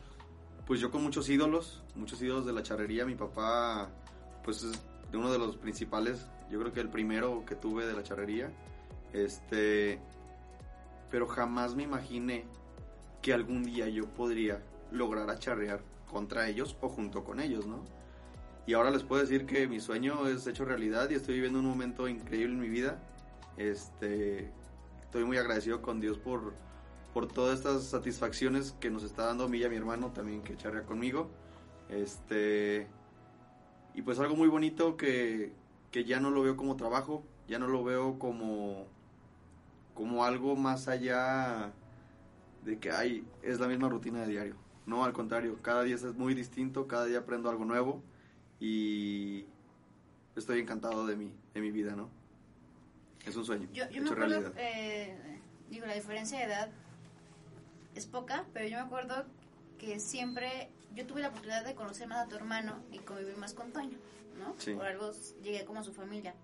pues 0.66 0.80
yo 0.80 0.92
con 0.92 1.04
muchos 1.04 1.30
ídolos, 1.30 1.84
muchos 1.96 2.22
ídolos 2.22 2.46
de 2.46 2.54
la 2.54 2.64
charrería, 2.64 3.06
mi 3.06 3.16
papá 3.16 3.90
pues 4.44 4.64
es 4.64 4.80
uno 5.14 5.32
de 5.32 5.38
los 5.38 5.58
principales, 5.58 6.28
yo 6.50 6.60
creo 6.60 6.72
que 6.72 6.80
el 6.80 6.90
primero 6.90 7.44
que 7.46 7.56
tuve 7.56 7.86
de 7.86 7.94
la 7.94 8.04
charrería, 8.04 8.52
este, 9.14 10.00
pero 11.10 11.28
jamás 11.28 11.76
me 11.76 11.84
imaginé 11.84 12.46
que 13.22 13.34
algún 13.34 13.64
día 13.64 13.88
yo 13.90 14.06
podría 14.06 14.64
lograr 14.92 15.30
acharrear 15.30 15.82
contra 16.10 16.48
ellos 16.48 16.78
o 16.82 16.90
junto 16.90 17.24
con 17.24 17.40
ellos, 17.40 17.66
¿no? 17.66 17.84
Y 18.66 18.74
ahora 18.74 18.92
les 18.92 19.04
puedo 19.04 19.22
decir 19.22 19.46
que 19.46 19.68
mi 19.68 19.80
sueño 19.80 20.28
es 20.28 20.46
hecho 20.48 20.66
realidad 20.66 21.10
y 21.10 21.16
estoy 21.16 21.36
viviendo 21.36 21.60
un 21.60 21.66
momento 21.66 22.08
increíble 22.08 22.54
en 22.54 22.60
mi 22.60 22.70
vida. 22.70 23.00
Este, 23.58 24.52
estoy 25.02 25.26
muy 25.26 25.38
agradecido 25.38 25.82
con 25.82 26.00
Dios 26.00 26.18
por, 26.18 26.54
por 27.14 27.28
todas 27.28 27.58
estas 27.58 27.84
satisfacciones 27.84 28.76
que 28.80 28.90
nos 28.90 29.04
está 29.04 29.26
dando 29.26 29.46
a 29.46 29.48
mí 29.48 29.60
y 29.60 29.64
a 29.64 29.70
mi 29.70 29.76
hermano 29.76 30.12
también 30.12 30.42
que 30.42 30.56
charrea 30.56 30.84
conmigo. 30.84 31.30
Este, 31.90 32.88
y 33.94 34.02
pues 34.02 34.20
algo 34.20 34.36
muy 34.36 34.48
bonito 34.48 34.96
que, 34.96 35.52
que 35.92 36.06
ya 36.06 36.20
no 36.20 36.30
lo 36.30 36.42
veo 36.42 36.56
como 36.56 36.78
trabajo, 36.78 37.24
ya 37.48 37.60
no 37.60 37.68
lo 37.68 37.84
veo 37.84 38.18
como, 38.18 38.88
como 39.94 40.24
algo 40.24 40.56
más 40.56 40.88
allá 40.88 41.74
de 42.64 42.80
que 42.80 42.92
hay, 42.92 43.28
es 43.42 43.60
la 43.60 43.68
misma 43.68 43.90
rutina 43.90 44.22
de 44.22 44.28
diario. 44.28 44.56
No, 44.86 45.04
al 45.04 45.14
contrario, 45.14 45.62
cada 45.62 45.84
día 45.84 45.96
es 45.96 46.04
muy 46.16 46.34
distinto, 46.34 46.88
cada 46.88 47.06
día 47.06 47.20
aprendo 47.20 47.50
algo 47.50 47.66
nuevo 47.66 48.02
y 48.60 49.46
estoy 50.36 50.60
encantado 50.60 51.06
de 51.06 51.16
mi, 51.16 51.34
de 51.54 51.62
mi 51.62 51.72
vida, 51.72 51.96
¿no? 51.96 52.10
Es 53.26 53.36
un 53.36 53.46
sueño, 53.46 53.68
Yo, 53.72 53.88
yo 53.90 54.02
me 54.02 54.10
acuerdo, 54.10 54.52
eh, 54.58 55.40
digo, 55.70 55.86
la 55.86 55.94
diferencia 55.94 56.40
de 56.40 56.46
edad 56.46 56.72
es 57.96 58.08
poca, 58.08 58.46
pero 58.54 58.68
yo 58.68 58.78
me 58.78 58.84
acuerdo 58.84 59.26
que 59.78 60.00
siempre 60.00 60.70
yo 60.94 61.06
tuve 61.06 61.22
la 61.22 61.30
oportunidad 61.30 61.66
de 61.66 61.76
conocer 61.76 62.08
más 62.08 62.26
a 62.26 62.30
tu 62.30 62.36
hermano 62.36 62.84
y 62.92 63.00
convivir 63.00 63.38
más 63.38 63.54
con 63.54 63.72
Toño, 63.72 63.98
¿no? 64.38 64.56
Sí. 64.58 64.74
Por 64.74 64.86
algo 64.86 65.12
llegué 65.42 65.66
como 65.66 65.80
a 65.80 65.84
su 65.84 65.94
familia. 65.94 66.36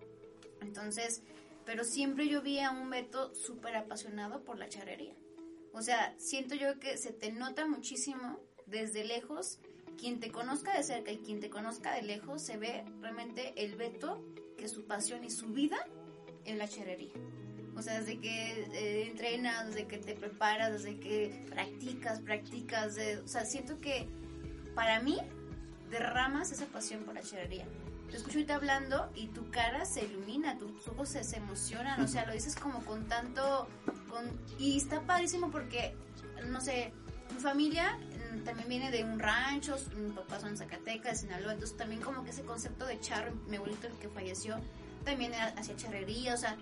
Entonces, 0.62 1.22
pero 1.66 1.84
siempre 1.84 2.28
yo 2.28 2.42
vi 2.42 2.60
a 2.60 2.72
un 2.72 2.90
Beto 2.90 3.36
súper 3.36 3.76
apasionado 3.76 4.44
por 4.44 4.58
la 4.58 4.70
charrería. 4.70 5.14
O 5.74 5.82
sea, 5.82 6.16
siento 6.18 6.56
yo 6.56 6.80
que 6.80 6.98
se 6.98 7.12
te 7.12 7.32
nota 7.32 7.68
muchísimo 7.68 8.40
desde 8.66 9.04
lejos. 9.04 9.60
Quien 9.98 10.20
te 10.20 10.32
conozca 10.32 10.76
de 10.76 10.84
cerca 10.84 11.12
y 11.12 11.18
quien 11.18 11.40
te 11.40 11.50
conozca 11.50 11.94
de 11.94 12.04
lejos 12.04 12.42
se 12.42 12.58
ve 12.58 12.84
realmente 13.02 13.54
el 13.58 13.76
Beto, 13.76 14.24
que 14.58 14.68
su 14.68 14.86
pasión 14.86 15.24
y 15.24 15.30
su 15.30 15.48
vida 15.48 15.78
en 16.46 16.58
la 16.58 16.68
charrería. 16.68 17.14
O 17.78 17.82
sea, 17.82 18.00
desde 18.00 18.20
que 18.20 18.64
eh, 18.74 19.08
entrenas, 19.08 19.68
desde 19.68 19.86
que 19.88 19.98
te 20.00 20.16
preparas, 20.16 20.72
desde 20.74 21.00
que 21.00 21.46
practicas, 21.50 22.20
practicas. 22.22 22.96
de- 22.96 23.20
o 23.20 23.28
sea, 23.28 23.46
siento 23.46 23.80
que 23.80 24.08
para 24.74 25.00
mí 25.00 25.18
derramas 25.90 26.52
esa 26.52 26.66
pasión 26.66 27.04
por 27.04 27.14
la 27.14 27.22
charrería. 27.22 27.66
Te 28.10 28.18
escucho 28.18 28.38
ahorita 28.38 28.56
hablando 28.56 29.12
y 29.16 29.28
tu 29.28 29.50
cara 29.52 29.86
se 29.86 30.06
ilumina, 30.06 30.58
tus 30.58 30.88
ojos 30.88 31.10
se, 31.10 31.24
se 31.24 31.38
emocionan, 31.38 32.02
o 32.02 32.08
sea, 32.08 32.26
lo 32.26 32.34
dices 32.34 32.56
como 32.56 32.84
con 32.86 33.06
tanto... 33.08 33.68
Con, 34.10 34.26
y 34.58 34.78
está 34.78 35.02
padrísimo 35.02 35.52
porque, 35.52 35.94
no 36.48 36.62
sé, 36.62 36.94
mi 37.34 37.40
familia 37.42 37.98
mm, 38.34 38.44
también 38.44 38.70
viene 38.70 38.92
de 38.92 39.04
un 39.04 39.20
rancho, 39.20 39.76
mis 39.98 40.14
papás 40.14 40.42
son 40.42 40.52
de 40.52 40.58
Zacatecas, 40.58 41.12
de 41.22 41.28
Sinaloa, 41.28 41.54
entonces 41.54 41.76
también 41.78 42.02
como 42.02 42.24
que 42.24 42.30
ese 42.30 42.44
concepto 42.44 42.86
de 42.86 43.00
charro, 43.02 43.34
mi 43.48 43.58
abuelito 43.58 43.88
el 43.88 43.94
que 44.00 44.08
falleció, 44.08 44.58
también 45.04 45.34
hacía 45.34 45.76
charrería, 45.76 46.34
o 46.34 46.38
sea, 46.38 46.58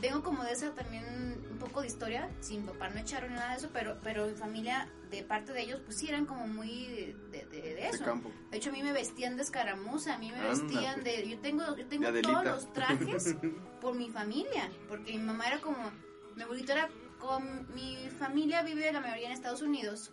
vengo 0.00 0.22
como 0.22 0.44
de 0.44 0.52
esa 0.52 0.72
también 0.74 1.04
un 1.50 1.58
poco 1.58 1.80
de 1.80 1.86
historia, 1.86 2.28
sin 2.40 2.64
papá 2.64 2.88
no 2.90 3.00
echaron 3.00 3.34
nada 3.34 3.52
de 3.52 3.56
eso, 3.58 3.70
pero, 3.72 3.98
pero 4.02 4.26
mi 4.26 4.34
familia, 4.34 4.88
de 5.10 5.22
parte 5.22 5.52
de 5.52 5.62
ellos, 5.62 5.80
pues 5.84 5.96
sí 5.98 6.08
eran 6.08 6.26
como 6.26 6.46
muy 6.46 7.14
de, 7.30 7.46
de- 7.46 7.88
eso. 7.88 8.04
campo. 8.04 8.30
De 8.50 8.58
hecho, 8.58 8.70
a 8.70 8.72
mí 8.72 8.82
me 8.82 8.92
vestían 8.92 9.36
de 9.36 9.42
escaramuza, 9.42 10.14
a 10.14 10.18
mí 10.18 10.30
me 10.32 10.40
vestían 10.40 11.02
de... 11.02 11.28
Yo 11.28 11.38
tengo, 11.38 11.76
yo 11.76 11.86
tengo 11.86 12.12
todos 12.20 12.44
los 12.44 12.72
trajes 12.72 13.36
por 13.80 13.94
mi 13.94 14.10
familia, 14.10 14.70
porque 14.88 15.12
mi 15.12 15.18
mamá 15.24 15.46
era 15.46 15.60
como... 15.60 15.90
Mi 16.34 16.42
abuelito 16.42 16.72
era 16.72 16.88
con... 17.18 17.66
Mi 17.74 18.08
familia 18.18 18.62
vive 18.62 18.92
la 18.92 19.00
mayoría 19.00 19.26
en 19.26 19.32
Estados 19.32 19.62
Unidos, 19.62 20.12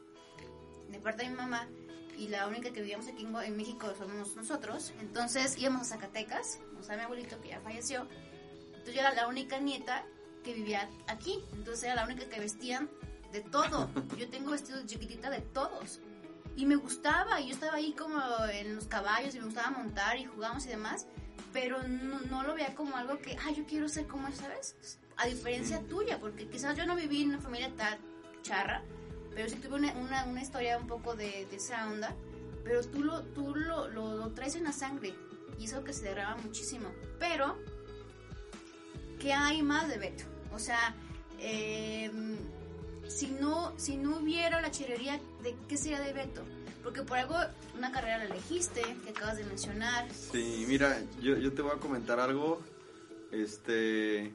de 0.90 1.00
parte 1.00 1.24
de 1.24 1.30
mi 1.30 1.36
mamá, 1.36 1.68
y 2.18 2.28
la 2.28 2.48
única 2.48 2.72
que 2.72 2.82
vivíamos 2.82 3.08
aquí 3.08 3.26
en, 3.26 3.36
en 3.36 3.58
México 3.58 3.92
somos 3.98 4.36
nosotros. 4.36 4.94
Entonces 5.00 5.58
íbamos 5.58 5.82
a 5.82 5.96
Zacatecas, 5.96 6.60
o 6.80 6.84
sea, 6.84 6.96
mi 6.96 7.02
abuelito 7.02 7.42
que 7.42 7.50
ya 7.50 7.60
falleció. 7.60 8.08
Entonces 8.84 8.96
yo 8.96 9.08
era 9.08 9.14
la 9.14 9.28
única 9.30 9.60
nieta 9.60 10.04
que 10.44 10.54
vivía 10.54 10.90
aquí, 11.08 11.42
entonces 11.54 11.86
era 11.86 11.96
la 11.96 12.04
única 12.04 12.28
que 12.28 12.38
vestían 12.38 12.90
de 13.32 13.40
todo. 13.40 13.90
Yo 14.18 14.30
tengo 14.30 14.52
vestidos 14.52 14.86
chiquitita 14.88 15.30
de 15.30 15.40
todos. 15.40 16.02
Y 16.58 16.66
me 16.66 16.76
gustaba, 16.76 17.40
y 17.40 17.48
yo 17.48 17.54
estaba 17.54 17.78
ahí 17.78 17.94
como 17.94 18.22
en 18.52 18.76
los 18.76 18.88
caballos 18.88 19.34
y 19.34 19.40
me 19.40 19.46
gustaba 19.46 19.72
montar 19.72 20.18
y 20.18 20.26
jugábamos 20.26 20.66
y 20.66 20.70
demás, 20.70 21.08
pero 21.54 21.82
no, 21.88 22.20
no 22.20 22.44
lo 22.44 22.54
veía 22.54 22.76
como 22.76 22.96
algo 22.98 23.18
que, 23.20 23.38
ah, 23.38 23.52
yo 23.52 23.66
quiero 23.66 23.88
ser 23.88 24.06
como 24.06 24.28
él, 24.28 24.36
¿sabes? 24.36 25.00
A 25.16 25.26
diferencia 25.26 25.80
tuya, 25.88 26.20
porque 26.20 26.48
quizás 26.48 26.78
yo 26.78 26.86
no 26.86 26.96
viví 26.96 27.24
en 27.24 27.30
una 27.30 27.40
familia 27.40 27.72
tan 27.76 27.98
charra, 28.44 28.84
pero 29.34 29.50
sí 29.50 29.56
tuve 29.56 29.78
una, 29.78 29.94
una, 29.94 30.26
una 30.26 30.42
historia 30.42 30.78
un 30.78 30.86
poco 30.86 31.16
de, 31.16 31.48
de 31.50 31.56
esa 31.56 31.88
onda, 31.88 32.14
pero 32.64 32.84
tú, 32.84 33.04
lo, 33.04 33.24
tú 33.24 33.56
lo, 33.56 33.88
lo, 33.88 34.16
lo 34.16 34.32
traes 34.34 34.56
en 34.56 34.66
la 34.66 34.74
sangre 34.74 35.16
y 35.58 35.66
eso 35.66 35.84
que 35.84 35.94
se 35.94 36.04
derrama 36.04 36.38
muchísimo. 36.44 36.92
Pero, 37.18 37.58
¿qué 39.20 39.34
hay 39.34 39.62
más 39.62 39.90
de 39.90 39.98
Beto? 39.98 40.26
O 40.54 40.60
sea, 40.60 40.96
eh, 41.40 42.12
si, 43.08 43.28
no, 43.28 43.74
si 43.78 43.98
no 43.98 44.18
hubiera 44.18 44.62
la 44.62 44.72
chirrería, 44.72 45.20
¿de 45.42 45.56
qué 45.68 45.78
sería 45.78 46.00
de 46.00 46.14
Beto? 46.14 46.44
Porque 46.84 47.02
por 47.02 47.18
algo 47.18 47.36
una 47.78 47.92
carrera 47.92 48.18
la 48.18 48.26
elegiste, 48.26 48.82
que 49.04 49.10
acabas 49.12 49.38
de 49.38 49.46
mencionar. 49.46 50.12
Sí, 50.12 50.66
mira, 50.68 51.02
yo, 51.22 51.38
yo 51.38 51.54
te 51.54 51.62
voy 51.62 51.72
a 51.72 51.80
comentar 51.80 52.20
algo. 52.20 52.62
Este. 53.32 54.32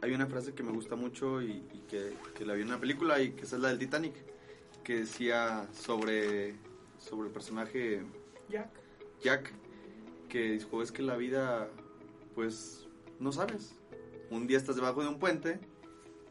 Hay 0.00 0.12
una 0.12 0.26
frase 0.26 0.54
que 0.54 0.62
me 0.62 0.70
gusta 0.70 0.96
mucho 0.96 1.42
y, 1.42 1.62
y 1.72 1.82
que, 1.88 2.14
que 2.34 2.44
la 2.44 2.54
vi 2.54 2.62
en 2.62 2.68
una 2.68 2.78
película 2.78 3.20
y 3.20 3.32
que 3.32 3.42
esa 3.42 3.56
es 3.56 3.62
la 3.62 3.68
del 3.68 3.78
Titanic. 3.78 4.14
Que 4.84 5.00
decía 5.00 5.66
sobre, 5.72 6.54
sobre 6.98 7.28
el 7.28 7.32
personaje 7.32 8.02
Jack. 8.48 8.68
Jack. 9.22 9.52
Que 10.28 10.52
dijo: 10.52 10.82
Es 10.82 10.92
que 10.92 11.02
la 11.02 11.16
vida, 11.16 11.68
pues, 12.34 12.83
no 13.18 13.32
sabes. 13.32 13.74
Un 14.30 14.46
día 14.46 14.58
estás 14.58 14.76
debajo 14.76 15.02
de 15.02 15.08
un 15.08 15.18
puente 15.18 15.60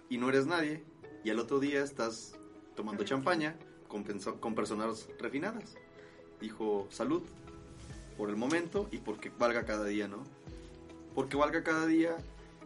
y 0.09 0.17
no 0.17 0.29
eres 0.29 0.45
nadie. 0.45 0.83
Y 1.23 1.29
al 1.29 1.39
otro 1.39 1.59
día 1.59 1.83
estás 1.83 2.35
tomando 2.75 3.03
champaña 3.03 3.55
con, 3.87 4.03
con 4.39 4.55
personas 4.55 5.07
refinadas. 5.19 5.75
Dijo: 6.41 6.87
Salud 6.89 7.23
por 8.17 8.29
el 8.29 8.35
momento 8.35 8.87
y 8.91 8.97
porque 8.97 9.31
valga 9.37 9.65
cada 9.65 9.85
día, 9.85 10.07
¿no? 10.07 10.23
Porque 11.15 11.37
valga 11.37 11.63
cada 11.63 11.85
día. 11.85 12.17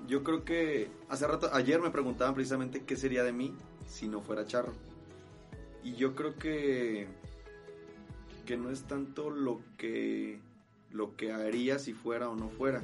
Yo 0.07 0.24
creo 0.24 0.45
que 0.45 0.89
hace 1.09 1.28
rato, 1.28 1.49
ayer 1.53 1.82
me 1.82 1.89
preguntaban 1.89 2.36
precisamente 2.36 2.84
qué 2.84 2.95
sería 2.95 3.24
de 3.24 3.34
mí 3.34 3.55
si 3.88 4.07
no 4.07 4.22
fuera 4.22 4.45
charro. 4.45 4.74
Y 5.84 5.95
yo 5.95 6.15
creo 6.15 6.36
que 6.36 7.07
que 8.45 8.57
no 8.57 8.72
es 8.72 8.84
tanto 8.84 9.30
lo 9.30 9.59
que 9.78 10.39
lo 10.91 11.18
que 11.18 11.34
haría 11.34 11.80
si 11.80 11.93
fuera 11.93 12.30
o 12.30 12.36
no 12.36 12.49
fuera. 12.49 12.82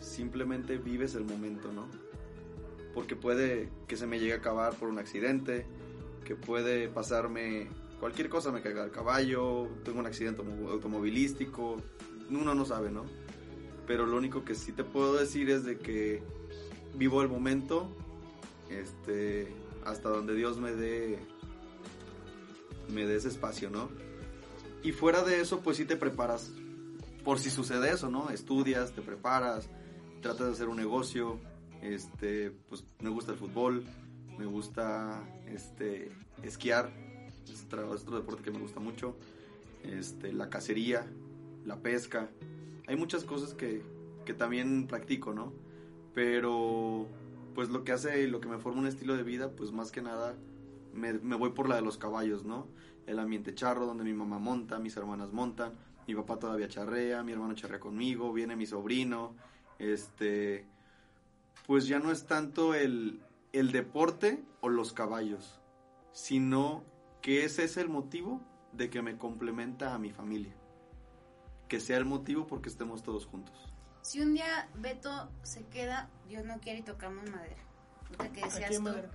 Simplemente 0.00 0.78
vives 0.78 1.14
el 1.14 1.24
momento, 1.24 1.72
¿no? 1.72 1.86
Porque 2.94 3.14
puede 3.16 3.70
que 3.86 3.96
se 3.96 4.06
me 4.06 4.18
llegue 4.18 4.32
a 4.32 4.36
acabar 4.36 4.74
por 4.74 4.88
un 4.88 4.98
accidente, 4.98 5.66
que 6.24 6.34
puede 6.34 6.88
pasarme 6.88 7.68
cualquier 8.00 8.28
cosa 8.30 8.50
me 8.50 8.62
caiga 8.62 8.82
el 8.82 8.90
caballo, 8.90 9.68
tengo 9.84 10.00
un 10.00 10.06
accidente 10.06 10.40
auto- 10.42 10.70
automovilístico, 10.70 11.76
uno 12.30 12.54
no 12.54 12.64
sabe, 12.64 12.90
¿no? 12.90 13.04
Pero 13.86 14.06
lo 14.06 14.16
único 14.16 14.44
que 14.44 14.54
sí 14.54 14.72
te 14.72 14.84
puedo 14.84 15.16
decir 15.16 15.50
es 15.50 15.64
de 15.64 15.78
que 15.78 16.22
vivo 16.94 17.20
el 17.22 17.28
momento, 17.28 17.88
este, 18.70 19.48
hasta 19.84 20.08
donde 20.08 20.34
Dios 20.34 20.58
me 20.58 20.72
dé, 20.72 21.18
me 22.92 23.04
dé 23.06 23.16
ese 23.16 23.28
espacio, 23.28 23.68
¿no? 23.70 23.90
Y 24.82 24.92
fuera 24.92 25.22
de 25.22 25.40
eso, 25.40 25.60
pues 25.60 25.76
sí 25.76 25.84
te 25.84 25.96
preparas 25.96 26.52
por 27.24 27.38
si 27.38 27.50
sucede 27.50 27.90
eso, 27.92 28.08
¿no? 28.08 28.30
Estudias, 28.30 28.92
te 28.92 29.02
preparas, 29.02 29.68
tratas 30.20 30.46
de 30.46 30.52
hacer 30.52 30.68
un 30.68 30.76
negocio, 30.76 31.38
este, 31.82 32.50
pues 32.68 32.84
me 33.00 33.10
gusta 33.10 33.32
el 33.32 33.38
fútbol, 33.38 33.84
me 34.38 34.46
gusta, 34.46 35.22
este, 35.46 36.12
esquiar, 36.42 36.92
es 37.50 37.64
otro, 37.64 37.94
es 37.94 38.02
otro 38.02 38.16
deporte 38.16 38.42
que 38.42 38.50
me 38.50 38.58
gusta 38.58 38.80
mucho, 38.80 39.16
este, 39.82 40.32
la 40.32 40.50
cacería, 40.50 41.06
la 41.64 41.76
pesca, 41.76 42.30
hay 42.86 42.96
muchas 42.96 43.24
cosas 43.24 43.54
que, 43.54 43.82
que 44.24 44.34
también 44.34 44.86
practico, 44.86 45.32
¿no? 45.32 45.52
Pero, 46.14 47.06
pues 47.54 47.68
lo 47.68 47.84
que 47.84 47.92
hace, 47.92 48.26
lo 48.28 48.40
que 48.40 48.48
me 48.48 48.58
forma 48.58 48.80
un 48.80 48.86
estilo 48.86 49.16
de 49.16 49.22
vida, 49.22 49.50
pues 49.50 49.72
más 49.72 49.92
que 49.92 50.02
nada, 50.02 50.34
me, 50.92 51.12
me 51.14 51.36
voy 51.36 51.50
por 51.50 51.68
la 51.68 51.76
de 51.76 51.82
los 51.82 51.98
caballos, 51.98 52.44
¿no? 52.44 52.66
El 53.06 53.18
ambiente 53.18 53.54
charro, 53.54 53.86
donde 53.86 54.04
mi 54.04 54.12
mamá 54.12 54.38
monta, 54.38 54.78
mis 54.78 54.96
hermanas 54.96 55.32
montan, 55.32 55.72
mi 56.06 56.14
papá 56.14 56.38
todavía 56.38 56.68
charrea, 56.68 57.22
mi 57.22 57.32
hermano 57.32 57.54
charrea 57.54 57.78
conmigo, 57.78 58.32
viene 58.32 58.56
mi 58.56 58.66
sobrino, 58.66 59.34
este, 59.80 60.66
pues 61.66 61.86
ya 61.86 61.98
no 61.98 62.12
es 62.12 62.26
tanto 62.26 62.74
el, 62.74 63.22
el 63.52 63.72
deporte 63.72 64.44
o 64.60 64.68
los 64.68 64.92
caballos, 64.92 65.60
sino 66.12 66.84
que 67.22 67.44
ese 67.44 67.64
es 67.64 67.76
el 67.76 67.88
motivo 67.88 68.40
de 68.72 68.90
que 68.90 69.02
me 69.02 69.16
complementa 69.16 69.94
a 69.94 69.98
mi 69.98 70.10
familia, 70.10 70.54
que 71.68 71.80
sea 71.80 71.96
el 71.96 72.04
motivo 72.04 72.46
porque 72.46 72.68
estemos 72.68 73.02
todos 73.02 73.26
juntos. 73.26 73.74
Si 74.02 74.20
un 74.20 74.34
día 74.34 74.68
Beto 74.76 75.30
se 75.42 75.64
queda, 75.66 76.08
Dios 76.28 76.44
no 76.44 76.58
quiere 76.60 76.80
y 76.80 76.82
tocamos 76.82 77.28
madera. 77.30 77.62
Ahorita 78.04 78.32
que 78.32 78.44
decías 78.44 78.76
tú, 78.76 78.82
madera. 78.82 79.10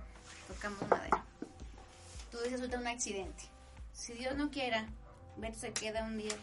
tocamos 0.48 0.88
madera. 0.88 1.24
Tú 2.30 2.38
dices 2.38 2.60
ahorita 2.60 2.78
un 2.78 2.86
accidente. 2.86 3.44
Si 3.92 4.12
Dios 4.12 4.36
no 4.36 4.50
quiera, 4.50 4.86
Beto 5.36 5.58
se 5.58 5.72
queda 5.72 6.04
un 6.04 6.18
día, 6.18 6.34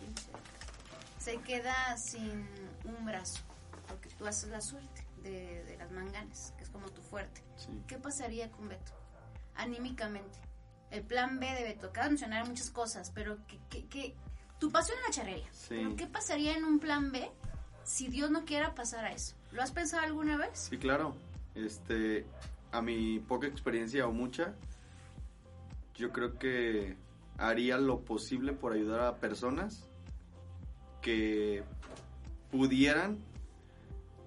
se 1.19 1.37
queda 1.37 1.97
sin 1.97 2.47
un 2.83 3.05
brazo, 3.05 3.39
tú 4.23 4.29
haces 4.29 4.49
la 4.49 4.61
suerte 4.61 5.05
de, 5.21 5.65
de 5.65 5.77
las 5.77 5.91
manganas, 5.91 6.53
que 6.57 6.63
es 6.63 6.69
como 6.69 6.87
tu 6.87 7.01
fuerte. 7.01 7.43
Sí. 7.57 7.83
¿Qué 7.87 7.97
pasaría 7.97 8.49
con 8.49 8.69
Beto? 8.69 8.93
Anímicamente. 9.53 10.39
El 10.91 11.03
plan 11.03 11.41
B 11.41 11.45
de 11.45 11.63
Beto. 11.63 11.87
Acabas 11.87 12.07
de 12.07 12.11
mencionar 12.11 12.47
muchas 12.47 12.69
cosas, 12.69 13.11
pero 13.13 13.37
¿qué, 13.47 13.59
qué, 13.69 13.85
qué? 13.87 14.15
tu 14.59 14.71
pasión 14.71 14.97
es 14.99 15.07
la 15.07 15.13
charrería. 15.13 15.47
Sí. 15.51 15.75
Pero 15.75 15.95
¿qué 15.97 16.07
pasaría 16.07 16.55
en 16.55 16.63
un 16.63 16.79
plan 16.79 17.11
B 17.11 17.29
si 17.83 18.07
Dios 18.07 18.31
no 18.31 18.45
quiera 18.45 18.73
pasar 18.73 19.03
a 19.03 19.11
eso? 19.11 19.35
¿Lo 19.51 19.61
has 19.61 19.73
pensado 19.73 20.03
alguna 20.03 20.37
vez? 20.37 20.51
Sí, 20.69 20.77
claro. 20.77 21.17
Este, 21.53 22.25
a 22.71 22.81
mi 22.81 23.19
poca 23.19 23.47
experiencia 23.47 24.07
o 24.07 24.13
mucha, 24.13 24.55
yo 25.95 26.13
creo 26.13 26.39
que 26.39 26.95
haría 27.37 27.77
lo 27.77 28.05
posible 28.05 28.53
por 28.53 28.71
ayudar 28.71 29.01
a 29.01 29.17
personas 29.17 29.89
que 31.01 31.65
pudieran 32.51 33.32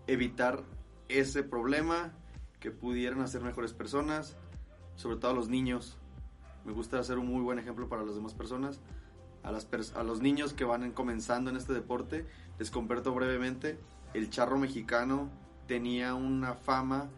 evitar 0.07 0.63
ese 1.09 1.43
problema, 1.43 2.13
que 2.61 2.71
pudieran 2.71 3.21
hacer 3.21 3.43
mejores 3.43 3.73
personas, 3.73 4.37
sobre 4.97 5.17
todo 5.17 5.31
a 5.31 5.35
los 5.35 5.49
niños. 5.49 5.99
Me 6.65 6.73
gusta 6.73 7.03
ser 7.05 7.19
un 7.19 7.27
muy 7.29 7.43
buen 7.43 7.59
ejemplo 7.59 7.89
para 7.89 8.03
las 8.03 8.15
demás 8.15 8.35
personas. 8.35 8.81
A, 9.45 9.51
a 9.51 10.03
los 10.03 10.21
niños 10.21 10.53
que 10.53 10.65
van 10.65 10.83
en- 10.83 10.93
comenzando 10.93 11.51
en 11.51 11.57
este 11.57 11.73
deporte, 11.73 12.27
les 12.59 12.71
comparto 12.71 13.15
brevemente, 13.15 13.79
el 14.15 14.31
charro 14.31 14.59
mexicano 14.59 15.31
tenía 15.69 16.15
una 16.15 16.55
fama 16.55 17.09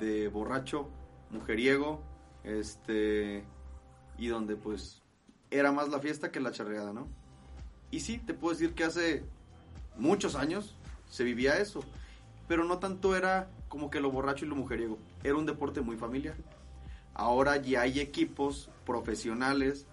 de 0.00 0.28
borracho, 0.28 0.88
mujeriego, 1.30 2.02
este, 2.42 3.44
y 4.16 4.28
donde 4.28 4.56
pues 4.56 5.02
era 5.50 5.70
más 5.70 5.88
la 5.90 6.00
fiesta 6.00 6.32
que 6.32 6.40
la 6.40 6.50
charreada, 6.50 6.92
¿no? 6.92 7.06
Y 7.90 8.00
sí, 8.00 8.18
te 8.18 8.34
puedo 8.34 8.54
decir 8.54 8.74
que 8.74 8.84
hace 8.84 9.24
muchos 9.96 10.34
años 10.34 10.74
se 11.08 11.24
vivía 11.24 11.58
eso, 11.58 11.80
pero 12.48 12.64
no 12.64 12.78
tanto 12.78 13.14
era 13.14 13.50
como 13.68 13.90
que 13.90 14.00
lo 14.00 14.10
borracho 14.10 14.44
y 14.44 14.48
lo 14.48 14.56
mujeriego, 14.56 14.98
era 15.22 15.36
un 15.36 15.46
deporte 15.46 15.82
muy 15.82 15.96
familiar. 15.96 16.34
Ahora 17.14 17.56
ya 17.58 17.82
hay 17.82 18.00
equipos 18.00 18.70
profesionales 18.86 19.86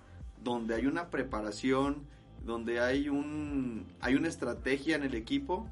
donde 0.44 0.76
hay 0.76 0.86
una 0.86 1.10
preparación, 1.10 2.08
donde 2.44 2.80
hay 2.80 3.10
un 3.10 3.86
hay 4.00 4.16
una 4.16 4.30
estrategia 4.30 4.96
en 4.96 5.04
el 5.04 5.16
equipo 5.16 5.68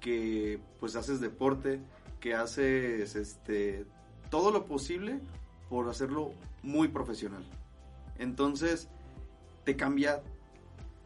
que 0.00 0.60
pues 0.80 0.96
haces 0.96 1.20
deporte, 1.20 1.80
que 2.20 2.34
haces 2.34 3.16
este 3.16 3.84
todo 4.30 4.50
lo 4.50 4.64
posible 4.64 5.20
por 5.68 5.88
hacerlo 5.88 6.32
muy 6.62 6.88
profesional. 6.88 7.44
Entonces 8.18 8.88
te 9.64 9.76
cambia 9.76 10.22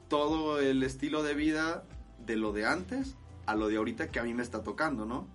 todo 0.08 0.60
el 0.60 0.82
estilo 0.82 1.22
de 1.22 1.34
vida 1.34 1.84
de 2.24 2.36
lo 2.36 2.52
de 2.52 2.66
antes 2.66 3.16
a 3.48 3.54
lo 3.54 3.68
de 3.68 3.78
ahorita 3.78 4.10
que 4.10 4.20
a 4.20 4.24
mí 4.24 4.34
me 4.34 4.42
está 4.42 4.62
tocando, 4.62 5.06
¿no? 5.06 5.26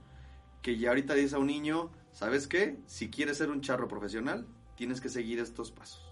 Que 0.61 0.77
ya 0.77 0.89
ahorita 0.89 1.15
dice 1.15 1.35
a 1.35 1.39
un 1.39 1.47
niño, 1.47 1.89
¿sabes 2.11 2.47
qué? 2.47 2.77
Si 2.85 3.09
quieres 3.09 3.39
ser 3.39 3.49
un 3.49 3.61
charro 3.61 3.87
profesional, 3.87 4.45
tienes 4.75 5.01
que 5.01 5.09
seguir 5.09 5.39
estos 5.39 5.71
pasos. 5.71 6.05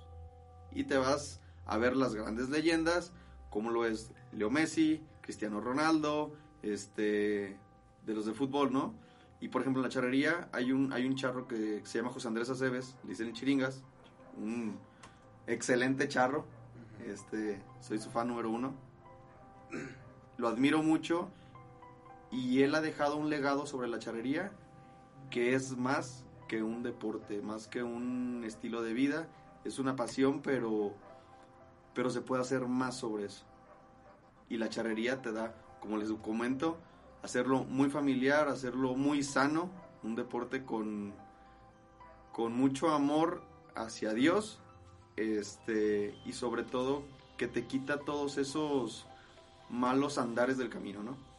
Y 0.71 0.85
te 0.85 0.97
vas 0.97 1.41
a 1.67 1.77
ver 1.77 1.95
las 1.95 2.15
grandes 2.15 2.49
leyendas, 2.49 3.13
como 3.51 3.69
lo 3.69 3.85
es 3.85 4.11
Leo 4.31 4.49
Messi, 4.49 4.99
Cristiano 5.21 5.61
Ronaldo, 5.61 6.33
este, 6.63 7.59
de 8.07 8.13
los 8.15 8.25
de 8.25 8.33
fútbol, 8.33 8.73
¿no? 8.73 8.95
Y 9.39 9.49
por 9.49 9.61
ejemplo 9.61 9.81
en 9.81 9.83
la 9.83 9.93
charrería 9.93 10.49
hay 10.53 10.71
un, 10.71 10.91
hay 10.93 11.05
un 11.05 11.15
charro 11.15 11.47
que 11.47 11.81
se 11.83 11.99
llama 11.99 12.09
José 12.09 12.29
Andrés 12.29 12.49
Aceves, 12.49 12.95
le 13.03 13.09
dicen 13.09 13.31
Chiringas, 13.33 13.83
un 14.37 14.75
excelente 15.45 16.07
charro, 16.07 16.47
este, 17.05 17.61
soy 17.79 17.99
su 17.99 18.09
fan 18.09 18.27
número 18.27 18.49
uno. 18.49 18.73
Lo 20.37 20.47
admiro 20.47 20.81
mucho 20.81 21.29
y 22.31 22.63
él 22.63 22.73
ha 22.75 22.81
dejado 22.81 23.17
un 23.17 23.29
legado 23.29 23.65
sobre 23.65 23.87
la 23.87 23.99
charrería 23.99 24.51
que 25.29 25.53
es 25.53 25.77
más 25.77 26.25
que 26.47 26.61
un 26.61 26.83
deporte, 26.83 27.41
más 27.41 27.67
que 27.67 27.81
un 27.81 28.43
estilo 28.45 28.81
de 28.81 28.93
vida, 28.93 29.27
es 29.63 29.79
una 29.79 29.95
pasión, 29.95 30.41
pero 30.41 30.93
pero 31.93 32.09
se 32.09 32.21
puede 32.21 32.41
hacer 32.41 32.67
más 32.67 32.97
sobre 32.97 33.25
eso. 33.25 33.45
Y 34.49 34.57
la 34.57 34.69
charrería 34.69 35.21
te 35.21 35.31
da, 35.31 35.53
como 35.79 35.97
les 35.97 36.11
comento, 36.11 36.77
hacerlo 37.23 37.63
muy 37.63 37.89
familiar, 37.89 38.47
hacerlo 38.47 38.95
muy 38.95 39.23
sano, 39.23 39.69
un 40.03 40.15
deporte 40.15 40.63
con 40.65 41.13
con 42.33 42.53
mucho 42.53 42.91
amor 42.91 43.41
hacia 43.75 44.13
Dios, 44.13 44.59
este 45.15 46.15
y 46.25 46.33
sobre 46.33 46.63
todo 46.63 47.03
que 47.37 47.47
te 47.47 47.65
quita 47.65 47.99
todos 47.99 48.37
esos 48.37 49.07
malos 49.69 50.17
andares 50.17 50.57
del 50.57 50.69
camino, 50.69 51.03
¿no? 51.03 51.30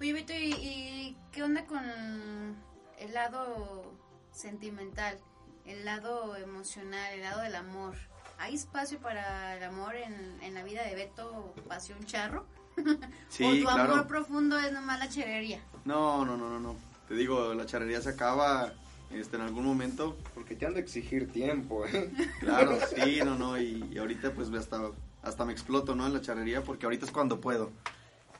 Oye, 0.00 0.14
Beto, 0.14 0.32
¿y, 0.32 0.52
y 0.54 1.16
qué 1.30 1.42
onda 1.42 1.66
con 1.66 1.82
el 2.98 3.12
lado 3.12 3.92
sentimental, 4.32 5.18
el 5.66 5.84
lado 5.84 6.36
emocional, 6.36 7.12
el 7.12 7.20
lado 7.20 7.42
del 7.42 7.54
amor? 7.54 7.94
¿Hay 8.38 8.54
espacio 8.54 8.98
para 8.98 9.58
el 9.58 9.62
amor 9.62 9.94
en, 9.96 10.38
en 10.42 10.54
la 10.54 10.62
vida 10.64 10.84
de 10.84 10.94
Beto 10.94 11.54
Pasión 11.68 12.02
Charro? 12.06 12.46
Sí, 13.28 13.44
¿O 13.44 13.50
tu 13.50 13.62
claro. 13.62 13.92
amor 13.92 14.06
profundo 14.06 14.58
es 14.58 14.72
nomás 14.72 14.98
la 14.98 15.08
cherería? 15.08 15.60
No, 15.84 16.24
no, 16.24 16.36
no, 16.38 16.48
no, 16.48 16.58
no. 16.58 16.76
Te 17.06 17.14
digo, 17.14 17.52
la 17.52 17.66
charrería 17.66 18.00
se 18.00 18.08
acaba 18.08 18.72
este, 19.10 19.36
en 19.36 19.42
algún 19.42 19.64
momento. 19.64 20.16
Porque 20.34 20.56
te 20.56 20.64
han 20.66 20.74
de 20.74 20.80
exigir 20.80 21.30
tiempo, 21.30 21.86
¿eh? 21.86 22.10
Claro, 22.40 22.78
sí, 22.94 23.20
no, 23.22 23.36
no. 23.36 23.58
Y, 23.58 23.86
y 23.92 23.98
ahorita 23.98 24.32
pues 24.32 24.50
hasta, 24.50 24.80
hasta 25.22 25.44
me 25.44 25.52
exploto, 25.52 25.94
¿no? 25.94 26.06
En 26.06 26.14
la 26.14 26.22
charrería 26.22 26.64
porque 26.64 26.86
ahorita 26.86 27.04
es 27.04 27.12
cuando 27.12 27.40
puedo. 27.40 27.70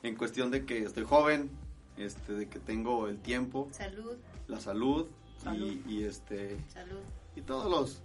En 0.03 0.15
cuestión 0.15 0.51
de 0.51 0.65
que 0.65 0.83
estoy 0.83 1.03
joven, 1.03 1.49
este, 1.97 2.33
de 2.33 2.49
que 2.49 2.59
tengo 2.59 3.07
el 3.07 3.19
tiempo, 3.19 3.69
Salud, 3.71 4.17
la 4.47 4.59
salud, 4.59 5.07
Salud. 5.37 5.77
Y, 5.87 5.93
y, 5.93 6.03
este 6.03 6.57
salud. 6.67 6.99
y 7.35 7.41
todos 7.41 7.69
los 7.69 8.01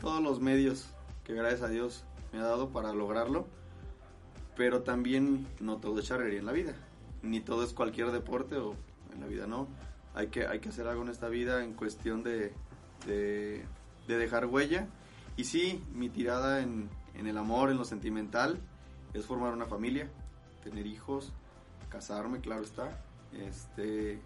todos 0.00 0.22
los 0.22 0.40
medios 0.40 0.86
que 1.24 1.34
gracias 1.34 1.62
a 1.62 1.68
Dios 1.68 2.04
me 2.32 2.38
ha 2.38 2.42
dado 2.42 2.70
para 2.70 2.92
lograrlo. 2.92 3.46
Pero 4.56 4.82
también 4.82 5.46
no 5.60 5.78
todo 5.78 6.00
es 6.00 6.06
charrería 6.06 6.38
en 6.38 6.46
la 6.46 6.52
vida. 6.52 6.74
Ni 7.22 7.40
todo 7.40 7.64
es 7.64 7.72
cualquier 7.72 8.10
deporte 8.10 8.56
o 8.56 8.74
en 9.14 9.20
la 9.20 9.26
vida 9.26 9.46
no. 9.46 9.68
Hay 10.14 10.28
que, 10.28 10.46
hay 10.46 10.60
que 10.60 10.70
hacer 10.70 10.86
algo 10.86 11.02
en 11.02 11.08
esta 11.08 11.28
vida 11.28 11.62
en 11.62 11.74
cuestión 11.74 12.22
de, 12.22 12.52
de, 13.06 13.64
de 14.08 14.18
dejar 14.18 14.46
huella. 14.46 14.88
Y 15.36 15.44
sí, 15.44 15.82
mi 15.94 16.08
tirada 16.08 16.60
en, 16.60 16.90
en 17.14 17.26
el 17.26 17.38
amor, 17.38 17.70
en 17.70 17.76
lo 17.76 17.84
sentimental, 17.84 18.58
es 19.14 19.24
formar 19.24 19.52
una 19.52 19.66
familia, 19.66 20.10
tener 20.62 20.86
hijos, 20.86 21.32
casarme, 21.88 22.40
claro 22.40 22.62
está. 22.62 23.02
Este, 23.32 24.20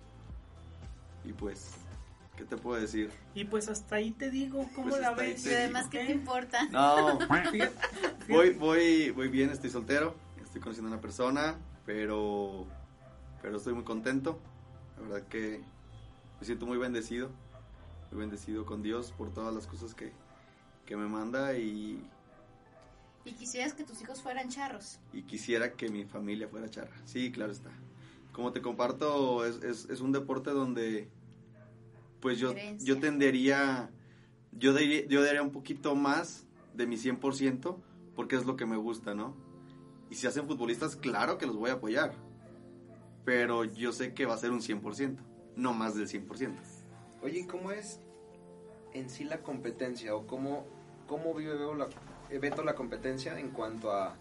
y 1.24 1.32
pues 1.32 1.76
¿Qué 2.36 2.44
te 2.44 2.56
puedo 2.56 2.80
decir? 2.80 3.10
Y 3.34 3.44
pues 3.44 3.68
hasta 3.68 3.96
ahí 3.96 4.10
te 4.10 4.30
digo, 4.30 4.68
¿cómo 4.74 4.90
Pues 4.90 5.00
la 5.00 5.12
ves? 5.12 5.46
Y 5.46 5.54
además, 5.54 5.86
¿qué 5.88 6.04
te 6.04 6.12
importa? 6.12 6.68
No, 6.70 7.18
voy, 8.28 8.50
voy, 8.54 9.10
voy 9.10 9.28
bien, 9.28 9.50
estoy 9.50 9.70
soltero, 9.70 10.16
estoy 10.42 10.60
conociendo 10.60 10.90
a 10.90 10.94
una 10.94 11.00
persona, 11.00 11.56
pero, 11.86 12.66
pero 13.40 13.58
estoy 13.58 13.74
muy 13.74 13.84
contento. 13.84 14.40
La 14.96 15.02
verdad 15.02 15.28
que 15.28 15.62
me 16.40 16.46
siento 16.46 16.66
muy 16.66 16.76
bendecido, 16.76 17.30
muy 18.10 18.20
bendecido 18.20 18.66
con 18.66 18.82
Dios 18.82 19.12
por 19.16 19.32
todas 19.32 19.54
las 19.54 19.68
cosas 19.68 19.94
que, 19.94 20.12
que 20.86 20.96
me 20.96 21.06
manda 21.06 21.56
y, 21.56 22.04
Y 23.24 23.32
quisieras 23.32 23.72
que 23.72 23.84
tus 23.84 24.00
hijos 24.02 24.22
fueran 24.22 24.48
charros. 24.50 24.98
y 25.12 25.22
quisiera 25.22 25.72
que 25.72 25.88
mi 25.88 26.04
familia 26.04 26.48
fuera 26.48 26.68
charra. 26.68 26.96
Sí, 27.04 27.32
claro 27.32 27.52
está. 27.52 27.70
Como 28.32 28.52
te 28.52 28.60
comparto, 28.60 29.46
es, 29.46 29.62
es, 29.62 29.88
es 29.88 30.00
un 30.00 30.12
deporte 30.12 30.50
donde 30.50 31.08
pues 32.24 32.38
yo, 32.38 32.54
yo 32.80 32.98
tendería, 32.98 33.90
yo 34.52 34.72
daría, 34.72 35.06
yo 35.06 35.22
daría 35.22 35.42
un 35.42 35.50
poquito 35.50 35.94
más 35.94 36.46
de 36.72 36.86
mi 36.86 36.96
100% 36.96 37.76
porque 38.16 38.36
es 38.36 38.46
lo 38.46 38.56
que 38.56 38.64
me 38.64 38.78
gusta, 38.78 39.14
¿no? 39.14 39.36
Y 40.08 40.14
si 40.14 40.26
hacen 40.26 40.46
futbolistas, 40.46 40.96
claro 40.96 41.36
que 41.36 41.44
los 41.44 41.54
voy 41.54 41.68
a 41.68 41.74
apoyar, 41.74 42.14
pero 43.26 43.64
yo 43.64 43.92
sé 43.92 44.14
que 44.14 44.24
va 44.24 44.32
a 44.32 44.38
ser 44.38 44.52
un 44.52 44.60
100%, 44.60 45.18
no 45.56 45.74
más 45.74 45.96
del 45.96 46.08
100%. 46.08 46.54
Oye, 47.22 47.40
¿y 47.40 47.46
¿cómo 47.46 47.72
es 47.72 48.00
en 48.94 49.10
sí 49.10 49.24
la 49.24 49.42
competencia? 49.42 50.14
¿O 50.14 50.26
cómo, 50.26 50.64
cómo 51.06 51.34
vive 51.34 51.52
Beto 51.52 51.74
la, 51.74 51.88
Beto 52.30 52.62
la 52.62 52.74
competencia 52.74 53.38
en 53.38 53.50
cuanto 53.50 53.92
a... 53.92 54.16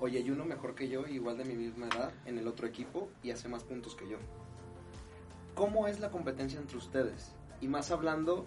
Oye, 0.00 0.18
hay 0.18 0.30
uno 0.30 0.44
mejor 0.44 0.74
que 0.74 0.88
yo, 0.88 1.06
igual 1.08 1.38
de 1.38 1.44
mi 1.44 1.54
misma 1.54 1.88
edad, 1.88 2.12
en 2.24 2.38
el 2.38 2.46
otro 2.46 2.66
equipo 2.66 3.08
y 3.22 3.30
hace 3.30 3.48
más 3.48 3.64
puntos 3.64 3.94
que 3.94 4.08
yo. 4.08 4.18
¿Cómo 5.54 5.88
es 5.88 5.98
la 5.98 6.10
competencia 6.10 6.60
entre 6.60 6.76
ustedes? 6.76 7.32
Y 7.60 7.66
más 7.66 7.90
hablando, 7.90 8.46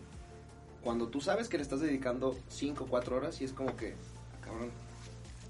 cuando 0.82 1.10
tú 1.10 1.20
sabes 1.20 1.50
que 1.50 1.58
le 1.58 1.64
estás 1.64 1.82
dedicando 1.82 2.38
5 2.48 2.86
o 2.86 2.88
4 2.88 3.18
horas 3.18 3.42
y 3.42 3.44
es 3.44 3.52
como 3.52 3.76
que, 3.76 3.96
cabrón, 4.42 4.72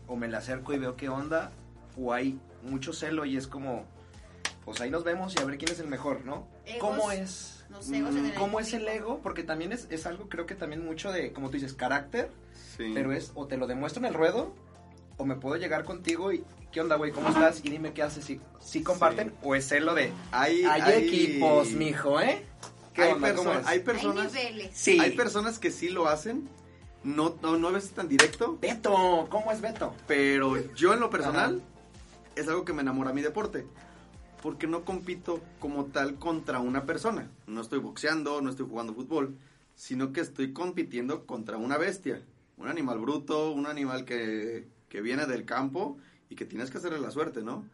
o 0.08 0.16
me 0.16 0.28
le 0.28 0.38
acerco 0.38 0.74
y 0.74 0.80
veo 0.80 0.96
qué 0.96 1.10
onda, 1.10 1.52
o 1.98 2.14
hay 2.14 2.40
mucho 2.64 2.94
celo 2.94 3.26
y 3.26 3.38
es 3.38 3.48
como, 3.48 3.86
pues 4.66 4.82
ahí 4.82 4.90
nos 4.90 5.04
vemos 5.04 5.36
y 5.36 5.40
a 5.42 5.46
ver 5.46 5.58
quién 5.58 5.72
es 5.72 5.80
el 5.80 5.88
mejor, 5.88 6.26
¿no? 6.26 6.48
Egos, 6.66 6.80
¿Cómo 6.80 7.12
es? 7.12 7.61
Egos 7.92 8.16
en 8.16 8.26
el 8.26 8.32
Mm, 8.34 8.36
¿Cómo 8.36 8.60
es 8.60 8.74
el 8.74 8.88
ego? 8.88 9.20
Porque 9.24 9.44
también 9.44 9.72
es, 9.72 9.88
es 9.90 10.06
algo, 10.06 10.28
creo 10.30 10.46
que 10.46 10.56
también 10.56 10.84
mucho 10.86 11.12
de, 11.12 11.32
como 11.32 11.48
tú 11.50 11.54
dices, 11.54 11.74
carácter, 11.74 12.30
Sí. 12.78 12.92
pero 12.94 13.12
es 13.14 13.32
o 13.36 13.48
te 13.48 13.58
lo 13.58 13.68
demuestro 13.68 14.00
en 14.02 14.06
el 14.06 14.14
ruedo, 14.14 14.54
o 15.18 15.26
me 15.26 15.36
puedo 15.36 15.56
llegar 15.58 15.84
contigo 15.84 16.32
y, 16.32 16.44
¿qué 16.72 16.82
onda, 16.82 16.96
güey? 16.96 17.12
¿Cómo 17.12 17.30
estás? 17.30 17.62
Y 17.64 17.70
dime 17.70 17.94
qué 17.94 18.02
haces, 18.04 18.24
si, 18.26 18.40
si 18.60 18.82
comparten, 18.84 19.30
Sí. 19.30 19.36
o 19.44 19.56
es 19.56 19.68
celo 19.68 19.94
de, 19.94 20.12
hay, 20.32 20.64
hay, 20.64 21.04
equipos, 21.06 21.72
mijo, 21.72 22.20
¿eh? 22.22 22.44
¿Qué 22.94 23.04
Hay, 23.04 23.12
onda? 23.14 23.30
perso- 23.30 23.36
¿Cómo 23.38 23.52
es? 23.54 23.68
hay 23.68 23.78
Hay 23.78 23.84
personas, 23.86 24.34
niveles. 24.34 24.72
Sí. 24.74 25.00
hay 25.00 25.12
personas 25.12 25.60
que 25.60 25.72
sí 25.72 25.90
lo 25.90 26.08
hacen, 26.08 26.50
no, 27.04 27.36
no, 27.42 27.58
no 27.58 27.68
a 27.70 27.72
veces 27.72 27.92
tan 27.92 28.08
directo, 28.10 28.58
Beto, 28.62 29.28
¿cómo 29.30 29.52
es 29.52 29.62
Beto? 29.62 29.94
Pero 30.08 30.58
yo 30.76 30.94
en 30.94 31.00
lo 31.00 31.10
personal 31.10 31.62
es 32.36 32.48
algo 32.48 32.66
que 32.66 32.74
me 32.74 32.82
enamora 32.82 33.14
mi 33.14 33.22
deporte. 33.22 33.66
Porque 34.42 34.68
no 34.68 34.84
compito 34.86 35.42
como 35.60 35.86
tal 35.86 36.16
contra 36.16 36.60
una 36.60 36.86
persona. 36.86 37.30
No 37.48 37.62
estoy 37.62 37.80
boxeando, 37.80 38.42
no 38.42 38.50
estoy 38.50 38.68
jugando 38.68 38.94
fútbol, 38.94 39.38
sino 39.76 40.12
que 40.12 40.22
estoy 40.22 40.52
compitiendo 40.54 41.26
contra 41.26 41.58
una 41.58 41.78
bestia. 41.78 42.22
Un 42.58 42.68
animal 42.68 43.00
bruto, 43.00 43.52
un 43.52 43.68
animal 43.68 44.06
que, 44.06 44.68
que 44.90 45.02
viene 45.02 45.26
del 45.26 45.46
campo 45.46 45.98
y 46.30 46.36
que 46.36 46.46
tienes 46.46 46.72
que 46.72 46.78
hacerle 46.80 47.00
la 47.00 47.12
suerte, 47.12 47.44
¿no? 47.44 47.66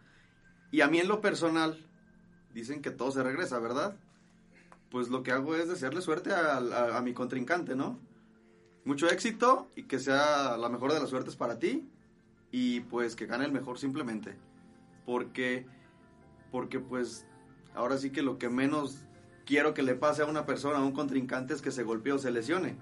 Y 0.71 0.81
a 0.81 0.87
mí 0.87 0.99
en 0.99 1.07
lo 1.07 1.21
personal, 1.21 1.85
dicen 2.53 2.81
que 2.81 2.91
todo 2.91 3.11
se 3.11 3.23
regresa, 3.23 3.59
¿verdad? 3.59 3.95
Pues 4.89 5.09
lo 5.09 5.23
que 5.23 5.31
hago 5.31 5.55
es 5.55 5.67
desearle 5.69 6.01
suerte 6.01 6.31
a, 6.33 6.57
a- 6.57 6.97
a 6.97 7.01
mi 7.01 7.13
contrincante, 7.13 7.75
¿no? 7.75 7.99
Mucho 8.83 9.09
éxito 9.09 9.69
y 9.75 9.83
que 9.83 9.99
sea 9.99 10.57
la 10.57 10.69
mejor 10.69 10.93
de 10.93 10.99
las 10.99 11.09
suertes 11.09 11.35
para 11.35 11.59
ti 11.59 11.87
y 12.51 12.81
pues 12.81 13.15
que 13.15 13.25
gane 13.25 13.45
el 13.45 13.51
mejor 13.51 13.77
simplemente. 13.79 14.35
Porque, 15.05 15.65
porque 16.51 16.79
pues 16.79 17.25
ahora 17.75 17.97
sí 17.97 18.11
que 18.11 18.21
lo 18.21 18.37
que 18.37 18.49
menos 18.49 18.97
quiero 19.45 19.73
que 19.73 19.81
le 19.83 19.95
pase 19.95 20.21
a 20.23 20.25
una 20.25 20.45
persona, 20.45 20.77
a 20.79 20.83
un 20.83 20.91
contrincante, 20.91 21.53
es 21.53 21.61
que 21.61 21.71
se 21.71 21.83
golpee 21.83 22.13
o 22.13 22.19
se 22.19 22.31
lesione. 22.31 22.75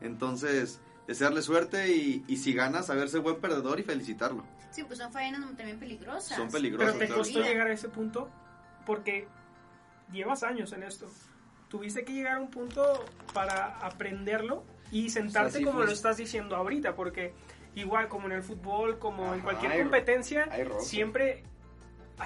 Entonces, 0.00 0.80
desearle 1.06 1.42
suerte 1.42 1.94
y, 1.94 2.24
y 2.28 2.36
si 2.36 2.52
gana, 2.54 2.82
saberse 2.82 3.18
buen 3.18 3.40
perdedor 3.40 3.80
y 3.80 3.82
felicitarlo. 3.82 4.44
Sí, 4.70 4.84
pues 4.84 4.98
son 4.98 5.10
faenas 5.12 5.40
también 5.56 5.78
peligrosas. 5.78 6.36
Son 6.36 6.48
Pero 6.48 6.52
peligrosos. 6.52 6.98
te 6.98 7.06
claro. 7.06 7.20
costó 7.20 7.40
llegar 7.40 7.66
a 7.68 7.72
ese 7.72 7.88
punto 7.88 8.28
porque 8.86 9.26
llevas 10.12 10.42
años 10.42 10.72
en 10.72 10.82
esto. 10.84 11.08
Tuviste 11.68 12.04
que 12.04 12.12
llegar 12.12 12.36
a 12.36 12.40
un 12.40 12.50
punto 12.50 13.04
para 13.34 13.78
aprenderlo 13.78 14.64
y 14.90 15.10
sentarte 15.10 15.58
sí, 15.58 15.64
como 15.64 15.78
pues. 15.78 15.88
lo 15.88 15.92
estás 15.94 16.16
diciendo 16.16 16.54
ahorita, 16.56 16.94
porque 16.94 17.32
igual 17.74 18.08
como 18.08 18.26
en 18.26 18.32
el 18.32 18.42
fútbol, 18.42 18.98
como 18.98 19.24
en 19.26 19.40
Ajá, 19.40 19.42
cualquier 19.42 19.72
hay- 19.72 19.82
competencia, 19.82 20.48
hay 20.50 20.64
roce. 20.64 20.86
siempre 20.86 21.42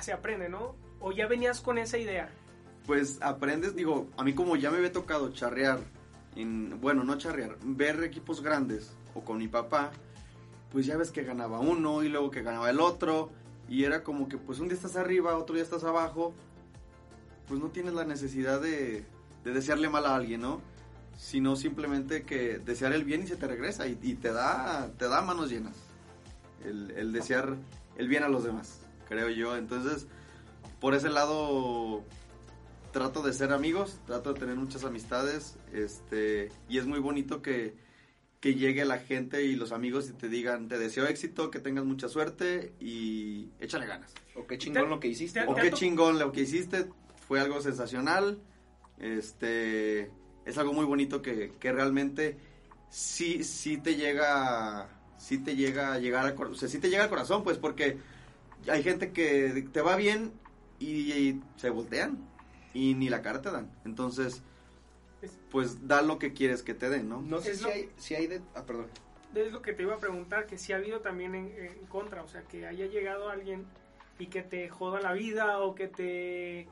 se 0.00 0.12
aprende, 0.12 0.48
¿no? 0.48 0.74
O 1.00 1.12
ya 1.12 1.26
venías 1.26 1.60
con 1.60 1.78
esa 1.78 1.98
idea. 1.98 2.30
Pues 2.86 3.18
aprendes, 3.20 3.76
digo, 3.76 4.08
a 4.16 4.24
mí 4.24 4.34
como 4.34 4.56
ya 4.56 4.70
me 4.70 4.78
había 4.78 4.92
tocado 4.92 5.32
charrear, 5.32 5.80
en, 6.36 6.80
bueno, 6.80 7.04
no 7.04 7.18
charrear, 7.18 7.58
ver 7.62 8.02
equipos 8.02 8.42
grandes 8.42 8.94
o 9.14 9.20
con 9.20 9.38
mi 9.38 9.48
papá, 9.48 9.90
pues 10.70 10.86
ya 10.86 10.96
ves 10.96 11.10
que 11.10 11.22
ganaba 11.22 11.60
uno 11.60 12.02
y 12.02 12.08
luego 12.08 12.30
que 12.30 12.42
ganaba 12.42 12.70
el 12.70 12.80
otro, 12.80 13.30
y 13.68 13.84
era 13.84 14.02
como 14.02 14.28
que 14.28 14.38
pues 14.38 14.58
un 14.58 14.68
día 14.68 14.76
estás 14.76 14.96
arriba, 14.96 15.36
otro 15.36 15.54
día 15.54 15.64
estás 15.64 15.84
abajo, 15.84 16.32
pues 17.46 17.60
no 17.60 17.68
tienes 17.68 17.94
la 17.94 18.04
necesidad 18.04 18.60
de, 18.60 19.04
de 19.44 19.52
desearle 19.52 19.88
mal 19.88 20.06
a 20.06 20.16
alguien, 20.16 20.40
¿no? 20.40 20.60
Sino 21.18 21.56
simplemente 21.56 22.24
que 22.24 22.58
desear 22.58 22.92
el 22.92 23.04
bien 23.04 23.22
y 23.22 23.26
se 23.26 23.36
te 23.36 23.46
regresa 23.46 23.86
y, 23.86 23.94
te 23.94 24.32
da 24.32 24.90
te 24.98 25.08
da 25.08 25.20
manos 25.20 25.50
llenas. 25.50 25.76
El 26.64 27.12
desear 27.12 27.56
el 27.96 28.08
bien 28.08 28.22
a 28.22 28.28
los 28.28 28.44
demás, 28.44 28.81
creo 29.12 29.28
yo. 29.30 29.56
Entonces, 29.56 30.06
por 30.80 30.94
ese 30.94 31.08
lado 31.10 32.02
trato 32.92 33.22
de 33.22 33.32
ser 33.32 33.52
amigos, 33.52 33.98
trato 34.06 34.32
de 34.34 34.40
tener 34.40 34.56
muchas 34.56 34.84
amistades, 34.84 35.56
este, 35.72 36.50
y 36.68 36.78
es 36.78 36.86
muy 36.86 36.98
bonito 36.98 37.40
que, 37.40 37.74
que 38.40 38.54
llegue 38.54 38.84
la 38.84 38.98
gente 38.98 39.44
y 39.44 39.54
los 39.56 39.72
amigos 39.72 40.10
y 40.10 40.12
te 40.12 40.28
digan, 40.28 40.68
te 40.68 40.78
deseo 40.78 41.06
éxito, 41.06 41.50
que 41.50 41.58
tengas 41.60 41.84
mucha 41.84 42.08
suerte 42.08 42.72
y 42.80 43.48
échale 43.60 43.86
ganas. 43.86 44.12
O 44.34 44.46
qué 44.46 44.58
chingón 44.58 44.90
lo 44.90 44.98
que 45.00 45.08
hiciste. 45.08 45.40
te- 45.40 45.46
O 45.46 45.54
qué 45.54 45.70
chingón 45.70 46.18
lo 46.18 46.32
que 46.32 46.40
hiciste, 46.42 46.86
fue 47.28 47.40
algo 47.40 47.60
sensacional, 47.62 48.38
este, 48.98 50.10
es 50.44 50.58
algo 50.58 50.72
muy 50.72 50.84
bonito 50.84 51.22
que, 51.22 51.52
que 51.60 51.72
realmente 51.72 52.36
sí, 52.90 53.42
sí 53.44 53.78
te 53.78 53.94
llega, 53.96 54.88
sí 55.18 55.38
te 55.38 55.56
llega 55.56 55.92
a 55.94 55.98
llegar 55.98 56.26
al 56.26 56.34
corazón, 56.34 56.56
o 56.56 56.58
sea, 56.58 56.68
sí 56.68 56.78
te 56.78 56.90
llega 56.90 57.04
al 57.04 57.08
corazón, 57.10 57.42
pues, 57.42 57.58
porque 57.58 57.96
hay 58.68 58.82
gente 58.82 59.12
que 59.12 59.66
te 59.72 59.80
va 59.82 59.96
bien 59.96 60.32
y, 60.78 61.12
y 61.12 61.42
se 61.56 61.70
voltean 61.70 62.18
y 62.74 62.94
ni 62.94 63.08
la 63.08 63.22
cara 63.22 63.40
te 63.42 63.50
dan, 63.50 63.70
entonces, 63.84 64.42
Es- 65.20 65.38
pues, 65.50 65.86
da 65.86 66.02
lo 66.02 66.18
que 66.18 66.32
quieres 66.32 66.62
que 66.62 66.74
te 66.74 66.88
den, 66.90 67.08
¿no? 67.08 67.20
No 67.22 67.40
sé 67.40 67.52
Es 67.52 67.58
si 67.58 67.64
lo- 67.64 67.70
hay, 67.70 67.90
si 67.96 68.14
hay 68.14 68.26
de... 68.26 68.40
Ah, 68.54 68.64
perdón. 68.64 68.86
Es 69.34 69.50
lo 69.52 69.62
que 69.62 69.72
te 69.72 69.82
iba 69.82 69.94
a 69.94 69.98
preguntar, 69.98 70.46
que 70.46 70.58
si 70.58 70.72
ha 70.72 70.76
habido 70.76 71.00
también 71.00 71.34
en, 71.34 71.46
en 71.56 71.86
contra, 71.86 72.22
o 72.22 72.28
sea, 72.28 72.42
que 72.42 72.66
haya 72.66 72.86
llegado 72.86 73.30
alguien 73.30 73.64
y 74.18 74.26
que 74.26 74.42
te 74.42 74.68
joda 74.68 75.00
la 75.00 75.12
vida 75.12 75.58
o 75.60 75.74
que 75.74 75.88
te... 75.88 76.68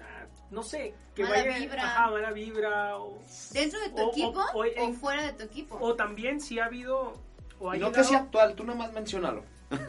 ah, 0.00 0.26
No 0.50 0.62
sé, 0.62 0.94
que 1.14 1.22
Mala 1.24 1.36
vaya... 1.44 1.58
vibra. 1.58 1.82
Ajá, 1.84 2.10
mala 2.10 2.30
vibra 2.32 2.98
o... 2.98 3.18
¿Dentro 3.52 3.80
de 3.80 3.88
tu 3.90 4.02
O- 4.02 4.10
equipo 4.12 4.40
o 4.54 4.58
o, 4.60 4.64
en- 4.64 4.94
fuera 4.94 5.22
de 5.24 5.32
tu 5.32 5.42
equipo? 5.44 5.78
O 5.80 5.94
también 5.96 6.40
si 6.40 6.58
ha 6.60 6.66
habido... 6.66 7.14
O 7.58 7.70
ha 7.70 7.74
no 7.76 7.86
que 7.90 7.96
llegado- 7.98 8.04
sea 8.08 8.18
actual, 8.18 8.54
tú 8.54 8.64
nada 8.64 8.78
más 8.78 8.92
menciónalo. 8.92 9.42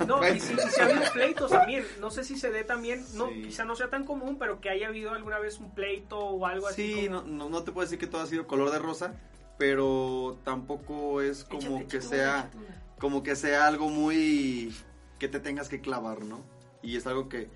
No, 0.07 0.27
y 0.27 0.39
si, 0.39 0.53
y 0.53 0.57
si 0.57 0.81
ha 0.81 0.85
habido 0.85 1.11
pleitos 1.13 1.51
también. 1.51 1.85
No 1.99 2.09
sé 2.09 2.23
si 2.23 2.37
se 2.37 2.49
dé 2.51 2.63
también, 2.63 3.05
no, 3.13 3.27
Sí. 3.29 3.43
quizá 3.43 3.63
no 3.65 3.75
sea 3.75 3.89
tan 3.89 4.05
común, 4.05 4.37
pero 4.39 4.59
que 4.59 4.69
haya 4.69 4.87
habido 4.87 5.11
alguna 5.11 5.37
vez 5.39 5.59
un 5.59 5.73
pleito 5.73 6.17
o 6.19 6.45
algo 6.45 6.67
así. 6.67 6.93
Sí, 6.93 7.07
como- 7.07 7.21
no, 7.21 7.27
no, 7.27 7.49
no 7.49 7.63
te 7.63 7.71
puedo 7.71 7.85
decir 7.85 7.99
que 7.99 8.07
todo 8.07 8.21
ha 8.21 8.27
sido 8.27 8.47
color 8.47 8.71
de 8.71 8.79
rosa, 8.79 9.13
pero 9.57 10.37
tampoco 10.43 11.21
es 11.21 11.43
como 11.43 11.77
Échate, 11.77 11.87
que 11.87 11.97
échate 11.97 12.15
sea... 12.15 12.39
échate 12.51 12.57
como 12.97 13.21
que 13.21 13.35
sea 13.35 13.67
algo 13.67 13.89
muy 13.89 14.73
que 15.19 15.27
te 15.27 15.39
tengas 15.39 15.69
que 15.69 15.81
clavar, 15.81 16.23
¿no? 16.25 16.41
Y 16.81 16.95
es 16.97 17.05
algo 17.05 17.29
que, 17.29 17.47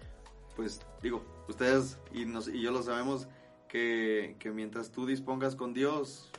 pues, 0.55 0.81
digo, 1.01 1.23
ustedes 1.47 1.97
y, 2.13 2.25
nos, 2.25 2.47
y 2.47 2.61
yo 2.61 2.69
lo 2.71 2.83
sabemos 2.83 3.27
que, 3.67 4.35
que 4.37 4.51
mientras 4.51 4.91
tú 4.91 5.07
dispongas 5.07 5.55
con 5.55 5.73
Dios, 5.73 6.29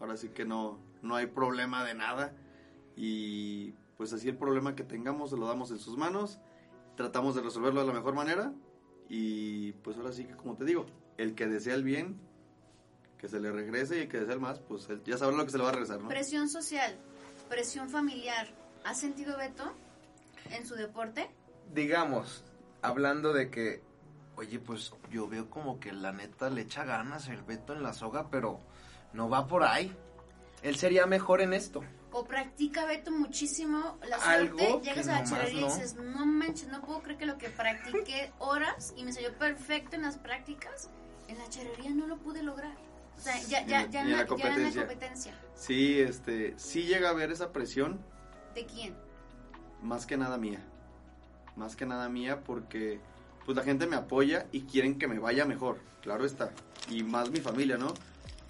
ahora 0.00 0.16
sí 0.16 0.30
que 0.30 0.46
no, 0.46 0.78
no 1.02 1.16
hay 1.16 1.26
problema 1.26 1.84
de 1.84 1.92
nada. 1.96 2.32
Y 2.96 3.74
pues 3.96 4.12
así 4.12 4.28
el 4.28 4.36
problema 4.36 4.74
que 4.74 4.84
tengamos 4.84 5.30
se 5.30 5.36
lo 5.36 5.46
damos 5.46 5.70
en 5.70 5.78
sus 5.78 5.96
manos, 5.96 6.38
tratamos 6.96 7.34
de 7.34 7.42
resolverlo 7.42 7.80
de 7.80 7.86
la 7.86 7.92
mejor 7.92 8.14
manera. 8.14 8.52
Y 9.08 9.72
pues 9.72 9.96
ahora 9.96 10.12
sí 10.12 10.24
que, 10.24 10.34
como 10.34 10.56
te 10.56 10.64
digo, 10.64 10.86
el 11.16 11.34
que 11.34 11.46
desea 11.46 11.74
el 11.74 11.84
bien, 11.84 12.18
que 13.18 13.28
se 13.28 13.40
le 13.40 13.52
regrese 13.52 13.98
y 13.98 14.00
el 14.02 14.08
que 14.08 14.18
desea 14.18 14.34
el 14.34 14.40
más, 14.40 14.58
pues 14.60 14.88
él 14.88 15.02
ya 15.04 15.16
sabrá 15.16 15.36
lo 15.36 15.44
que 15.44 15.50
se 15.50 15.58
le 15.58 15.64
va 15.64 15.70
a 15.70 15.72
regresar, 15.72 16.00
¿no? 16.00 16.08
Presión 16.08 16.48
social, 16.48 16.96
presión 17.48 17.88
familiar. 17.88 18.48
¿Ha 18.84 18.94
sentido 18.94 19.36
Beto 19.36 19.72
en 20.50 20.66
su 20.66 20.74
deporte? 20.74 21.30
Digamos, 21.72 22.44
hablando 22.82 23.32
de 23.32 23.50
que 23.50 23.82
oye, 24.36 24.58
pues 24.58 24.92
yo 25.10 25.28
veo 25.28 25.50
como 25.50 25.80
que 25.80 25.92
la 25.92 26.12
neta 26.12 26.50
le 26.50 26.62
echa 26.62 26.84
ganas 26.84 27.28
el 27.28 27.42
Beto 27.42 27.72
en 27.72 27.82
la 27.82 27.92
soga, 27.92 28.28
pero 28.30 28.60
no 29.12 29.28
va 29.28 29.46
por 29.46 29.64
ahí. 29.64 29.92
Él 30.62 30.76
sería 30.76 31.06
mejor 31.06 31.40
en 31.40 31.52
esto. 31.52 31.82
O 32.18 32.24
practica 32.24 32.86
Beto 32.86 33.10
muchísimo 33.10 33.98
la 34.08 34.16
Algo 34.16 34.56
suerte, 34.58 34.80
que 34.80 34.88
llegas 34.88 35.06
a 35.08 35.12
la 35.12 35.22
nomás 35.22 35.30
charrería 35.30 35.58
y 35.58 35.60
no. 35.60 35.66
dices, 35.74 35.94
no 35.96 36.24
manches, 36.24 36.68
no 36.68 36.80
puedo 36.80 37.02
creer 37.02 37.18
que 37.18 37.26
lo 37.26 37.36
que 37.36 37.50
practiqué 37.50 38.32
horas 38.38 38.94
y 38.96 39.04
me 39.04 39.12
salió 39.12 39.34
perfecto 39.36 39.96
en 39.96 40.02
las 40.02 40.16
prácticas, 40.16 40.88
en 41.28 41.36
la 41.36 41.46
charrería 41.50 41.90
no 41.90 42.06
lo 42.06 42.16
pude 42.16 42.42
lograr. 42.42 42.72
O 43.18 43.20
sea, 43.20 43.38
ya, 43.42 43.66
ya, 43.66 43.82
en- 43.82 43.92
ya, 43.92 44.00
en 44.00 44.10
la, 44.12 44.16
la 44.16 44.16
ya 44.16 44.16
en 44.16 44.18
la 44.20 44.26
competencia. 44.26 44.80
competencia. 44.86 45.34
Sí, 45.54 46.00
este, 46.00 46.54
sí 46.58 46.84
llega 46.84 47.08
a 47.08 47.10
haber 47.10 47.30
esa 47.32 47.52
presión, 47.52 48.00
¿De 48.54 48.64
quién? 48.64 48.94
más 49.82 50.06
que 50.06 50.16
nada 50.16 50.38
mía. 50.38 50.60
Más 51.54 51.76
que 51.76 51.84
nada 51.84 52.08
mía 52.08 52.40
porque 52.44 52.98
pues 53.44 53.56
la 53.58 53.62
gente 53.62 53.86
me 53.86 53.96
apoya 53.96 54.46
y 54.52 54.62
quieren 54.62 54.98
que 54.98 55.06
me 55.06 55.18
vaya 55.18 55.44
mejor, 55.44 55.80
claro 56.00 56.24
está. 56.24 56.50
Y 56.88 57.02
más 57.02 57.28
mi 57.30 57.40
familia, 57.40 57.76
¿no? 57.76 57.92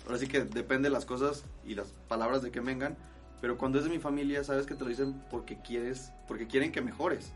Ahora 0.04 0.18
sí 0.18 0.28
que 0.28 0.42
depende 0.44 0.88
de 0.88 0.92
las 0.92 1.04
cosas 1.04 1.42
y 1.64 1.74
las 1.74 1.88
palabras 2.06 2.42
de 2.42 2.52
que 2.52 2.60
vengan, 2.60 2.96
pero 3.40 3.58
cuando 3.58 3.78
es 3.78 3.84
de 3.84 3.90
mi 3.90 3.98
familia 3.98 4.42
sabes 4.44 4.66
que 4.66 4.74
te 4.74 4.84
lo 4.84 4.90
dicen 4.90 5.22
porque 5.30 5.58
quieres, 5.58 6.12
porque 6.26 6.46
quieren 6.46 6.72
que 6.72 6.80
mejores. 6.80 7.32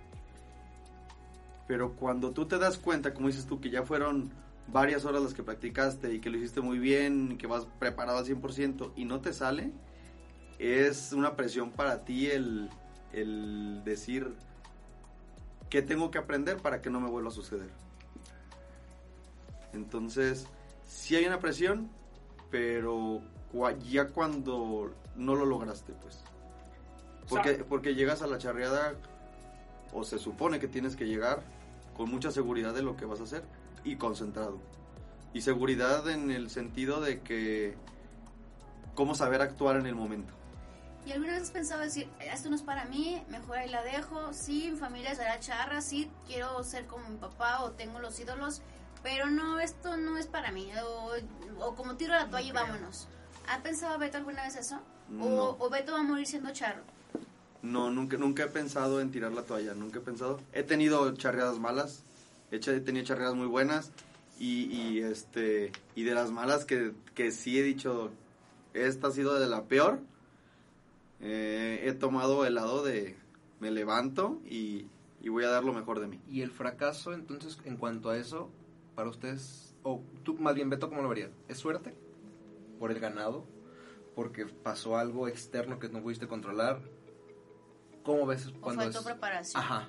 Pero 1.67 1.93
cuando 1.93 2.33
tú 2.33 2.47
te 2.47 2.59
das 2.59 2.79
cuenta, 2.79 3.15
como 3.15 3.29
dices 3.29 3.47
tú, 3.47 3.61
que 3.61 3.71
ya 3.71 3.83
fueron 3.83 4.31
varias 4.67 5.05
horas 5.05 5.23
las 5.23 5.35
que 5.35 5.43
practicaste 5.43 6.13
y 6.13 6.21
que 6.21 6.31
lo 6.31 6.39
hiciste 6.39 6.61
muy 6.61 6.79
bien, 6.79 7.39
que 7.39 7.47
vas 7.47 7.67
preparado 7.79 8.19
al 8.19 8.25
100% 8.25 8.93
y 8.97 9.05
no 9.05 9.21
te 9.21 9.33
sale, 9.33 9.73
es 10.59 11.13
una 11.13 11.37
presión 11.37 11.71
para 11.71 12.05
ti 12.05 12.27
el, 12.27 12.71
el 13.13 13.83
decir 13.85 14.35
qué 15.69 15.83
tengo 15.83 16.11
que 16.11 16.19
aprender 16.19 16.57
para 16.59 16.83
que 16.83 16.91
no 16.91 17.01
me 17.01 17.09
vuelva 17.09 17.29
a 17.29 17.33
suceder. 17.33 17.71
Entonces, 19.73 20.47
sí 20.85 21.15
hay 21.15 21.27
una 21.27 21.39
presión, 21.39 21.89
pero 22.51 23.23
ya 23.89 24.09
cuando 24.09 24.93
no 25.17 25.35
lo 25.35 25.45
lograste, 25.45 25.93
pues. 25.93 26.23
Porque, 27.29 27.65
porque 27.65 27.95
llegas 27.95 28.23
a 28.23 28.27
la 28.27 28.39
charreada, 28.39 28.95
o 29.93 30.05
se 30.05 30.19
supone 30.19 30.59
que 30.59 30.69
tienes 30.69 30.97
que 30.97 31.07
llegar 31.07 31.43
con 31.97 32.11
mucha 32.11 32.31
seguridad 32.31 32.75
de 32.75 32.83
lo 32.83 32.97
que 32.97 33.05
vas 33.05 33.21
a 33.21 33.25
hacer 33.25 33.45
y 33.85 33.97
concentrado. 33.97 34.59
Y 35.33 35.43
seguridad 35.43 36.09
en 36.09 36.31
el 36.31 36.51
sentido 36.51 37.01
de 37.01 37.21
que 37.21 37.77
cómo 38.95 39.15
saber 39.15 39.43
actuar 39.43 39.77
en 39.77 39.87
el 39.87 39.95
momento. 39.95 40.35
¿Y 41.07 41.13
alguna 41.13 41.33
vez 41.33 41.43
has 41.43 41.51
pensado 41.51 41.81
decir, 41.81 42.09
esto 42.21 42.51
no 42.51 42.57
es 42.57 42.63
para 42.63 42.85
mí, 42.85 43.23
mejor 43.29 43.59
ahí 43.59 43.71
la 43.71 43.83
dejo? 43.83 44.33
Sí, 44.33 44.69
mi 44.71 44.77
familia 44.77 45.15
será 45.15 45.41
charra, 45.41 45.81
sí, 45.81 46.11
quiero 46.27 46.63
ser 46.63 46.87
como 46.87 47.09
mi 47.09 47.17
papá 47.17 47.63
o 47.63 47.71
tengo 47.73 48.01
los 48.01 48.19
ídolos, 48.21 48.61
pero 49.03 49.31
no, 49.31 49.61
esto 49.61 49.97
no 49.97 50.19
es 50.19 50.27
para 50.27 50.53
mí. 50.53 50.71
O, 50.85 51.13
o 51.65 51.75
como 51.75 51.97
tiro 51.97 52.13
la 52.13 52.29
toalla 52.29 52.49
y 52.49 52.51
creo. 52.51 52.63
vámonos. 52.67 53.09
¿Ha 53.49 53.63
pensado 53.63 53.99
Beto 53.99 54.19
alguna 54.19 54.43
vez 54.43 54.57
eso? 54.57 54.81
No. 55.11 55.25
O, 55.27 55.67
¿O 55.67 55.71
Beto 55.71 55.93
va 55.93 56.01
a 56.01 56.03
morir 56.03 56.27
siendo 56.27 56.51
charro? 56.53 56.83
No, 57.63 57.91
nunca, 57.91 58.17
nunca 58.17 58.45
he 58.45 58.49
pensado 58.49 59.01
en 59.01 59.11
tirar 59.11 59.33
la 59.33 59.43
toalla, 59.43 59.75
nunca 59.75 59.99
he 59.99 60.03
pensado. 60.03 60.41
He 60.53 60.63
tenido 60.63 61.13
charreadas 61.15 61.59
malas, 61.59 62.05
he, 62.51 62.57
hecho- 62.57 62.73
he 62.73 62.81
tenido 62.81 63.05
charreadas 63.05 63.35
muy 63.35 63.47
buenas 63.47 63.91
y, 64.39 64.65
y, 64.75 65.01
este 65.01 65.73
y 65.95 66.05
de 66.05 66.15
las 66.15 66.31
malas 66.31 66.65
que, 66.65 66.93
que 67.15 67.31
sí 67.33 67.59
he 67.59 67.63
dicho, 67.63 68.11
esta 68.73 69.09
ha 69.09 69.11
sido 69.11 69.39
de 69.39 69.47
la 69.49 69.65
peor. 69.65 70.01
eh, 71.21 71.83
he 71.85 71.93
tomado 71.93 72.47
el 72.47 72.55
lado 72.55 72.83
de 72.83 73.17
me 73.61 73.71
levanto 73.71 74.41
y, 74.49 74.87
y 75.21 75.29
voy 75.29 75.45
a 75.45 75.51
dar 75.51 75.65
lo 75.65 75.73
mejor 75.75 76.01
de 76.01 76.07
mí. 76.09 76.19
Y 76.31 76.41
el 76.43 76.51
fracaso, 76.51 77.13
entonces, 77.13 77.59
en 77.67 77.77
cuanto 77.77 78.09
a 78.11 78.17
eso, 78.17 78.49
para 78.95 79.11
ustedes, 79.11 79.75
o 79.83 80.03
tú 80.23 80.35
más 80.39 80.55
bien, 80.55 80.71
Beto, 80.71 80.89
¿cómo 80.89 81.03
lo 81.03 81.09
verías? 81.11 81.31
¿Es 81.49 81.59
suerte? 81.59 81.93
¿Por 82.79 82.91
el 82.91 83.01
ganado? 83.01 83.45
¿Porque 84.15 84.47
pasó 84.47 84.97
algo 84.99 85.29
externo 85.29 85.79
que 85.79 85.89
no 85.89 86.03
pudiste 86.03 86.27
controlar? 86.29 86.81
¿Cómo 88.03 88.27
ves 88.27 88.49
¿O 88.49 88.61
cuando 88.61 88.83
faltó 88.83 88.99
es...? 89.01 89.05
preparación? 89.05 89.63
Ajá. 89.63 89.89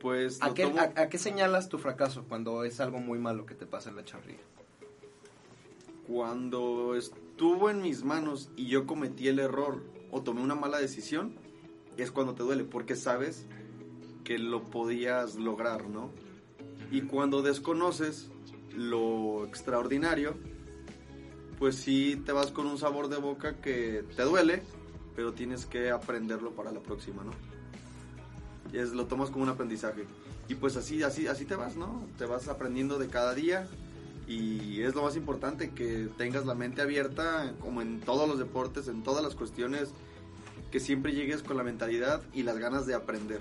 Pues 0.00 0.38
¿A 0.42 0.54
qué, 0.54 0.64
tomo- 0.64 0.78
a- 0.80 1.00
a 1.00 1.08
qué 1.08 1.18
señalas 1.18 1.68
tu 1.68 1.78
fracaso 1.78 2.24
cuando 2.28 2.62
es 2.64 2.78
algo 2.80 2.98
muy 3.00 3.18
malo 3.18 3.46
que 3.46 3.54
te 3.54 3.66
pasa 3.66 3.90
en 3.90 3.96
la 3.96 4.04
charrería? 4.04 4.40
cuando 6.06 6.94
estuvo 6.94 7.68
en 7.68 7.82
mis 7.82 8.02
manos 8.02 8.48
y 8.56 8.66
yo 8.66 8.86
cometí 8.86 9.28
el 9.28 9.38
error 9.38 9.82
o 10.10 10.22
tomé 10.22 10.40
una 10.40 10.54
mala 10.54 10.78
decisión, 10.78 11.34
es 11.98 12.10
cuando 12.10 12.34
te 12.34 12.42
duele, 12.44 12.64
porque 12.64 12.96
sabes 12.96 13.44
que 14.24 14.38
lo 14.38 14.64
podías 14.64 15.34
lograr, 15.34 15.86
¿no? 15.88 16.10
Y 16.90 17.02
cuando 17.02 17.42
desconoces 17.42 18.30
lo 18.74 19.44
extraordinario, 19.44 20.38
pues 21.58 21.76
sí 21.76 22.20
te 22.24 22.32
vas 22.32 22.50
con 22.50 22.66
un 22.66 22.78
sabor 22.78 23.08
de 23.08 23.16
boca 23.16 23.56
que 23.60 24.04
te 24.16 24.22
duele, 24.22 24.62
pero 25.16 25.32
tienes 25.32 25.66
que 25.66 25.90
aprenderlo 25.90 26.52
para 26.52 26.70
la 26.72 26.80
próxima, 26.80 27.24
¿no? 27.24 27.32
Y 28.72 28.78
es, 28.78 28.90
lo 28.92 29.06
tomas 29.06 29.30
como 29.30 29.44
un 29.44 29.50
aprendizaje. 29.50 30.04
Y 30.48 30.54
pues 30.54 30.76
así, 30.76 31.02
así, 31.02 31.26
así 31.26 31.44
te 31.44 31.56
vas, 31.56 31.76
¿no? 31.76 32.06
Te 32.18 32.24
vas 32.26 32.48
aprendiendo 32.48 32.98
de 32.98 33.08
cada 33.08 33.34
día 33.34 33.66
y 34.26 34.82
es 34.82 34.94
lo 34.94 35.02
más 35.02 35.16
importante 35.16 35.70
que 35.70 36.08
tengas 36.18 36.44
la 36.46 36.54
mente 36.54 36.82
abierta 36.82 37.54
como 37.60 37.80
en 37.82 38.00
todos 38.00 38.28
los 38.28 38.38
deportes, 38.38 38.88
en 38.88 39.02
todas 39.02 39.22
las 39.24 39.34
cuestiones, 39.34 39.90
que 40.70 40.80
siempre 40.80 41.12
llegues 41.12 41.42
con 41.42 41.56
la 41.56 41.62
mentalidad 41.64 42.22
y 42.34 42.42
las 42.42 42.58
ganas 42.58 42.86
de 42.86 42.94
aprender. 42.94 43.40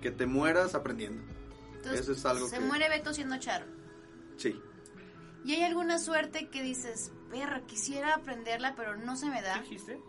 Que 0.00 0.10
te 0.12 0.26
mueras 0.26 0.74
aprendiendo. 0.74 1.20
Entonces, 1.76 2.00
Eso 2.00 2.12
es 2.12 2.24
algo 2.24 2.48
se 2.48 2.58
que- 2.58 2.64
muere 2.64 2.88
Beto 2.88 3.12
siendo 3.12 3.36
charro. 3.38 3.66
Sí. 4.36 4.60
¿Y 5.46 5.54
hay 5.54 5.62
alguna 5.62 5.98
suerte 5.98 6.48
que 6.48 6.62
dices, 6.62 7.12
perra, 7.30 7.60
quisiera 7.66 8.14
aprenderla, 8.14 8.74
pero 8.76 8.96
no 8.96 9.16
se 9.16 9.26
me 9.26 9.36
¿Qué 9.38 9.42
da? 9.42 9.60
dijiste? 9.60 10.00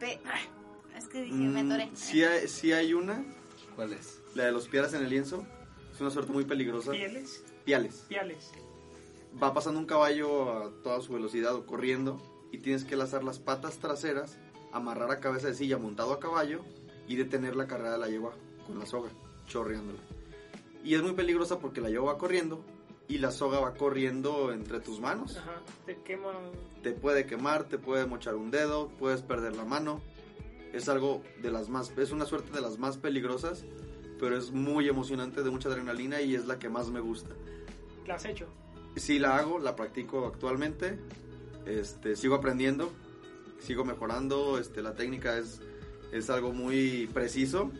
Pe- 0.00 0.20
ah, 0.24 0.96
es 0.96 1.06
que 1.06 1.20
dije, 1.22 1.34
me 1.36 1.62
Mm, 1.62 1.66
atoré. 1.72 1.90
sí, 1.94 2.24
hay, 2.24 2.48
sí 2.48 2.72
hay 2.72 2.94
una, 2.94 3.24
¿Cuál 3.76 3.92
es? 3.92 4.20
la 4.34 4.44
de 4.46 4.52
los 4.52 4.66
piedras 4.68 4.94
en 4.94 5.02
el 5.02 5.10
lienzo. 5.10 5.46
Es 5.92 6.00
una 6.00 6.10
suerte 6.10 6.32
muy 6.32 6.44
peligrosa. 6.44 6.92
Pieles. 6.92 7.44
Piales. 7.64 8.04
Piales. 8.08 8.50
va 9.42 9.52
pasando 9.52 9.78
un 9.78 9.86
caballo 9.86 10.52
a 10.64 10.70
toda 10.82 11.00
su 11.02 11.12
velocidad 11.12 11.54
o 11.54 11.66
corriendo 11.66 12.18
y 12.50 12.58
tienes 12.58 12.84
que 12.84 12.96
lanzar 12.96 13.22
las 13.22 13.38
patas 13.38 13.76
traseras, 13.78 14.38
amarrar 14.72 15.10
a 15.10 15.20
cabeza 15.20 15.48
de 15.48 15.54
silla 15.54 15.76
montado 15.76 16.12
a 16.14 16.18
caballo 16.20 16.64
y 17.06 17.16
detener 17.16 17.54
la 17.54 17.66
carrera 17.66 17.92
de 17.92 17.98
la 17.98 18.08
yegua 18.08 18.32
con 18.66 18.78
la 18.78 18.86
soga, 18.86 19.10
chorreándola. 19.46 19.98
Y 20.82 20.94
es 20.94 21.02
muy 21.02 21.12
peligrosa 21.12 21.58
porque 21.58 21.82
la 21.82 21.90
yegua 21.90 22.14
va 22.14 22.18
corriendo 22.18 22.64
y 23.08 23.18
la 23.18 23.30
soga 23.30 23.58
va 23.58 23.74
corriendo 23.74 24.52
entre 24.52 24.80
tus 24.80 25.00
manos. 25.00 25.36
Ajá. 25.38 25.62
Te 25.86 25.96
quema. 26.02 26.32
Te 26.82 26.92
puede 26.92 27.26
quemar, 27.26 27.64
te 27.64 27.78
puede 27.78 28.06
mochar 28.06 28.34
un 28.34 28.50
dedo, 28.50 28.88
puedes 28.98 29.22
perder 29.22 29.56
la 29.56 29.64
mano. 29.64 30.00
Es 30.72 30.88
algo 30.88 31.22
de 31.40 31.50
las 31.50 31.70
más, 31.70 31.90
es 31.96 32.12
una 32.12 32.26
suerte 32.26 32.52
de 32.52 32.60
las 32.60 32.78
más 32.78 32.98
peligrosas, 32.98 33.64
pero 34.20 34.36
es 34.36 34.52
muy 34.52 34.88
emocionante, 34.88 35.42
de 35.42 35.50
mucha 35.50 35.70
adrenalina 35.70 36.20
y 36.20 36.34
es 36.34 36.46
la 36.46 36.58
que 36.58 36.68
más 36.68 36.90
me 36.90 37.00
gusta. 37.00 37.34
La 38.06 38.14
has 38.14 38.26
hecho. 38.26 38.46
Sí 38.96 39.18
la 39.18 39.36
hago, 39.36 39.58
la 39.58 39.74
practico 39.74 40.26
actualmente. 40.26 40.98
Este, 41.66 42.16
sigo 42.16 42.34
aprendiendo, 42.34 42.90
sigo 43.58 43.84
mejorando. 43.84 44.58
Este, 44.58 44.82
la 44.82 44.94
técnica 44.94 45.38
es, 45.38 45.60
es 46.12 46.28
algo 46.28 46.52
muy 46.52 47.08
preciso. 47.14 47.70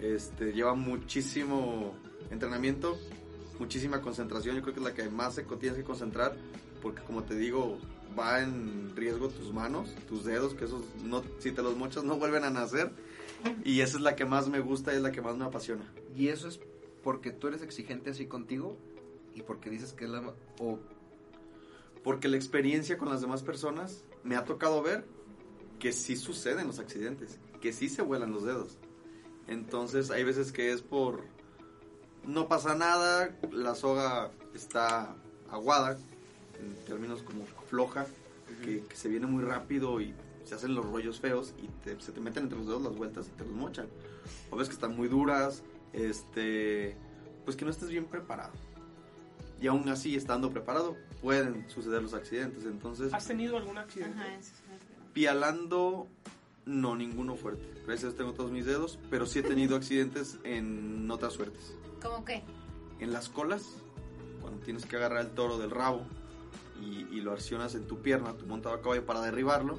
Este, 0.00 0.52
lleva 0.52 0.74
muchísimo 0.74 1.94
entrenamiento, 2.30 2.98
muchísima 3.60 4.00
concentración. 4.00 4.56
Yo 4.56 4.62
creo 4.62 4.74
que 4.74 4.80
es 4.80 4.84
la 4.84 4.94
que 4.94 5.08
más 5.08 5.34
se 5.34 5.44
tienes 5.44 5.78
que 5.78 5.84
concentrar, 5.84 6.34
porque 6.82 7.02
como 7.02 7.22
te 7.22 7.36
digo, 7.36 7.78
va 8.18 8.40
en 8.40 8.96
riesgo 8.96 9.28
tus 9.28 9.52
manos, 9.52 9.94
tus 10.08 10.24
dedos, 10.24 10.54
que 10.54 10.64
esos 10.64 10.82
no, 11.04 11.22
si 11.38 11.52
te 11.52 11.62
los 11.62 11.76
mochas 11.76 12.02
no 12.02 12.18
vuelven 12.18 12.42
a 12.42 12.50
nacer. 12.50 12.90
Y 13.64 13.80
esa 13.80 13.98
es 13.98 14.02
la 14.02 14.16
que 14.16 14.24
más 14.24 14.48
me 14.48 14.60
gusta, 14.60 14.92
es 14.92 15.02
la 15.02 15.12
que 15.12 15.20
más 15.22 15.36
me 15.36 15.44
apasiona. 15.44 15.84
¿Y 16.16 16.28
eso 16.28 16.48
es 16.48 16.58
porque 17.04 17.30
tú 17.30 17.48
eres 17.48 17.62
exigente 17.62 18.10
así 18.10 18.26
contigo? 18.26 18.76
¿Y 19.34 19.42
porque 19.42 19.70
dices 19.70 19.92
que 19.92 20.06
es 20.06 20.10
la... 20.10 20.34
o 20.58 20.78
Porque 22.02 22.28
la 22.28 22.36
experiencia 22.36 22.98
con 22.98 23.08
las 23.08 23.20
demás 23.20 23.42
personas 23.42 24.04
me 24.24 24.36
ha 24.36 24.44
tocado 24.44 24.82
ver 24.82 25.04
que 25.78 25.92
sí 25.92 26.16
suceden 26.16 26.66
los 26.66 26.78
accidentes, 26.78 27.38
que 27.60 27.72
sí 27.72 27.88
se 27.88 28.02
vuelan 28.02 28.32
los 28.32 28.44
dedos. 28.44 28.78
Entonces 29.46 30.10
hay 30.10 30.24
veces 30.24 30.50
que 30.50 30.72
es 30.72 30.80
por... 30.82 31.24
No 32.26 32.48
pasa 32.48 32.74
nada, 32.74 33.30
la 33.52 33.74
soga 33.74 34.30
está 34.54 35.14
aguada, 35.50 35.96
en 36.60 36.74
términos 36.86 37.22
como 37.22 37.44
floja, 37.68 38.06
que, 38.64 38.82
que 38.84 38.96
se 38.96 39.08
viene 39.08 39.26
muy 39.26 39.42
rápido 39.42 40.00
y 40.00 40.14
se 40.44 40.54
hacen 40.54 40.74
los 40.74 40.84
rollos 40.84 41.20
feos 41.20 41.54
y 41.62 41.68
te- 41.84 42.00
se 42.00 42.12
te 42.12 42.20
meten 42.20 42.44
entre 42.44 42.58
los 42.58 42.66
dedos 42.68 42.82
las 42.82 42.94
vueltas 42.94 43.26
y 43.28 43.30
te 43.30 43.44
los 43.44 43.52
mochan. 43.54 43.86
O 44.50 44.56
ves 44.56 44.68
que 44.68 44.74
están 44.74 44.94
muy 44.96 45.08
duras, 45.08 45.62
este, 45.92 46.96
pues 47.44 47.56
que 47.56 47.64
no 47.64 47.70
estés 47.70 47.88
bien 47.88 48.04
preparado. 48.04 48.52
Y 49.60 49.66
aún 49.66 49.88
así, 49.88 50.16
estando 50.16 50.50
preparado, 50.50 50.96
pueden 51.20 51.68
suceder 51.68 52.02
los 52.02 52.14
accidentes. 52.14 52.64
Entonces, 52.64 53.12
¿Has 53.12 53.26
tenido 53.26 53.56
algún 53.56 53.76
accidente? 53.78 54.18
Ajá, 54.18 54.34
es 54.34 54.52
pialando, 55.12 56.06
no, 56.66 56.94
ninguno 56.96 57.36
fuerte. 57.36 57.66
Gracias 57.86 58.14
tengo 58.14 58.32
todos 58.32 58.50
mis 58.52 58.64
dedos, 58.66 58.98
pero 59.10 59.26
sí 59.26 59.40
he 59.40 59.42
tenido 59.42 59.76
accidentes 59.76 60.38
en 60.44 61.10
otras 61.10 61.32
suertes. 61.34 61.74
¿Cómo 62.02 62.24
qué? 62.24 62.42
En 62.98 63.12
las 63.12 63.28
colas, 63.28 63.76
cuando 64.40 64.60
tienes 64.60 64.86
que 64.86 64.96
agarrar 64.96 65.20
el 65.24 65.30
toro 65.30 65.58
del 65.58 65.70
rabo 65.70 66.02
y, 66.80 67.06
y 67.14 67.20
lo 67.20 67.32
accionas 67.32 67.74
en 67.74 67.86
tu 67.86 68.00
pierna, 68.00 68.34
tu 68.34 68.46
montado 68.46 68.74
a 68.74 68.80
caballo 68.82 69.04
para 69.04 69.20
derribarlo. 69.20 69.78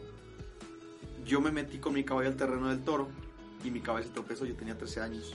Yo 1.25 1.39
me 1.41 1.51
metí 1.51 1.77
con 1.77 1.93
mi 1.93 2.03
caballo 2.03 2.29
al 2.29 2.35
terreno 2.35 2.69
del 2.69 2.83
toro 2.83 3.07
y 3.63 3.71
mi 3.71 3.79
caballo 3.79 4.07
se 4.07 4.13
tropezó, 4.13 4.45
yo 4.45 4.55
tenía 4.55 4.77
13 4.77 5.01
años. 5.01 5.33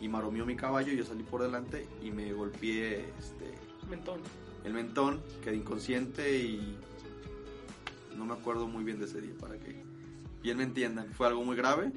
Y 0.00 0.08
maromeó 0.08 0.46
mi 0.46 0.56
caballo, 0.56 0.92
yo 0.92 1.04
salí 1.04 1.22
por 1.22 1.42
delante 1.42 1.86
y 2.02 2.10
me 2.10 2.32
golpeé 2.32 3.12
este, 3.18 3.54
Mentón. 3.88 4.20
el 4.64 4.72
mentón, 4.72 5.20
quedé 5.42 5.56
inconsciente 5.56 6.38
y 6.38 6.78
no 8.16 8.24
me 8.24 8.32
acuerdo 8.32 8.66
muy 8.66 8.82
bien 8.84 8.98
de 8.98 9.04
ese 9.04 9.20
día 9.20 9.34
para 9.38 9.58
que 9.58 9.82
bien 10.42 10.56
me 10.56 10.64
entiendan. 10.64 11.12
Fue 11.12 11.26
algo 11.26 11.44
muy 11.44 11.56
grave. 11.56 11.92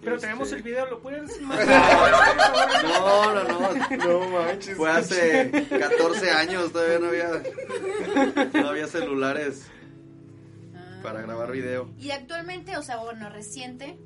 Pero 0.00 0.14
Este, 0.14 0.26
tenemos 0.28 0.52
el 0.52 0.62
video, 0.62 0.86
¿lo 0.86 1.00
puedes 1.00 1.40
mandar? 1.40 2.82
No, 2.84 3.34
no, 3.34 3.44
no. 3.44 3.96
No 3.96 4.28
manches. 4.30 4.76
Fue 4.76 4.90
hace 4.90 5.50
14 5.68 6.30
años, 6.30 6.72
todavía 6.72 6.98
no 7.00 7.06
había, 7.08 7.42
no 8.52 8.68
había 8.68 8.86
celulares 8.86 9.66
Ah. 10.76 11.00
para 11.02 11.22
grabar 11.22 11.50
video. 11.50 11.90
Y 11.98 12.10
actualmente, 12.12 12.76
o 12.76 12.82
sea, 12.82 12.98
bueno, 12.98 13.28
reciente, 13.28 13.98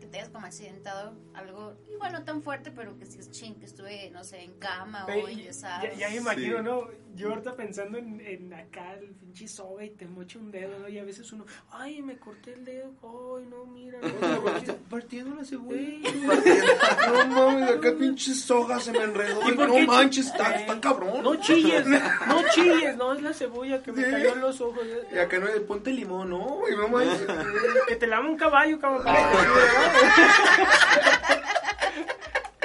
que 0.00 0.06
te 0.06 0.18
hayas 0.18 0.30
como 0.30 0.46
accidentado, 0.46 1.14
algo 1.34 1.74
igual 1.92 2.12
no 2.12 2.22
tan 2.24 2.40
fuerte, 2.42 2.70
pero 2.70 2.96
que 2.98 3.06
si 3.06 3.18
es 3.18 3.30
ching, 3.30 3.54
que 3.58 3.64
estuve, 3.66 4.10
no 4.12 4.22
sé, 4.22 4.42
en 4.42 4.52
cama 4.54 5.06
o 5.06 5.28
enyesado. 5.28 5.82
ya, 5.84 5.94
ya 5.94 6.08
me 6.10 6.16
imagino, 6.16 6.58
Sí. 6.58 6.62
¿no? 6.64 6.88
Yo 7.14 7.28
ahorita 7.30 7.54
pensando 7.54 7.96
en, 7.98 8.20
en 8.20 8.52
acá 8.52 8.94
el 8.94 9.10
pinche 9.14 9.46
soga 9.46 9.84
y 9.84 9.90
te 9.90 10.06
mocha 10.06 10.38
un 10.38 10.50
dedo, 10.50 10.78
¿no? 10.80 10.88
Y 10.88 10.98
a 10.98 11.04
veces 11.04 11.30
uno, 11.32 11.46
ay, 11.70 12.02
me 12.02 12.16
corté 12.18 12.54
el 12.54 12.64
dedo, 12.64 12.90
ay, 13.02 13.46
no, 13.48 13.64
mira, 13.66 13.98
no, 14.00 14.44
Partiendo 14.90 15.36
la 15.36 15.44
cebolla. 15.44 16.10
No 17.08 17.26
mames, 17.26 17.70
acá 17.70 17.92
pinche 17.98 18.34
soga 18.34 18.80
se 18.80 18.90
me 18.92 19.02
enredó. 19.04 19.48
¿Y 19.48 19.52
por 19.52 19.68
no 19.68 19.78
manches, 19.86 20.26
está, 20.26 20.54
Eh, 20.56 20.60
está 20.62 20.80
cabrón. 20.80 21.22
No 21.22 21.36
chilles, 21.36 21.86
no 21.86 22.42
chilles, 22.52 22.96
no, 22.96 23.12
es 23.14 23.22
la 23.22 23.32
cebolla 23.32 23.82
que 23.82 23.92
me 23.92 24.04
Sí. 24.04 24.10
cayó 24.10 24.32
en 24.34 24.40
los 24.40 24.60
ojos. 24.60 24.84
Y 25.12 25.18
acá 25.18 25.38
no 25.38 25.46
ponte 25.66 25.90
limón, 25.92 26.30
no, 26.30 26.38
güey, 26.38 26.76
no 26.76 26.88
manches. 26.88 27.26
Que 27.88 27.96
te 27.96 28.06
lama 28.06 28.28
un 28.30 28.36
caballo, 28.36 28.78
cabrón. 28.80 29.04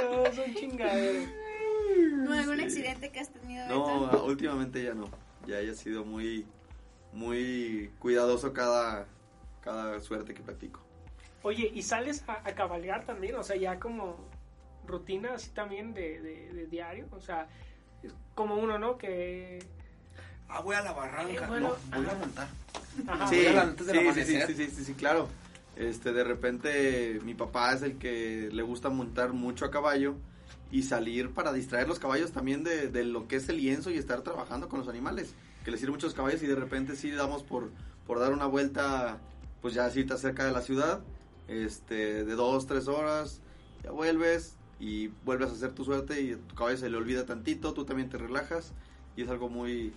No, 0.01 0.25
son 0.33 0.53
chingaderas. 0.55 1.29
¿No, 2.29 2.39
¿Algún 2.39 2.59
accidente 2.61 3.09
que 3.11 3.19
has 3.19 3.29
tenido? 3.29 3.67
No, 3.67 4.05
Beto? 4.07 4.25
últimamente 4.25 4.83
ya 4.83 4.93
no. 4.93 5.09
Ya 5.47 5.59
he 5.59 5.73
sido 5.75 6.05
muy, 6.05 6.45
muy 7.13 7.89
cuidadoso 7.99 8.53
cada, 8.53 9.05
cada 9.61 9.99
suerte 10.01 10.33
que 10.33 10.41
practico. 10.41 10.81
Oye, 11.43 11.71
¿y 11.73 11.81
sales 11.81 12.23
a, 12.27 12.33
a 12.47 12.53
cabalgar 12.55 13.05
también? 13.05 13.35
O 13.35 13.43
sea, 13.43 13.55
ya 13.55 13.79
como 13.79 14.17
rutina 14.85 15.33
así 15.35 15.49
también 15.51 15.93
de, 15.93 16.19
de, 16.21 16.53
de 16.53 16.67
diario. 16.67 17.07
O 17.11 17.19
sea, 17.21 17.47
es 18.03 18.13
como 18.35 18.55
uno, 18.55 18.77
¿no? 18.77 18.97
Que... 18.97 19.59
Ah, 20.49 20.61
voy 20.61 20.75
a 20.75 20.81
la 20.81 20.93
barranca. 20.93 21.31
Eh, 21.45 21.47
bueno, 21.47 21.75
no, 21.91 21.97
voy 21.97 22.09
a 22.09 22.15
montar. 22.15 22.47
Ajá. 23.07 23.27
Sí, 23.27 23.35
voy 23.37 23.45
a 23.47 23.53
la- 23.53 23.61
antes 23.61 23.87
del 23.87 24.13
sí, 24.13 24.23
sí, 24.25 24.43
sí, 24.55 24.67
sí, 24.71 24.83
sí, 24.85 24.93
claro. 24.95 25.27
Este, 25.75 26.11
de 26.11 26.23
repente 26.25 27.19
mi 27.23 27.35
papá 27.35 27.73
es 27.73 27.83
el 27.83 27.97
que 27.97 28.49
le 28.51 28.63
gusta 28.63 28.89
montar 28.89 29.31
mucho 29.31 29.63
a 29.63 29.71
caballo 29.71 30.15
y 30.71 30.83
salir 30.83 31.31
para 31.31 31.51
distraer 31.53 31.87
los 31.87 31.99
caballos 31.99 32.31
también 32.31 32.63
de, 32.63 32.87
de 32.89 33.03
lo 33.03 33.27
que 33.27 33.37
es 33.37 33.49
el 33.49 33.57
lienzo 33.57 33.89
y 33.89 33.97
estar 33.97 34.21
trabajando 34.21 34.69
con 34.69 34.79
los 34.79 34.87
animales, 34.87 35.33
que 35.65 35.71
les 35.71 35.79
sirven 35.79 35.95
muchos 35.95 36.13
caballos 36.13 36.43
y 36.43 36.47
de 36.47 36.55
repente 36.55 36.95
sí 36.95 37.11
damos 37.11 37.43
por, 37.43 37.71
por 38.05 38.19
dar 38.19 38.33
una 38.33 38.45
vuelta, 38.45 39.17
pues 39.61 39.73
ya 39.73 39.85
así 39.85 40.05
cerca 40.17 40.45
de 40.45 40.51
la 40.51 40.61
ciudad, 40.61 41.01
este, 41.47 42.23
de 42.23 42.35
dos, 42.35 42.67
tres 42.67 42.87
horas, 42.87 43.41
ya 43.83 43.91
vuelves 43.91 44.55
y 44.79 45.07
vuelves 45.25 45.49
a 45.49 45.53
hacer 45.53 45.73
tu 45.73 45.83
suerte 45.83 46.21
y 46.21 46.33
a 46.33 46.37
tu 46.37 46.55
caballo 46.55 46.77
se 46.77 46.89
le 46.89 46.97
olvida 46.97 47.25
tantito, 47.25 47.73
tú 47.73 47.85
también 47.85 48.09
te 48.09 48.17
relajas 48.17 48.73
y 49.15 49.23
es 49.23 49.29
algo 49.29 49.49
muy, 49.49 49.91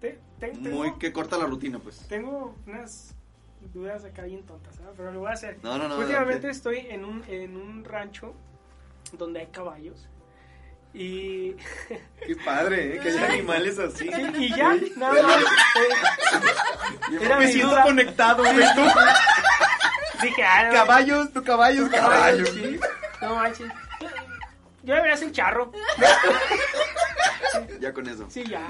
Te- 0.00 0.18
te- 0.38 0.48
tengo, 0.50 0.70
muy 0.70 0.98
que 0.98 1.12
corta 1.12 1.38
la 1.38 1.46
rutina 1.46 1.78
pues. 1.78 2.06
tengo 2.08 2.54
unas 2.66 3.14
dudas 3.72 4.04
acá 4.04 4.22
bien 4.24 4.42
tontas, 4.44 4.76
¿sabes? 4.76 4.94
Pero 4.96 5.12
lo 5.12 5.20
voy 5.20 5.30
a 5.30 5.32
hacer. 5.32 5.58
No, 5.62 5.78
no, 5.78 5.88
no. 5.88 5.98
Últimamente 5.98 6.48
estoy 6.50 6.78
en 6.78 7.04
un, 7.04 7.24
en 7.26 7.56
un 7.56 7.84
rancho 7.84 8.34
donde 9.12 9.40
hay 9.40 9.46
caballos. 9.46 10.08
Y, 10.94 11.52
Qué 12.26 12.36
padre, 12.44 12.96
¿eh? 12.96 13.00
Que 13.00 13.10
haya 13.10 13.26
animales 13.26 13.78
así. 13.78 14.10
sí, 14.10 14.22
y 14.38 14.56
ya, 14.56 14.74
nada 14.96 15.22
más. 15.22 15.42
eh, 15.42 17.18
era 17.20 17.38
me 17.38 17.46
mi 17.46 17.52
siento 17.52 17.70
duda. 17.70 17.82
conectado, 17.82 18.42
güey. 18.42 18.66
Tú, 18.74 18.82
Dije, 20.22 20.42
ah, 20.42 20.64
no, 20.64 20.72
caballos, 20.72 21.32
tu 21.32 21.44
caballos, 21.44 21.88
caballos. 21.90 22.48
sí. 22.50 22.80
No 23.20 23.34
manches. 23.36 23.68
Yo, 24.00 24.08
yo 24.82 24.94
debería 24.94 25.16
ser 25.16 25.30
charro. 25.32 25.70
Ya 27.80 27.92
con 27.92 28.08
eso. 28.08 28.26
Sí, 28.30 28.44
ya. 28.44 28.62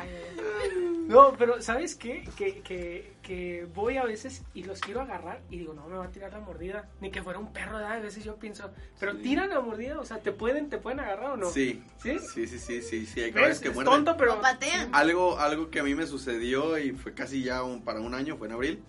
No, 1.09 1.35
pero 1.39 1.61
¿sabes 1.63 1.95
qué? 1.95 2.29
Que, 2.37 2.61
que, 2.61 3.15
que 3.23 3.67
voy 3.75 3.97
a 3.97 4.05
veces 4.05 4.43
y 4.55 4.63
los 4.65 4.81
quiero 4.81 5.01
agarrar 5.01 5.41
y 5.51 5.59
digo, 5.59 5.73
no, 5.73 5.89
me 5.89 5.97
va 5.97 6.05
a 6.05 6.11
tirar 6.11 6.33
la 6.33 6.41
mordida. 6.41 6.89
Ni 7.01 7.11
que 7.11 7.23
fuera 7.23 7.39
un 7.39 7.53
perro, 7.53 7.77
¿verdad? 7.79 7.93
A 7.95 8.01
veces 8.01 8.23
yo 8.25 8.37
pienso, 8.37 8.71
pero 9.01 9.13
Sí. 9.13 9.23
tiran 9.23 9.49
la 9.49 9.61
mordida, 9.61 9.99
o 9.99 10.05
sea, 10.05 10.19
¿te 10.21 10.33
pueden, 10.33 10.69
te 10.69 10.79
pueden 10.79 11.01
agarrar 11.01 11.31
o 11.33 11.37
no? 11.39 11.49
Sí. 11.51 11.83
¿Sí? 12.03 12.19
Sí, 12.19 12.47
sí, 12.47 12.59
sí, 12.59 12.83
sí, 12.83 13.07
sí, 13.07 13.21
hay 13.23 13.33
caballos 13.33 13.59
que 13.61 13.69
Es 13.69 13.75
muerden. 13.75 13.95
tonto, 13.95 14.17
pero... 14.19 14.41
Patean. 14.41 14.95
Algo, 14.95 15.39
algo 15.39 15.71
que 15.71 15.81
a 15.81 15.83
mí 15.83 15.95
me 15.95 16.07
sucedió 16.07 16.77
y 16.79 16.93
fue 16.93 17.15
casi 17.15 17.43
ya 17.43 17.63
un- 17.63 17.83
para 17.83 18.01
un 18.01 18.15
año, 18.15 18.37
fue 18.37 18.47
en 18.49 18.53
abril. 18.53 18.83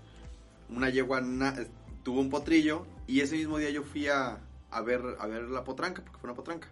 Una 0.69 0.89
yegua 0.89 1.21
na- 1.21 1.55
tuvo 2.03 2.19
un 2.19 2.29
potrillo 2.29 2.85
y 3.07 3.21
ese 3.21 3.35
mismo 3.37 3.57
día 3.57 3.69
yo 3.69 3.83
fui 3.83 4.07
a, 4.07 4.39
a 4.71 4.81
ver, 4.81 5.01
a 5.19 5.25
ver 5.25 5.43
la 5.43 5.63
potranca, 5.63 6.01
porque 6.03 6.19
fue 6.19 6.29
una 6.29 6.35
potranca. 6.35 6.67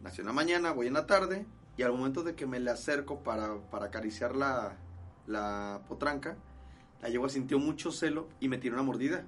Nació 0.00 0.22
en 0.22 0.26
la 0.26 0.32
mañana, 0.32 0.72
voy 0.72 0.88
en 0.88 0.94
la 0.94 1.06
tarde 1.06 1.46
y 1.80 1.82
al 1.82 1.92
momento 1.92 2.22
de 2.22 2.34
que 2.34 2.44
me 2.44 2.60
le 2.60 2.70
acerco 2.70 3.20
para, 3.20 3.56
para 3.70 3.86
acariciar 3.86 4.36
la, 4.36 4.76
la 5.26 5.80
potranca, 5.88 6.36
la 7.00 7.08
yegua 7.08 7.30
sintió 7.30 7.58
mucho 7.58 7.90
celo 7.90 8.28
y 8.38 8.48
me 8.48 8.58
tiró 8.58 8.74
una 8.74 8.82
mordida. 8.82 9.24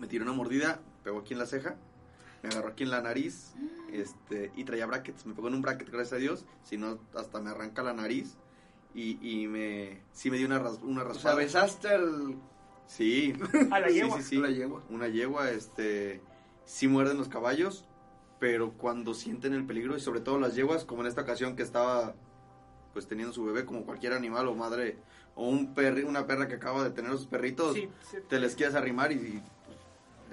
Me 0.00 0.06
tiró 0.06 0.24
una 0.24 0.32
mordida, 0.32 0.80
pegó 1.04 1.18
aquí 1.18 1.34
en 1.34 1.38
la 1.38 1.44
ceja, 1.44 1.76
me 2.42 2.48
agarró 2.48 2.68
aquí 2.68 2.84
en 2.84 2.90
la 2.90 3.02
nariz 3.02 3.52
este, 3.92 4.50
y 4.56 4.64
traía 4.64 4.86
brackets. 4.86 5.26
Me 5.26 5.34
pegó 5.34 5.48
en 5.48 5.54
un 5.56 5.60
bracket, 5.60 5.90
gracias 5.90 6.14
a 6.14 6.16
Dios. 6.16 6.46
Si 6.62 6.78
no, 6.78 6.98
hasta 7.14 7.40
me 7.42 7.50
arranca 7.50 7.82
la 7.82 7.92
nariz. 7.92 8.36
Y, 8.94 9.18
y 9.20 9.46
me, 9.46 10.00
sí 10.12 10.30
me 10.30 10.38
dio 10.38 10.46
una, 10.46 10.58
ras- 10.58 10.80
una 10.82 11.02
O 11.02 11.04
sea, 11.04 11.12
raspada. 11.12 11.36
besaste 11.36 11.88
al... 11.88 12.36
Sí. 12.86 13.34
A 13.70 13.80
la 13.80 13.88
Sí, 13.88 13.94
yegua. 13.96 14.16
sí, 14.16 14.22
sí. 14.22 14.36
La 14.38 14.48
yegua. 14.48 14.82
Una 14.88 15.08
yegua, 15.08 15.50
este, 15.50 16.22
sí 16.64 16.88
muerden 16.88 17.18
los 17.18 17.28
caballos, 17.28 17.84
pero 18.38 18.72
cuando 18.72 19.14
sienten 19.14 19.52
el 19.54 19.64
peligro, 19.66 19.96
y 19.96 20.00
sobre 20.00 20.20
todo 20.20 20.38
las 20.38 20.54
yeguas, 20.54 20.84
como 20.84 21.02
en 21.02 21.08
esta 21.08 21.22
ocasión 21.22 21.56
que 21.56 21.62
estaba, 21.62 22.14
pues, 22.92 23.06
teniendo 23.08 23.32
su 23.34 23.44
bebé, 23.44 23.64
como 23.64 23.84
cualquier 23.84 24.12
animal 24.12 24.46
o 24.48 24.54
madre, 24.54 24.98
o 25.34 25.48
un 25.48 25.74
perri, 25.74 26.02
una 26.02 26.26
perra 26.26 26.46
que 26.48 26.54
acaba 26.54 26.82
de 26.84 26.90
tener 26.90 27.10
a 27.12 27.16
sus 27.16 27.26
perritos, 27.26 27.74
Sí, 27.74 27.88
sí. 28.10 28.18
te 28.28 28.38
les 28.38 28.54
quieres 28.56 28.74
arrimar 28.74 29.12
y... 29.12 29.16
y, 29.16 29.42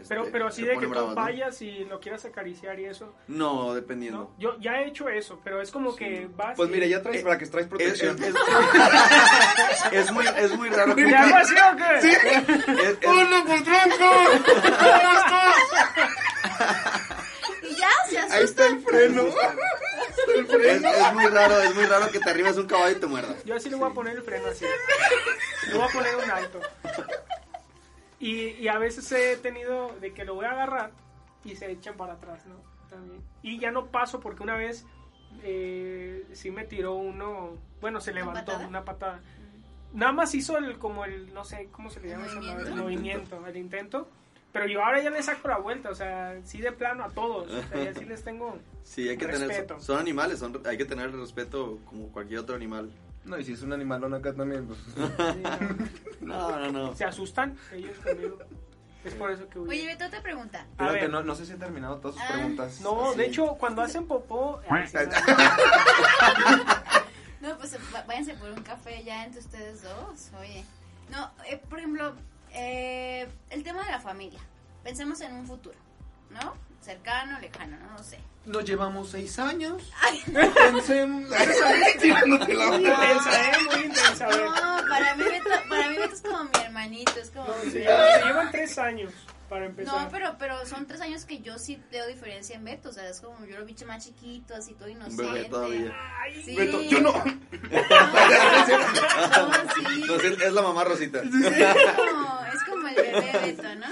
Pero, 0.08 0.22
este, 0.22 0.32
pero 0.34 0.48
así 0.48 0.64
de 0.64 0.78
que 0.78 0.86
tú 0.86 0.90
bravas, 0.92 1.10
¿no? 1.16 1.22
vayas 1.22 1.62
y 1.62 1.86
lo 1.86 2.00
quieras 2.02 2.26
acariciar 2.26 2.78
y 2.80 2.86
eso, 2.86 3.14
No, 3.28 3.74
dependiendo. 3.74 4.20
¿no? 4.20 4.32
Yo 4.40 4.58
ya 4.60 4.82
he 4.82 4.88
hecho 4.88 5.08
eso, 5.10 5.40
pero 5.44 5.62
es 5.62 5.72
como 5.72 5.96
que 5.96 6.30
vas 6.36 6.56
Pues 6.58 6.70
y- 6.70 6.74
mira, 6.74 6.86
ya 6.88 7.02
traes 7.02 7.22
Eh, 7.22 7.24
para 7.24 7.38
que 7.38 7.46
traes 7.48 7.66
Es, 7.66 7.70
protección. 7.70 8.18
es- 8.22 8.30
es- 8.30 8.36
es 9.94 10.12
muy, 10.12 10.26
es 10.26 10.58
muy 10.58 10.70
raro 10.70 10.96
que... 10.96 11.04
¿Le 11.06 11.16
hago 11.16 11.36
así 11.36 11.54
o 11.56 11.76
qué? 11.78 11.98
es- 12.00 12.24
es- 12.24 13.08
¡Hola, 13.08 13.44
potranco! 13.46 14.10
¿Cómo 14.64 15.14
estás? 15.20 15.56
Y 17.62 17.76
ya 17.76 17.90
se 18.10 18.18
asusta. 18.20 18.23
Ahí 18.34 18.44
está 18.44 18.68
el 18.68 18.80
freno. 18.82 19.24
Es, 19.28 20.84
es 20.84 21.14
muy 21.14 21.26
raro, 21.28 21.60
es 21.62 21.76
muy 21.76 21.86
raro 21.86 22.10
que 22.12 22.20
te 22.20 22.30
arribes 22.30 22.58
un 22.58 22.66
caballo 22.68 22.98
y 22.98 23.00
te 23.00 23.08
muerda. 23.08 23.36
Yo 23.46 23.56
así 23.56 23.70
le 23.70 23.76
voy 23.76 23.90
a 23.90 23.94
poner 23.94 24.16
el 24.16 24.24
freno 24.24 24.48
así. 24.48 24.66
Le 25.68 25.74
voy 25.78 25.88
a 25.88 25.92
poner 25.92 26.16
un 26.16 26.32
alto. 26.32 26.60
Y, 28.20 28.52
y 28.52 28.68
a 28.68 28.78
veces 28.78 29.12
he 29.12 29.38
tenido 29.38 29.94
de 30.00 30.14
que 30.14 30.24
lo 30.24 30.36
voy 30.36 30.46
a 30.46 30.52
agarrar 30.52 30.92
y 31.44 31.56
se 31.56 31.70
echan 31.72 31.98
para 31.98 32.14
atrás, 32.14 32.46
¿no? 32.46 32.56
También. 32.90 33.22
Y 33.42 33.60
ya 33.60 33.72
no 33.72 33.88
paso 33.88 34.20
porque 34.20 34.44
una 34.44 34.56
vez 34.56 34.86
eh, 35.44 36.26
sí 36.34 36.52
me 36.52 36.64
tiró 36.64 36.94
uno, 36.94 37.58
bueno, 37.82 38.00
se 38.00 38.12
¿Una 38.12 38.20
levantó 38.22 38.46
patada? 38.52 38.68
una 38.68 38.86
patada. 38.86 39.20
Nada 39.94 40.12
más 40.12 40.34
hizo 40.34 40.58
el, 40.58 40.78
como 40.80 41.06
el, 41.06 41.34
no 41.34 41.44
sé, 41.44 41.68
¿cómo 41.72 41.90
se 41.90 42.00
le 42.00 42.10
llama? 42.10 42.26
El 42.66 42.76
movimiento, 42.76 43.46
el 43.46 43.58
intento. 43.58 44.08
Pero 44.54 44.68
yo 44.68 44.82
ahora 44.86 45.02
ya 45.02 45.10
le 45.10 45.22
saco 45.24 45.48
la 45.48 45.58
vuelta, 45.58 45.90
o 45.90 45.96
sea, 45.96 46.40
sí 46.46 46.62
de 46.62 46.72
plano 46.72 47.04
a 47.04 47.10
todos. 47.10 47.52
O 47.52 47.64
sea, 47.70 47.84
ya 47.84 47.94
sí 47.94 48.06
les 48.06 48.24
tengo... 48.24 48.58
Sí, 48.84 49.08
hay 49.10 49.18
que 49.18 49.26
Respeto. 49.28 49.66
tener, 49.76 49.82
son 49.82 49.98
animales, 49.98 50.40
son, 50.40 50.62
hay 50.66 50.78
que 50.78 50.84
tener 50.86 51.12
respeto 51.16 51.80
como 51.86 52.10
cualquier 52.10 52.42
otro 52.42 52.54
animal. 52.56 52.92
No, 53.26 53.40
y 53.40 53.44
si 53.46 53.54
es 53.54 53.62
un 53.62 53.72
animalón 53.74 54.14
acá 54.14 54.34
también, 54.34 54.68
pues... 54.68 54.80
sí, 54.96 55.44
no. 56.22 56.50
No, 56.50 56.60
no, 56.60 56.72
no. 56.72 56.96
Se 56.96 57.06
asustan 57.06 57.58
ellos 57.72 57.98
conmigo. 58.00 58.38
Es 59.06 59.14
por 59.16 59.32
eso 59.32 59.48
que 59.50 59.60
huyo. 59.60 59.70
Oye, 59.72 59.86
Beto, 59.88 60.06
otra 60.06 60.22
pregunta. 60.22 60.66
A 60.78 60.92
ver. 60.92 61.10
no, 61.10 61.24
no 61.24 61.34
sé 61.34 61.46
si 61.46 61.54
he 61.54 61.56
terminado 61.56 61.98
todas 61.98 62.16
sus 62.18 62.24
Ah. 62.26 62.34
preguntas. 62.34 62.82
No, 62.82 63.14
de 63.16 63.26
hecho, 63.26 63.56
cuando 63.60 63.82
hacen 63.82 64.06
popó... 64.06 64.62
ay, 64.70 64.86
sí, 64.88 64.98
No, 67.42 67.58
pues 67.58 67.76
va- 67.94 68.04
váyanse 68.08 68.34
por 68.36 68.50
un 68.52 68.62
café 68.64 69.04
ya 69.04 69.26
entre 69.26 69.40
ustedes 69.42 69.82
dos. 69.84 70.30
Oye. 70.40 70.64
No, 71.10 71.30
eh, 71.50 71.62
por 71.70 71.80
ejemplo, 71.80 72.14
eh, 72.54 73.28
el 73.50 73.64
tema 73.64 73.84
de 73.84 73.92
la 73.92 74.00
familia. 74.00 74.40
Pensemos 74.84 75.20
en 75.22 75.34
un 75.34 75.48
futuro. 75.48 75.78
¿no? 76.34 76.56
Cercano, 76.82 77.40
lejano, 77.40 77.78
no, 77.78 77.92
no 77.98 78.04
sé. 78.04 78.20
Nos 78.46 78.66
llevamos 78.66 79.10
seis 79.10 79.40
años. 79.40 79.82
Pensemos. 80.26 81.30
Tirándote 82.02 82.54
la 82.54 82.66
Muy 82.68 82.78
intensa, 82.78 83.42
¿eh? 83.42 83.58
Muy 83.72 83.86
intensa. 83.86 84.26
A 84.26 84.30
ver. 84.30 84.46
No, 84.46 84.90
para 84.90 85.16
mí 85.16 85.24
Beto, 85.24 85.50
para 85.70 85.90
mí 85.90 85.96
Beto 85.98 86.14
es 86.14 86.22
como 86.22 86.44
mi 86.44 86.50
hermanito, 86.62 87.12
es 87.22 87.30
como... 87.30 87.48
Mi 87.64 87.72
se 87.72 87.80
llevan 87.80 88.52
tres 88.52 88.78
años 88.78 89.14
para 89.54 89.68
empezar. 89.68 90.06
No, 90.06 90.10
pero, 90.10 90.36
pero 90.40 90.66
son 90.66 90.88
tres 90.88 91.00
años 91.00 91.26
que 91.26 91.42
yo 91.42 91.60
sí 91.60 91.80
veo 91.92 92.08
diferencia 92.08 92.56
en 92.56 92.66
Beto, 92.66 92.90
o 92.90 92.92
sea, 92.92 93.08
es 93.08 93.22
como 93.22 93.46
yo 93.46 93.60
lo 93.60 93.66
vi 93.66 93.76
más 93.86 94.04
chiquito, 94.04 94.56
así 94.56 94.74
todo 94.74 94.90
inocente. 94.90 95.22
bebé 95.24 95.46
todavía. 95.46 95.94
Ay, 96.20 96.42
Sí. 96.44 96.56
Beto, 96.56 96.82
yo 96.82 97.02
no. 97.02 97.14
No, 97.24 97.24
sí. 99.76 100.02
Entonces 100.02 100.42
es 100.42 100.54
la 100.54 100.62
mamá 100.64 100.84
Rosita. 100.86 101.22
Es 101.22 101.30
como, 101.30 102.40
es 102.52 102.64
como 102.68 102.88
el 102.88 102.96
bebé 102.96 103.32
Beto, 103.44 103.76
¿no? 103.76 103.86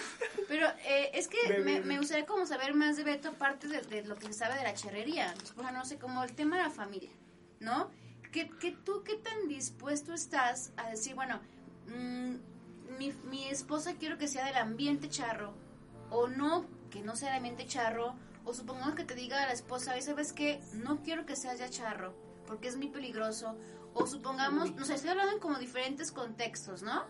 Pero 0.47 0.67
eh, 0.85 1.11
es 1.13 1.27
que 1.27 1.59
me, 1.59 1.81
me 1.81 1.99
gustaría 1.99 2.25
como 2.25 2.47
saber 2.47 2.73
más 2.73 2.97
de 2.97 3.03
Beto, 3.03 3.29
aparte 3.29 3.67
de, 3.67 3.81
de 3.81 4.01
lo 4.03 4.15
que 4.15 4.25
se 4.27 4.33
sabe 4.33 4.55
de 4.55 4.63
la 4.63 4.73
charrería. 4.73 5.31
O 5.57 5.61
sea, 5.61 5.71
no 5.71 5.85
sé, 5.85 5.99
como 5.99 6.23
el 6.23 6.33
tema 6.33 6.57
de 6.57 6.63
la 6.63 6.71
familia, 6.71 7.11
¿no? 7.59 7.91
Que, 8.31 8.49
que 8.49 8.71
tú, 8.71 9.03
¿qué 9.03 9.15
tan 9.17 9.47
dispuesto 9.47 10.11
estás 10.13 10.71
a 10.77 10.89
decir, 10.89 11.13
bueno, 11.13 11.39
mm, 11.87 12.35
mi, 12.97 13.11
mi 13.29 13.47
esposa 13.47 13.95
quiero 13.99 14.17
que 14.17 14.27
sea 14.27 14.45
del 14.45 14.57
ambiente 14.57 15.09
charro, 15.09 15.53
o 16.09 16.27
no, 16.27 16.65
que 16.89 17.01
no 17.01 17.15
sea 17.15 17.29
del 17.29 17.37
ambiente 17.37 17.65
charro, 17.65 18.15
o 18.45 18.53
supongamos 18.53 18.95
que 18.95 19.03
te 19.03 19.15
diga 19.15 19.45
la 19.45 19.53
esposa, 19.53 19.91
"Oye, 19.93 20.01
¿sabes 20.01 20.33
qué? 20.33 20.61
No 20.73 21.01
quiero 21.03 21.25
que 21.25 21.35
seas 21.35 21.59
ya 21.59 21.69
charro, 21.69 22.13
porque 22.47 22.67
es 22.67 22.75
muy 22.77 22.87
peligroso. 22.89 23.55
O 23.93 24.07
supongamos, 24.07 24.73
no 24.75 24.85
sé, 24.85 24.93
estoy 24.95 25.09
hablando 25.11 25.33
en 25.33 25.39
como 25.39 25.59
diferentes 25.59 26.11
contextos, 26.11 26.81
¿no? 26.81 27.03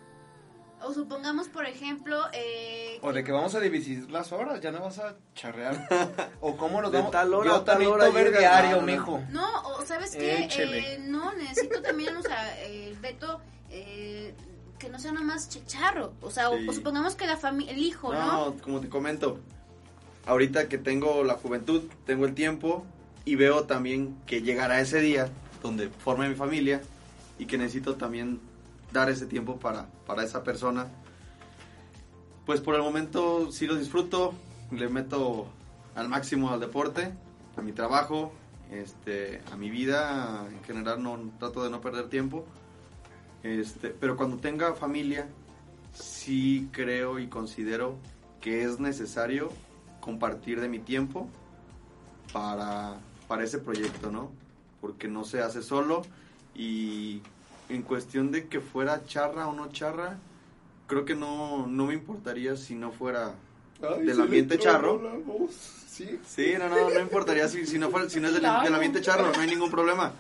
O 0.84 0.94
supongamos, 0.94 1.48
por 1.48 1.68
ejemplo, 1.68 2.20
eh, 2.34 2.98
O 3.04 3.14
de 3.14 3.24
que 3.24 3.32
vamos 3.32 3.54
a 3.54 3.60
dividir 3.60 4.10
las 4.10 4.32
horas, 4.32 4.60
ya 4.62 4.72
no 4.72 4.82
vas 4.82 4.98
a 4.98 5.16
charrear. 5.36 5.88
O 6.42 6.58
cómo 6.58 6.82
nos 6.82 6.92
De 6.92 6.98
vamos. 6.98 7.12
tal 7.12 7.32
hora 7.36 7.46
Yo 7.52 7.56
a 7.58 7.64
tal 7.64 7.66
también 7.76 7.92
hora 7.92 8.10
ver 8.10 8.36
diario, 8.36 8.82
mijo. 8.82 9.22
No, 9.30 9.62
o 9.68 9.86
sabes 9.86 10.16
qué, 10.16 10.44
Échele. 10.46 10.96
Eh, 10.96 11.00
no, 11.00 11.34
necesito 11.34 11.84
también, 11.84 12.16
o 12.18 12.22
sea, 12.24 12.60
eh, 12.64 12.96
Beto, 13.00 13.40
eh, 13.70 14.34
que 14.82 14.90
no 14.90 14.98
sea 14.98 15.12
nomás 15.12 15.48
chicharro, 15.48 16.14
o 16.22 16.32
sea, 16.32 16.50
o- 16.50 16.58
Sí. 16.58 16.68
o, 16.68 16.74
supongamos 16.74 17.14
que 17.14 17.28
la 17.28 17.38
familia, 17.38 17.72
el 17.74 17.84
hijo, 17.84 18.12
¿no? 18.12 18.50
No, 18.50 18.56
como 18.64 18.80
te 18.82 18.90
comento, 18.90 19.38
ahorita 20.26 20.68
que 20.68 20.80
tengo 20.80 21.24
la 21.24 21.36
juventud, 21.36 21.84
tengo 22.08 22.26
el 22.26 22.34
tiempo 22.34 22.84
y 23.24 23.36
veo 23.36 23.66
también 23.66 24.18
que 24.26 24.42
llegará 24.42 24.82
ese 24.82 25.00
día 25.00 25.30
donde 25.62 25.90
forme 25.90 26.28
mi 26.28 26.34
familia 26.36 26.82
y 27.38 27.46
que 27.46 27.60
necesito 27.60 27.96
también 27.96 28.40
dar 28.92 29.10
ese 29.12 29.28
tiempo 29.28 29.60
para, 29.60 29.86
para 30.08 30.24
esa 30.24 30.44
persona. 30.44 30.88
Pues 32.48 32.60
por 32.60 32.74
el 32.76 32.82
momento 32.82 33.52
sí 33.52 33.68
lo 33.68 33.76
disfruto, 33.76 34.34
le 34.72 34.90
meto 34.90 35.48
al 35.94 36.10
máximo 36.10 36.50
al 36.52 36.60
deporte, 36.60 37.14
a 37.56 37.62
mi 37.62 37.72
trabajo, 37.72 38.34
este, 38.72 39.42
a 39.52 39.58
mi 39.58 39.70
vida, 39.70 40.46
en 40.50 40.64
general 40.64 41.04
no 41.04 41.20
trato 41.38 41.64
de 41.64 41.70
no 41.70 41.82
perder 41.82 42.10
tiempo. 42.10 42.46
Este, 43.44 43.90
pero 43.90 44.18
cuando 44.18 44.38
tenga 44.38 44.74
familia, 44.74 45.28
sí 45.94 46.70
creo 46.72 47.20
y 47.20 47.28
considero 47.28 47.96
que 48.40 48.64
es 48.64 48.80
necesario 48.80 49.52
compartir 50.00 50.62
de 50.62 50.68
mi 50.68 50.80
tiempo 50.80 51.28
para, 52.34 52.98
para 53.28 53.44
ese 53.44 53.60
proyecto, 53.60 54.12
¿no? 54.12 54.32
Porque 54.80 55.08
no 55.08 55.24
se 55.24 55.42
hace 55.42 55.62
solo 55.62 56.04
y 56.56 57.22
en 57.70 57.84
cuestión 57.84 58.32
de 58.32 58.48
que 58.48 58.60
fuera 58.60 59.06
charra 59.06 59.48
o 59.48 59.54
no 59.54 59.70
charra, 59.72 60.18
creo 60.88 61.06
que 61.06 61.16
no, 61.16 61.68
no 61.68 61.88
me 61.88 61.94
importaría 61.94 62.56
si 62.56 62.76
no 62.76 62.92
fuera 62.92 63.34
del 64.04 64.22
ambiente 64.22 64.58
charro. 64.60 65.02
Sí. 65.88 66.20
Sí, 66.26 66.54
no, 66.58 66.70
no, 66.70 66.90
no 66.90 67.00
importaría 67.00 67.48
si, 67.48 67.66
si 67.66 67.78
no, 67.78 67.90
fuera, 67.90 68.10
si 68.10 68.20
no 68.20 68.28
es 68.28 68.34
del, 68.34 68.44
del 68.44 68.74
ambiente 68.74 69.02
charro, 69.02 69.32
no 69.32 69.40
hay 69.40 69.48
ningún 69.48 69.70
problema. 69.70 70.14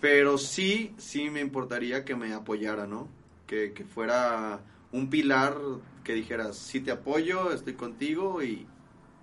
Pero 0.00 0.38
sí, 0.38 0.94
sí 0.96 1.30
me 1.30 1.40
importaría 1.40 2.04
que 2.04 2.14
me 2.14 2.32
apoyara, 2.32 2.86
¿no? 2.86 3.08
Que, 3.46 3.72
que 3.72 3.84
fuera 3.84 4.60
un 4.92 5.10
pilar 5.10 5.56
que 6.04 6.14
dijeras, 6.14 6.56
sí 6.56 6.80
te 6.80 6.90
apoyo, 6.90 7.52
estoy 7.52 7.74
contigo 7.74 8.42
y, 8.42 8.66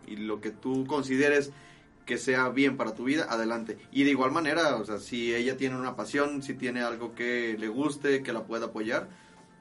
y 0.06 0.18
lo 0.18 0.42
que 0.42 0.52
tú 0.52 0.86
consideres 0.86 1.52
que 2.06 2.18
sea 2.18 2.50
bien 2.50 2.78
para 2.78 2.94
tu 2.94 3.06
vida, 3.06 3.26
adelante. 3.30 3.80
Y 3.92 4.04
de 4.04 4.12
igual 4.12 4.32
manera, 4.32 4.76
o 4.76 4.86
sea, 4.86 5.00
si 5.00 5.34
ella 5.34 5.58
tiene 5.58 5.76
una 5.76 5.96
pasión, 5.96 6.44
si 6.44 6.54
tiene 6.54 6.82
algo 6.82 7.16
que 7.16 7.56
le 7.58 7.68
guste, 7.68 8.22
que 8.22 8.32
la 8.32 8.44
pueda 8.44 8.68
apoyar, 8.68 9.10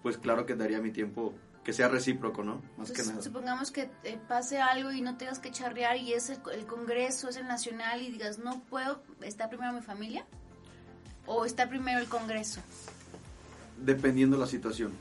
pues 0.03 0.19
claro 0.19 0.45
que 0.45 0.55
daría 0.55 0.81
mi 0.81 0.91
tiempo 0.91 1.33
que 1.65 1.73
sea 1.73 1.89
recíproco, 1.89 2.45
¿no? 2.45 2.57
Más 2.77 2.89
que 2.91 3.01
Entonces, 3.01 3.09
nada. 3.09 3.23
supongamos 3.23 3.71
que 3.71 3.89
eh, 4.03 4.19
pase 4.29 4.59
algo 4.59 4.93
y 4.93 5.01
no 5.01 5.17
tengas 5.17 5.39
que 5.39 5.51
charrear 5.51 5.97
y 5.97 6.13
es 6.13 6.29
el, 6.29 6.39
el 6.53 6.67
Congreso, 6.67 7.31
es 7.31 7.37
el 7.37 7.47
Nacional 7.49 8.03
y 8.03 8.11
digas, 8.11 8.39
no 8.39 8.61
puedo, 8.65 9.03
¿está 9.23 9.49
primero 9.49 9.73
mi 9.73 9.81
familia? 9.81 10.27
¿O 11.27 11.45
está 11.45 11.69
primero 11.69 11.99
el 12.01 12.07
Congreso? 12.09 12.61
dependiendo 13.77 14.37
la 14.39 14.47
situación. 14.47 14.93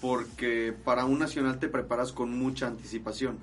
Porque 0.00 0.74
para 0.84 1.04
un 1.04 1.18
nacional 1.18 1.58
te 1.58 1.68
preparas 1.68 2.12
con 2.12 2.36
mucha 2.38 2.66
anticipación. 2.66 3.38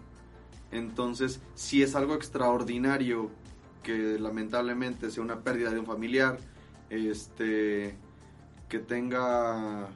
Entonces, 0.71 1.39
si 1.55 1.81
es 1.81 1.95
algo 1.95 2.13
extraordinario 2.13 3.29
que 3.81 4.17
lamentablemente 4.19 5.09
sea 5.11 5.23
una 5.23 5.39
pérdida 5.41 5.71
de 5.71 5.79
un 5.79 5.85
familiar, 5.85 6.37
este 6.89 7.95
que 8.69 8.79
tenga 8.79 9.87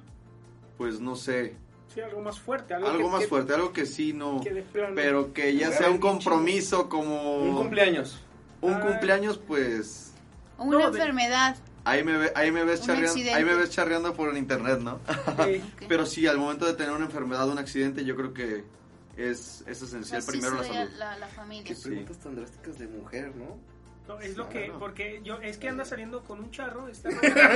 pues 0.77 0.99
no 0.99 1.15
sé, 1.15 1.55
Sí, 1.93 2.01
algo 2.01 2.21
más 2.21 2.39
fuerte. 2.39 2.73
Algo, 2.73 2.87
algo 2.89 3.03
que- 3.05 3.09
más 3.11 3.21
que- 3.21 3.27
fuerte, 3.27 3.53
algo 3.53 3.73
que 3.73 3.85
sí 3.85 4.13
no, 4.13 4.41
que 4.41 4.51
plano- 4.61 4.93
pero 4.95 5.33
que 5.33 5.55
ya 5.55 5.71
sea 5.71 5.89
un 5.89 5.97
compromiso 5.99 6.87
como 6.89 7.37
Un 7.37 7.55
cumpleaños. 7.57 8.19
un 8.61 8.73
Ah. 8.75 8.79
cumpleaños, 8.81 9.37
pues 9.37 10.13
¿O 10.57 10.63
una 10.65 10.79
No, 10.79 10.91
de- 10.91 10.99
enfermedad? 10.99 11.55
Ahí 11.89 12.03
me 12.03 12.17
ve- 12.17 12.31
ahí 12.35 12.51
me 12.51 12.63
ves 12.63 12.81
charreando, 12.81 13.19
ahí 13.33 13.43
me 13.43 13.55
ves 13.55 13.69
charreando 13.69 14.13
por 14.13 14.29
el 14.29 14.37
internet, 14.37 14.79
¿no? 14.79 14.99
Sí. 15.45 15.61
Ok. 15.75 15.83
Pero 15.87 16.05
sí, 16.05 16.27
al 16.27 16.37
momento 16.37 16.65
de 16.65 16.73
tener 16.73 16.91
una 16.93 17.05
enfermedad 17.05 17.49
un 17.49 17.57
accidente, 17.59 18.03
yo 18.05 18.15
creo 18.15 18.33
que 18.33 18.63
es, 19.17 19.63
es 19.67 19.81
esencial 19.81 20.21
sí 20.21 20.31
primero 20.31 20.55
la 20.57 20.63
salud. 20.63 20.91
la, 20.97 21.17
la 21.17 21.27
familia. 21.27 21.63
Qué 21.63 21.75
Sí. 21.75 21.83
preguntas 21.89 22.17
tan 22.19 22.35
drásticas 22.35 22.77
de 22.79 22.87
mujer, 22.87 23.35
¿no? 23.35 23.57
No, 24.07 24.19
es 24.21 24.37
lo 24.37 24.47
que, 24.49 24.71
porque 24.79 25.21
yo, 25.23 25.35
es 25.41 25.57
que 25.57 25.67
anda 25.69 25.83
saliendo 25.83 26.23
con 26.23 26.39
un 26.39 26.49
charro, 26.51 26.87
está 26.87 27.09
hay 27.09 27.15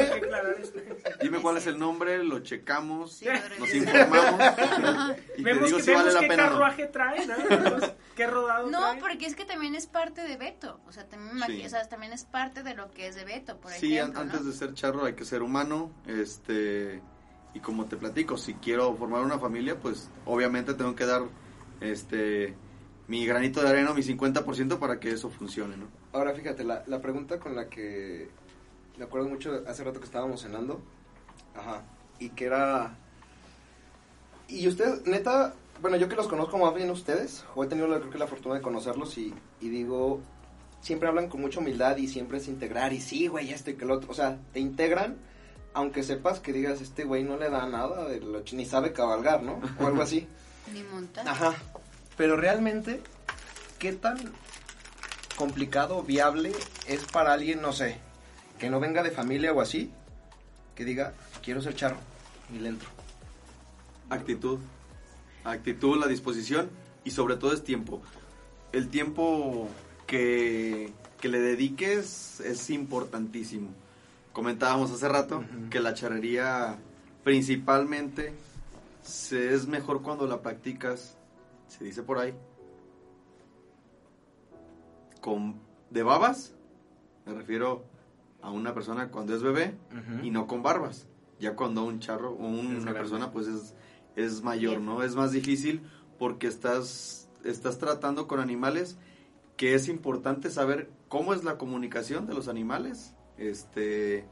que 0.09 0.13
aclarar 0.25 0.55
esto. 0.59 0.79
Dime 1.21 1.39
cuál 1.41 1.57
es 1.57 1.67
el 1.67 1.79
nombre, 1.79 2.23
lo 2.23 2.39
checamos, 2.39 3.13
Sí, 3.17 3.25
nos 3.59 3.73
informamos 3.73 4.41
y 5.37 5.37
te 5.37 5.43
Vemos, 5.43 5.65
digo 5.67 5.77
que, 5.77 5.83
si 5.83 5.91
vale 5.91 6.03
vemos 6.09 6.13
la 6.13 6.19
qué 6.21 6.27
pena 6.27 6.43
o 6.43 6.45
no. 6.45 6.51
carruaje 6.51 6.85
trae, 6.87 7.25
¿no? 7.25 7.35
Vemos 7.49 7.91
qué 8.15 8.27
rodado 8.27 8.69
No, 8.69 8.79
trae. 8.81 8.99
porque 8.99 9.25
es 9.25 9.35
que 9.35 9.45
también 9.45 9.75
es 9.75 9.87
parte 9.87 10.21
de 10.21 10.35
Beto. 10.37 10.79
O 10.87 10.91
sea, 10.91 11.07
también, 11.07 11.33
me 11.33 11.37
imagino- 11.39 11.59
Sí. 11.61 11.65
o 11.65 11.69
sea, 11.69 11.87
también 11.87 12.11
es 12.13 12.25
parte 12.25 12.63
de 12.63 12.73
lo 12.75 12.91
que 12.91 13.07
es 13.07 13.15
de 13.15 13.23
Beto, 13.23 13.57
por 13.57 13.71
Sí, 13.71 13.97
an- 13.97 14.09
ejemplo. 14.11 14.25
¿no? 14.25 14.31
antes 14.31 14.45
de 14.45 14.53
ser 14.53 14.73
charro 14.73 15.05
hay 15.05 15.13
que 15.13 15.23
ser 15.25 15.41
humano, 15.43 15.91
este 16.07 17.01
y 17.53 17.59
como 17.59 17.85
te 17.85 17.97
platico, 17.97 18.37
si 18.37 18.53
quiero 18.55 18.95
formar 18.95 19.21
una 19.21 19.37
familia, 19.39 19.77
pues 19.79 20.09
obviamente 20.25 20.73
tengo 20.73 20.95
que 20.95 21.05
dar 21.05 21.23
este 21.81 22.55
mi 23.11 23.25
granito 23.25 23.61
de 23.61 23.67
arena, 23.67 23.93
mi 23.93 24.03
50% 24.03 24.79
para 24.79 24.97
que 24.97 25.11
eso 25.11 25.29
funcione, 25.29 25.75
¿no? 25.75 25.87
Ahora 26.13 26.33
fíjate, 26.33 26.63
la, 26.63 26.81
la 26.87 27.01
pregunta 27.01 27.41
con 27.41 27.57
la 27.57 27.67
que 27.67 28.29
me 28.97 29.03
acuerdo 29.03 29.27
mucho 29.27 29.63
hace 29.67 29.83
rato 29.83 29.99
que 29.99 30.05
estábamos 30.05 30.41
cenando, 30.41 30.81
ajá, 31.53 31.83
y 32.19 32.29
que 32.29 32.45
era, 32.45 32.95
y 34.47 34.65
usted, 34.65 35.03
neta, 35.03 35.53
bueno, 35.81 35.97
yo 35.97 36.07
que 36.07 36.15
los 36.15 36.29
conozco 36.29 36.57
más 36.57 36.73
bien 36.73 36.89
ustedes, 36.89 37.43
o 37.53 37.65
he 37.65 37.67
tenido 37.67 37.89
la, 37.89 37.99
creo 37.99 38.11
que 38.11 38.17
la 38.17 38.27
fortuna 38.27 38.55
de 38.55 38.61
conocerlos 38.61 39.17
y, 39.17 39.33
y 39.59 39.67
digo, 39.67 40.21
siempre 40.79 41.09
hablan 41.09 41.27
con 41.27 41.41
mucha 41.41 41.59
humildad 41.59 41.97
y 41.97 42.07
siempre 42.07 42.37
es 42.37 42.47
integrar 42.47 42.93
y 42.93 43.01
sí, 43.01 43.27
güey, 43.27 43.51
esto 43.51 43.71
y 43.71 43.73
que 43.73 43.83
lo 43.83 43.95
otro, 43.95 44.09
o 44.09 44.13
sea, 44.13 44.39
te 44.53 44.61
integran, 44.61 45.17
aunque 45.73 46.03
sepas 46.03 46.39
que 46.39 46.53
digas, 46.53 46.79
este 46.79 47.03
güey 47.03 47.25
no 47.25 47.35
le 47.35 47.49
da 47.49 47.67
nada, 47.67 48.07
de 48.07 48.21
lo 48.21 48.41
ni 48.53 48.65
sabe 48.65 48.93
cabalgar, 48.93 49.43
¿no? 49.43 49.59
O 49.81 49.85
algo 49.85 50.01
así. 50.01 50.29
Ni 50.73 50.81
montar. 50.83 51.27
Ajá. 51.27 51.53
Pero 52.17 52.35
realmente, 52.35 53.01
¿qué 53.79 53.93
tan 53.93 54.17
complicado 55.35 56.03
viable 56.03 56.51
es 56.87 57.05
para 57.05 57.33
alguien, 57.33 57.61
no 57.61 57.73
sé, 57.73 57.97
que 58.59 58.69
no 58.69 58.79
venga 58.79 59.03
de 59.03 59.11
familia 59.11 59.53
o 59.53 59.61
así, 59.61 59.91
que 60.75 60.85
diga, 60.85 61.13
quiero 61.41 61.61
ser 61.61 61.75
charro 61.75 61.97
y 62.53 62.59
le 62.59 62.69
entro? 62.69 62.89
Actitud. 64.09 64.59
Actitud, 65.43 65.99
la 65.99 66.07
disposición 66.07 66.69
y 67.03 67.11
sobre 67.11 67.37
todo 67.37 67.53
es 67.53 67.63
tiempo. 67.63 68.01
El 68.71 68.89
tiempo 68.89 69.67
que, 70.05 70.91
que 71.19 71.29
le 71.29 71.39
dediques 71.39 72.39
es 72.41 72.69
importantísimo. 72.69 73.69
Comentábamos 74.33 74.91
hace 74.91 75.09
rato 75.09 75.43
que 75.69 75.79
la 75.79 75.93
charrería 75.93 76.77
principalmente 77.23 78.33
se, 79.03 79.53
es 79.53 79.67
mejor 79.67 80.01
cuando 80.01 80.27
la 80.27 80.41
practicas, 80.41 81.17
se 81.77 81.83
dice 81.85 82.03
por 82.03 82.17
ahí, 82.19 82.33
con 85.21 85.55
de 85.89 86.03
babas, 86.03 86.53
me 87.25 87.33
refiero 87.33 87.83
a 88.41 88.49
una 88.49 88.73
persona 88.73 89.09
cuando 89.09 89.35
es 89.35 89.43
bebé 89.43 89.75
y 90.23 90.31
no 90.31 90.47
con 90.47 90.63
barbas. 90.63 91.07
Ya 91.39 91.55
cuando 91.55 91.83
un 91.83 91.99
charro 91.99 92.31
o 92.31 92.45
un- 92.47 92.67
una 92.67 92.79
grande. 92.79 92.93
persona 92.99 93.31
pues 93.31 93.47
es, 93.47 93.73
es 94.15 94.41
mayor, 94.43 94.79
¿no? 94.81 95.03
Es 95.03 95.15
más 95.15 95.31
difícil 95.31 95.81
porque 96.19 96.47
estás 96.47 97.29
estás 97.43 97.79
tratando 97.79 98.27
con 98.27 98.39
animales, 98.39 98.97
que 99.57 99.73
es 99.73 99.87
importante 99.87 100.49
saber 100.51 100.89
cómo 101.07 101.33
es 101.33 101.43
la 101.43 101.57
comunicación 101.57 102.27
de 102.27 102.35
los 102.35 102.47
animales, 102.47 103.15
este, 103.37 104.25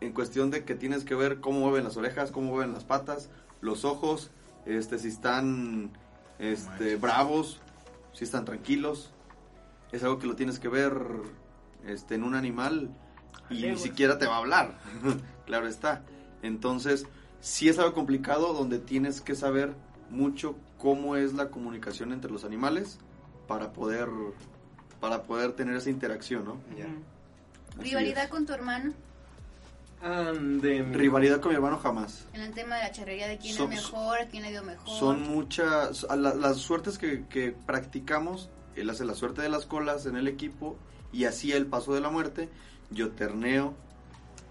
en 0.00 0.12
cuestión 0.12 0.50
de 0.50 0.64
que 0.64 0.74
tienes 0.74 1.04
que 1.04 1.14
ver 1.14 1.40
cómo 1.40 1.60
mueven 1.60 1.84
las 1.84 1.96
orejas, 1.96 2.30
cómo 2.30 2.48
mueven 2.52 2.74
las 2.74 2.84
patas, 2.84 3.30
los 3.62 3.86
ojos, 3.86 4.30
este, 4.66 4.98
si 4.98 5.08
están 5.08 5.92
este, 6.40 6.96
bravos, 6.96 7.60
si 8.12 8.24
están 8.24 8.44
tranquilos. 8.44 9.12
Es 9.92 10.02
algo 10.02 10.18
que 10.18 10.26
lo 10.26 10.36
tienes 10.36 10.58
que 10.58 10.68
ver 10.68 10.94
este, 11.86 12.14
en 12.14 12.24
un 12.24 12.34
animal 12.34 12.90
y 13.48 13.66
ni 13.66 13.76
siquiera 13.76 14.18
te 14.18 14.26
va 14.26 14.36
a 14.36 14.38
hablar. 14.38 14.78
claro 15.46 15.66
está. 15.66 16.02
Entonces, 16.42 17.06
sí 17.40 17.68
es 17.68 17.78
algo 17.78 17.92
complicado 17.92 18.52
donde 18.52 18.78
tienes 18.78 19.20
que 19.20 19.34
saber 19.34 19.74
mucho 20.08 20.56
cómo 20.78 21.16
es 21.16 21.34
la 21.34 21.50
comunicación 21.50 22.12
entre 22.12 22.30
los 22.30 22.44
animales 22.44 22.98
para 23.46 23.72
poder 23.72 24.08
para 25.00 25.22
poder 25.22 25.52
tener 25.52 25.76
esa 25.76 25.88
interacción, 25.88 26.44
¿no? 26.44 26.60
Ya. 26.76 26.86
Así 27.78 27.90
Rivalidad 27.90 28.24
es. 28.24 28.30
con 28.30 28.44
tu 28.44 28.52
hermano 28.52 28.92
Ande, 30.02 30.82
Rivalidad 30.92 31.40
con 31.40 31.50
mi 31.50 31.56
hermano 31.56 31.76
jamás. 31.78 32.26
en 32.32 32.40
el 32.40 32.52
tema 32.54 32.76
de 32.76 32.84
la 32.84 32.90
charrería 32.90 33.28
de 33.28 33.36
quién 33.38 33.54
Son- 33.54 33.72
es 33.72 33.82
mejor, 33.82 34.18
quién 34.30 34.42
le 34.42 34.50
dio 34.50 34.62
mejor. 34.62 34.88
Son 34.98 35.22
muchas, 35.28 36.04
a 36.08 36.16
la- 36.16 36.34
las 36.34 36.56
suertes 36.58 36.96
que, 36.96 37.26
que 37.26 37.52
practicamos, 37.52 38.48
él 38.76 38.88
hace 38.88 39.04
la 39.04 39.14
suerte 39.14 39.42
de 39.42 39.50
las 39.50 39.66
colas 39.66 40.06
en 40.06 40.16
el 40.16 40.26
equipo 40.26 40.76
y 41.12 41.24
así 41.24 41.52
el 41.52 41.66
paso 41.66 41.92
de 41.92 42.00
la 42.00 42.08
muerte, 42.08 42.48
yo 42.90 43.10
terneo 43.10 43.74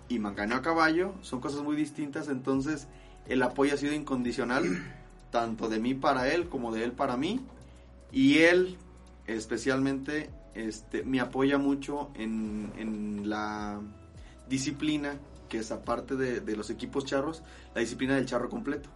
y 0.08 0.20
manganeo 0.20 0.58
a 0.58 0.62
caballo, 0.62 1.14
son 1.22 1.40
cosas 1.42 1.62
muy 1.62 1.76
distintas, 1.76 2.28
entonces 2.28 2.88
el 3.28 3.42
apoyo 3.42 3.74
ha 3.74 3.78
sido 3.78 3.94
incondicional, 3.94 4.64
tanto 5.32 5.68
de 5.68 5.80
mí 5.80 5.94
para 5.96 6.32
él 6.32 6.48
como 6.48 6.72
de 6.72 6.84
él 6.84 6.92
para 6.92 7.18
mí, 7.18 7.40
y 8.12 8.40
él 8.40 8.78
especialmente 9.26 10.30
este, 10.54 11.04
me 11.04 11.20
apoya 11.22 11.58
mucho 11.58 12.10
en, 12.16 12.72
en 12.78 13.30
la 13.30 13.80
disciplina 14.48 15.14
que 15.50 15.58
es 15.58 15.72
aparte 15.72 16.16
de, 16.16 16.40
de 16.40 16.56
los 16.56 16.70
equipos 16.70 17.04
charros, 17.06 17.44
la 17.76 17.82
disciplina 17.82 18.16
del 18.16 18.26
charro 18.26 18.50
completo. 18.50 18.90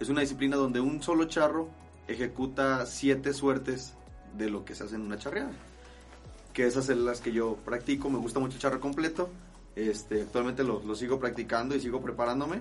Es 0.00 0.08
una 0.08 0.20
disciplina 0.22 0.56
donde 0.56 0.80
un 0.80 1.02
solo 1.02 1.26
charro 1.26 1.68
ejecuta 2.06 2.86
siete 2.86 3.34
suertes 3.34 3.94
de 4.36 4.48
lo 4.48 4.64
que 4.64 4.74
se 4.74 4.84
hace 4.84 4.94
en 4.94 5.02
una 5.02 5.18
charreada. 5.18 5.52
Que 6.52 6.66
esas 6.66 6.86
son 6.86 7.04
las 7.04 7.20
que 7.20 7.32
yo 7.32 7.56
practico, 7.64 8.08
me 8.08 8.18
gusta 8.18 8.40
mucho 8.40 8.58
charro 8.58 8.80
completo. 8.80 9.28
Este, 9.76 10.22
actualmente 10.22 10.64
lo, 10.64 10.82
lo 10.82 10.94
sigo 10.94 11.18
practicando 11.18 11.74
y 11.76 11.80
sigo 11.80 12.00
preparándome. 12.00 12.60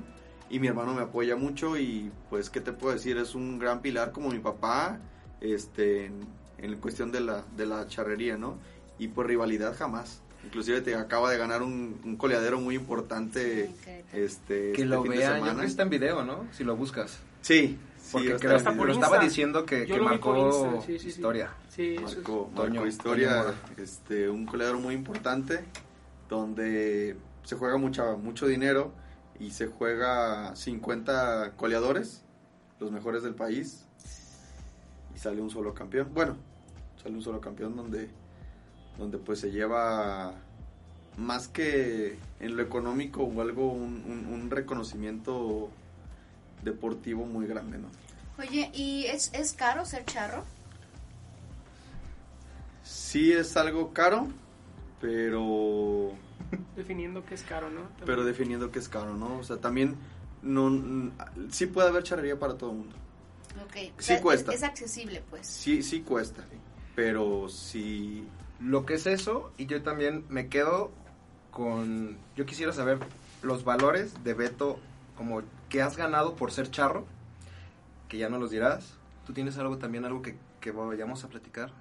Y 0.50 0.60
mi 0.60 0.68
hermano 0.68 0.94
me 0.94 1.02
apoya 1.02 1.36
mucho 1.36 1.78
y 1.78 2.12
pues, 2.30 2.50
¿qué 2.50 2.62
te 2.62 2.74
puedo 2.74 2.94
decir? 2.94 3.18
Es 3.18 3.36
un 3.36 3.60
gran 3.60 3.82
pilar 3.82 4.12
como 4.12 4.30
mi 4.30 4.40
papá 4.40 5.00
este, 5.42 6.06
en, 6.06 6.28
en 6.58 6.76
cuestión 6.78 7.12
de 7.12 7.22
la, 7.22 7.44
de 7.56 7.66
la 7.66 7.88
charrería, 7.88 8.38
¿no? 8.38 8.58
Y 8.98 9.10
por 9.10 9.28
rivalidad 9.28 9.76
jamás. 9.78 10.22
Inclusive 10.46 10.82
te 10.82 10.96
acaba 10.96 11.30
de 11.32 11.38
ganar 11.38 11.62
un, 11.62 12.00
un 12.04 12.16
coleadero 12.16 12.60
muy 12.60 12.76
importante 12.76 13.66
este, 14.14 14.72
Que 14.72 14.82
este 14.82 14.86
lo 14.86 15.02
fin 15.04 15.12
de 15.12 15.18
vean, 15.18 15.30
yo 15.32 15.36
semana. 15.36 15.52
creo 15.54 15.62
que 15.62 15.68
está 15.68 15.84
en 15.84 15.90
video, 15.90 16.24
¿no? 16.24 16.48
Si 16.52 16.64
lo 16.64 16.76
buscas. 16.76 17.20
Sí, 17.42 17.78
sí, 17.98 18.12
Porque 18.12 18.32
está 18.34 18.48
creo 18.62 18.78
por 18.78 18.88
lo 18.88 18.94
estaba 18.94 19.20
diciendo 19.20 19.66
que, 19.66 19.86
que 19.86 20.00
marcó 20.00 20.82
sí, 20.86 20.94
sí, 20.94 21.00
sí. 21.00 21.08
historia. 21.10 21.50
Sí, 21.70 21.96
Marcó, 22.02 22.50
Toño, 22.56 22.88
historia, 22.88 23.44
Toño 23.44 23.56
este, 23.78 24.30
un 24.30 24.46
coleador 24.46 24.78
muy 24.80 24.96
importante 24.96 25.64
donde 26.30 27.16
se 27.44 27.56
juega 27.56 27.78
mucha, 27.78 28.16
mucho 28.16 28.48
dinero 28.48 28.92
y 29.40 29.52
se 29.52 29.68
juega 29.68 30.56
50 30.56 31.54
coleadores, 31.56 32.24
los 32.80 32.92
mejores 32.92 33.24
del 33.24 33.36
país, 33.36 33.86
y 35.16 35.20
sale 35.20 35.42
un 35.42 35.50
solo 35.50 35.74
campeón. 35.74 36.10
Bueno, 36.14 36.38
sale 37.02 37.16
un 37.16 37.22
solo 37.22 37.40
campeón 37.40 37.76
donde, 37.76 38.10
donde 38.98 39.18
pues 39.18 39.40
se 39.40 39.52
lleva 39.52 40.34
más 41.18 41.48
que 41.48 42.18
en 42.40 42.56
lo 42.56 42.62
económico 42.64 43.24
o 43.24 43.42
algo, 43.42 43.72
un, 43.72 44.04
un- 44.08 44.26
un 44.34 44.50
reconocimiento 44.52 45.70
deportivo 46.64 47.26
muy 47.26 47.48
grande, 47.48 47.78
¿no? 47.78 47.88
Oye, 48.40 48.70
¿y 48.74 49.06
es, 49.06 49.32
es 49.34 49.54
caro 49.54 49.86
ser 49.86 50.06
charro? 50.06 50.44
Sí 52.84 53.32
es 53.32 53.58
algo 53.58 53.94
caro, 53.94 54.28
pero 55.02 56.12
definiendo 56.76 57.26
que 57.26 57.36
es 57.36 57.44
caro, 57.44 57.70
¿no? 57.70 57.82
También. 57.82 58.06
pero 58.06 58.24
definiendo 58.24 58.72
que 58.72 58.80
es 58.80 58.88
caro, 58.90 59.16
¿no? 59.16 59.38
O 59.40 59.44
sea, 59.44 59.58
también 59.58 59.96
no 60.42 61.12
sí 61.52 61.66
puede 61.66 61.90
haber 61.90 62.04
charrería 62.04 62.38
para 62.40 62.56
todo 62.58 62.72
el 62.72 62.78
mundo. 62.78 62.96
Ok. 63.66 63.76
o 63.98 64.02
Sí 64.02 64.06
sea, 64.08 64.22
cuesta. 64.22 64.52
Es, 64.52 64.58
es 64.58 64.64
accesible, 64.64 65.24
pues. 65.30 65.48
Sí 65.48 65.82
sí 65.84 66.02
cuesta, 66.02 66.46
pero 66.96 67.50
sí 67.50 68.26
Lo 68.60 68.86
que 68.86 68.96
es 68.96 69.06
eso, 69.06 69.52
y 69.58 69.68
yo 69.68 69.84
también 69.84 70.26
me 70.30 70.50
quedo 70.50 70.92
con... 71.52 72.18
Yo 72.36 72.46
quisiera 72.46 72.74
saber 72.74 73.00
los 73.42 73.64
valores 73.64 74.24
de 74.24 74.34
Beto, 74.34 74.80
como 75.16 75.42
que 75.70 75.82
has 75.82 75.98
ganado 75.98 76.36
por 76.36 76.52
ser 76.52 76.72
charro, 76.72 77.06
que 78.10 78.18
ya 78.18 78.30
no 78.30 78.38
los 78.38 78.52
dirás. 78.52 78.98
¿Tú 79.26 79.34
tienes 79.34 79.58
algo 79.58 79.78
también, 79.78 80.06
algo 80.06 80.22
que, 80.22 80.36
que 80.60 80.72
vayamos 80.72 81.24
a 81.24 81.30
platicar? 81.30 81.72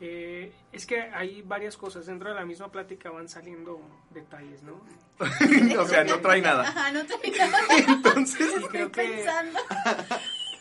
Eh, 0.00 0.50
es 0.72 0.86
que 0.86 1.00
hay 1.00 1.42
varias 1.42 1.76
cosas. 1.76 2.06
Dentro 2.06 2.30
de 2.30 2.34
la 2.34 2.46
misma 2.46 2.72
plática 2.72 3.10
van 3.10 3.28
saliendo 3.28 3.80
detalles, 4.10 4.62
¿no? 4.62 4.80
o 5.80 5.86
sea, 5.86 6.04
no 6.04 6.20
trae 6.20 6.40
nada. 6.40 6.62
Ajá, 6.62 6.90
no 6.90 7.04
te 7.04 7.30
nada. 7.38 7.58
Entonces, 7.86 8.40
Estoy 8.40 8.68
creo 8.68 8.90
que... 8.90 9.02
pensando. 9.02 9.60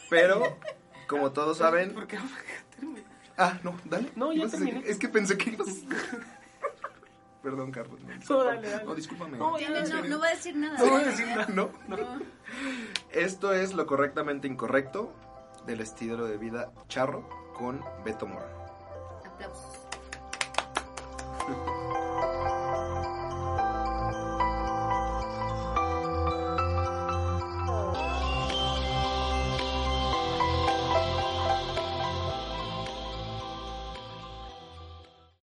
pero, 0.10 0.58
como 1.08 1.32
todos 1.32 1.58
saben... 1.58 1.94
¿Por 1.94 2.06
qué 2.06 2.18
no 2.18 2.26
me 2.26 2.30
dejas 2.32 2.66
terminar? 2.76 3.04
Ah, 3.42 3.58
no, 3.64 3.74
dale. 3.86 4.12
No, 4.16 4.34
ya 4.34 4.48
terminé. 4.50 4.84
Es 4.86 4.98
que 5.00 5.08
pensé 5.08 5.38
que 5.38 5.52
ibas... 5.52 5.70
Perdón, 7.42 7.72
Carlos. 7.72 7.98
No, 8.30 8.44
dale, 8.44 8.70
dale. 8.70 8.84
No, 8.84 8.94
discúlpame. 8.96 9.38
No, 9.38 9.58
ya, 9.58 9.68
Tiene- 9.68 9.78
en 9.80 9.84
no, 9.90 9.96
serio. 9.96 10.10
no 10.12 10.20
va 10.20 10.28
a 10.28 10.32
decir 10.32 10.56
nada. 10.58 10.78
No 10.78 10.90
voy 10.92 11.02
a 11.02 11.06
decir 11.06 11.28
nada. 11.28 11.48
No. 11.48 11.70
No. 11.88 11.98
Esto 13.12 13.54
es 13.54 13.74
lo 13.74 13.86
correctamente 13.86 14.46
incorrecto 14.48 15.14
del 15.66 15.80
estilo 15.80 16.26
de 16.26 16.38
vida 16.38 16.72
charro 16.90 17.30
con 17.54 17.82
Beto 18.04 18.28
Mora. 18.28 18.50
Aplausos. 19.26 19.80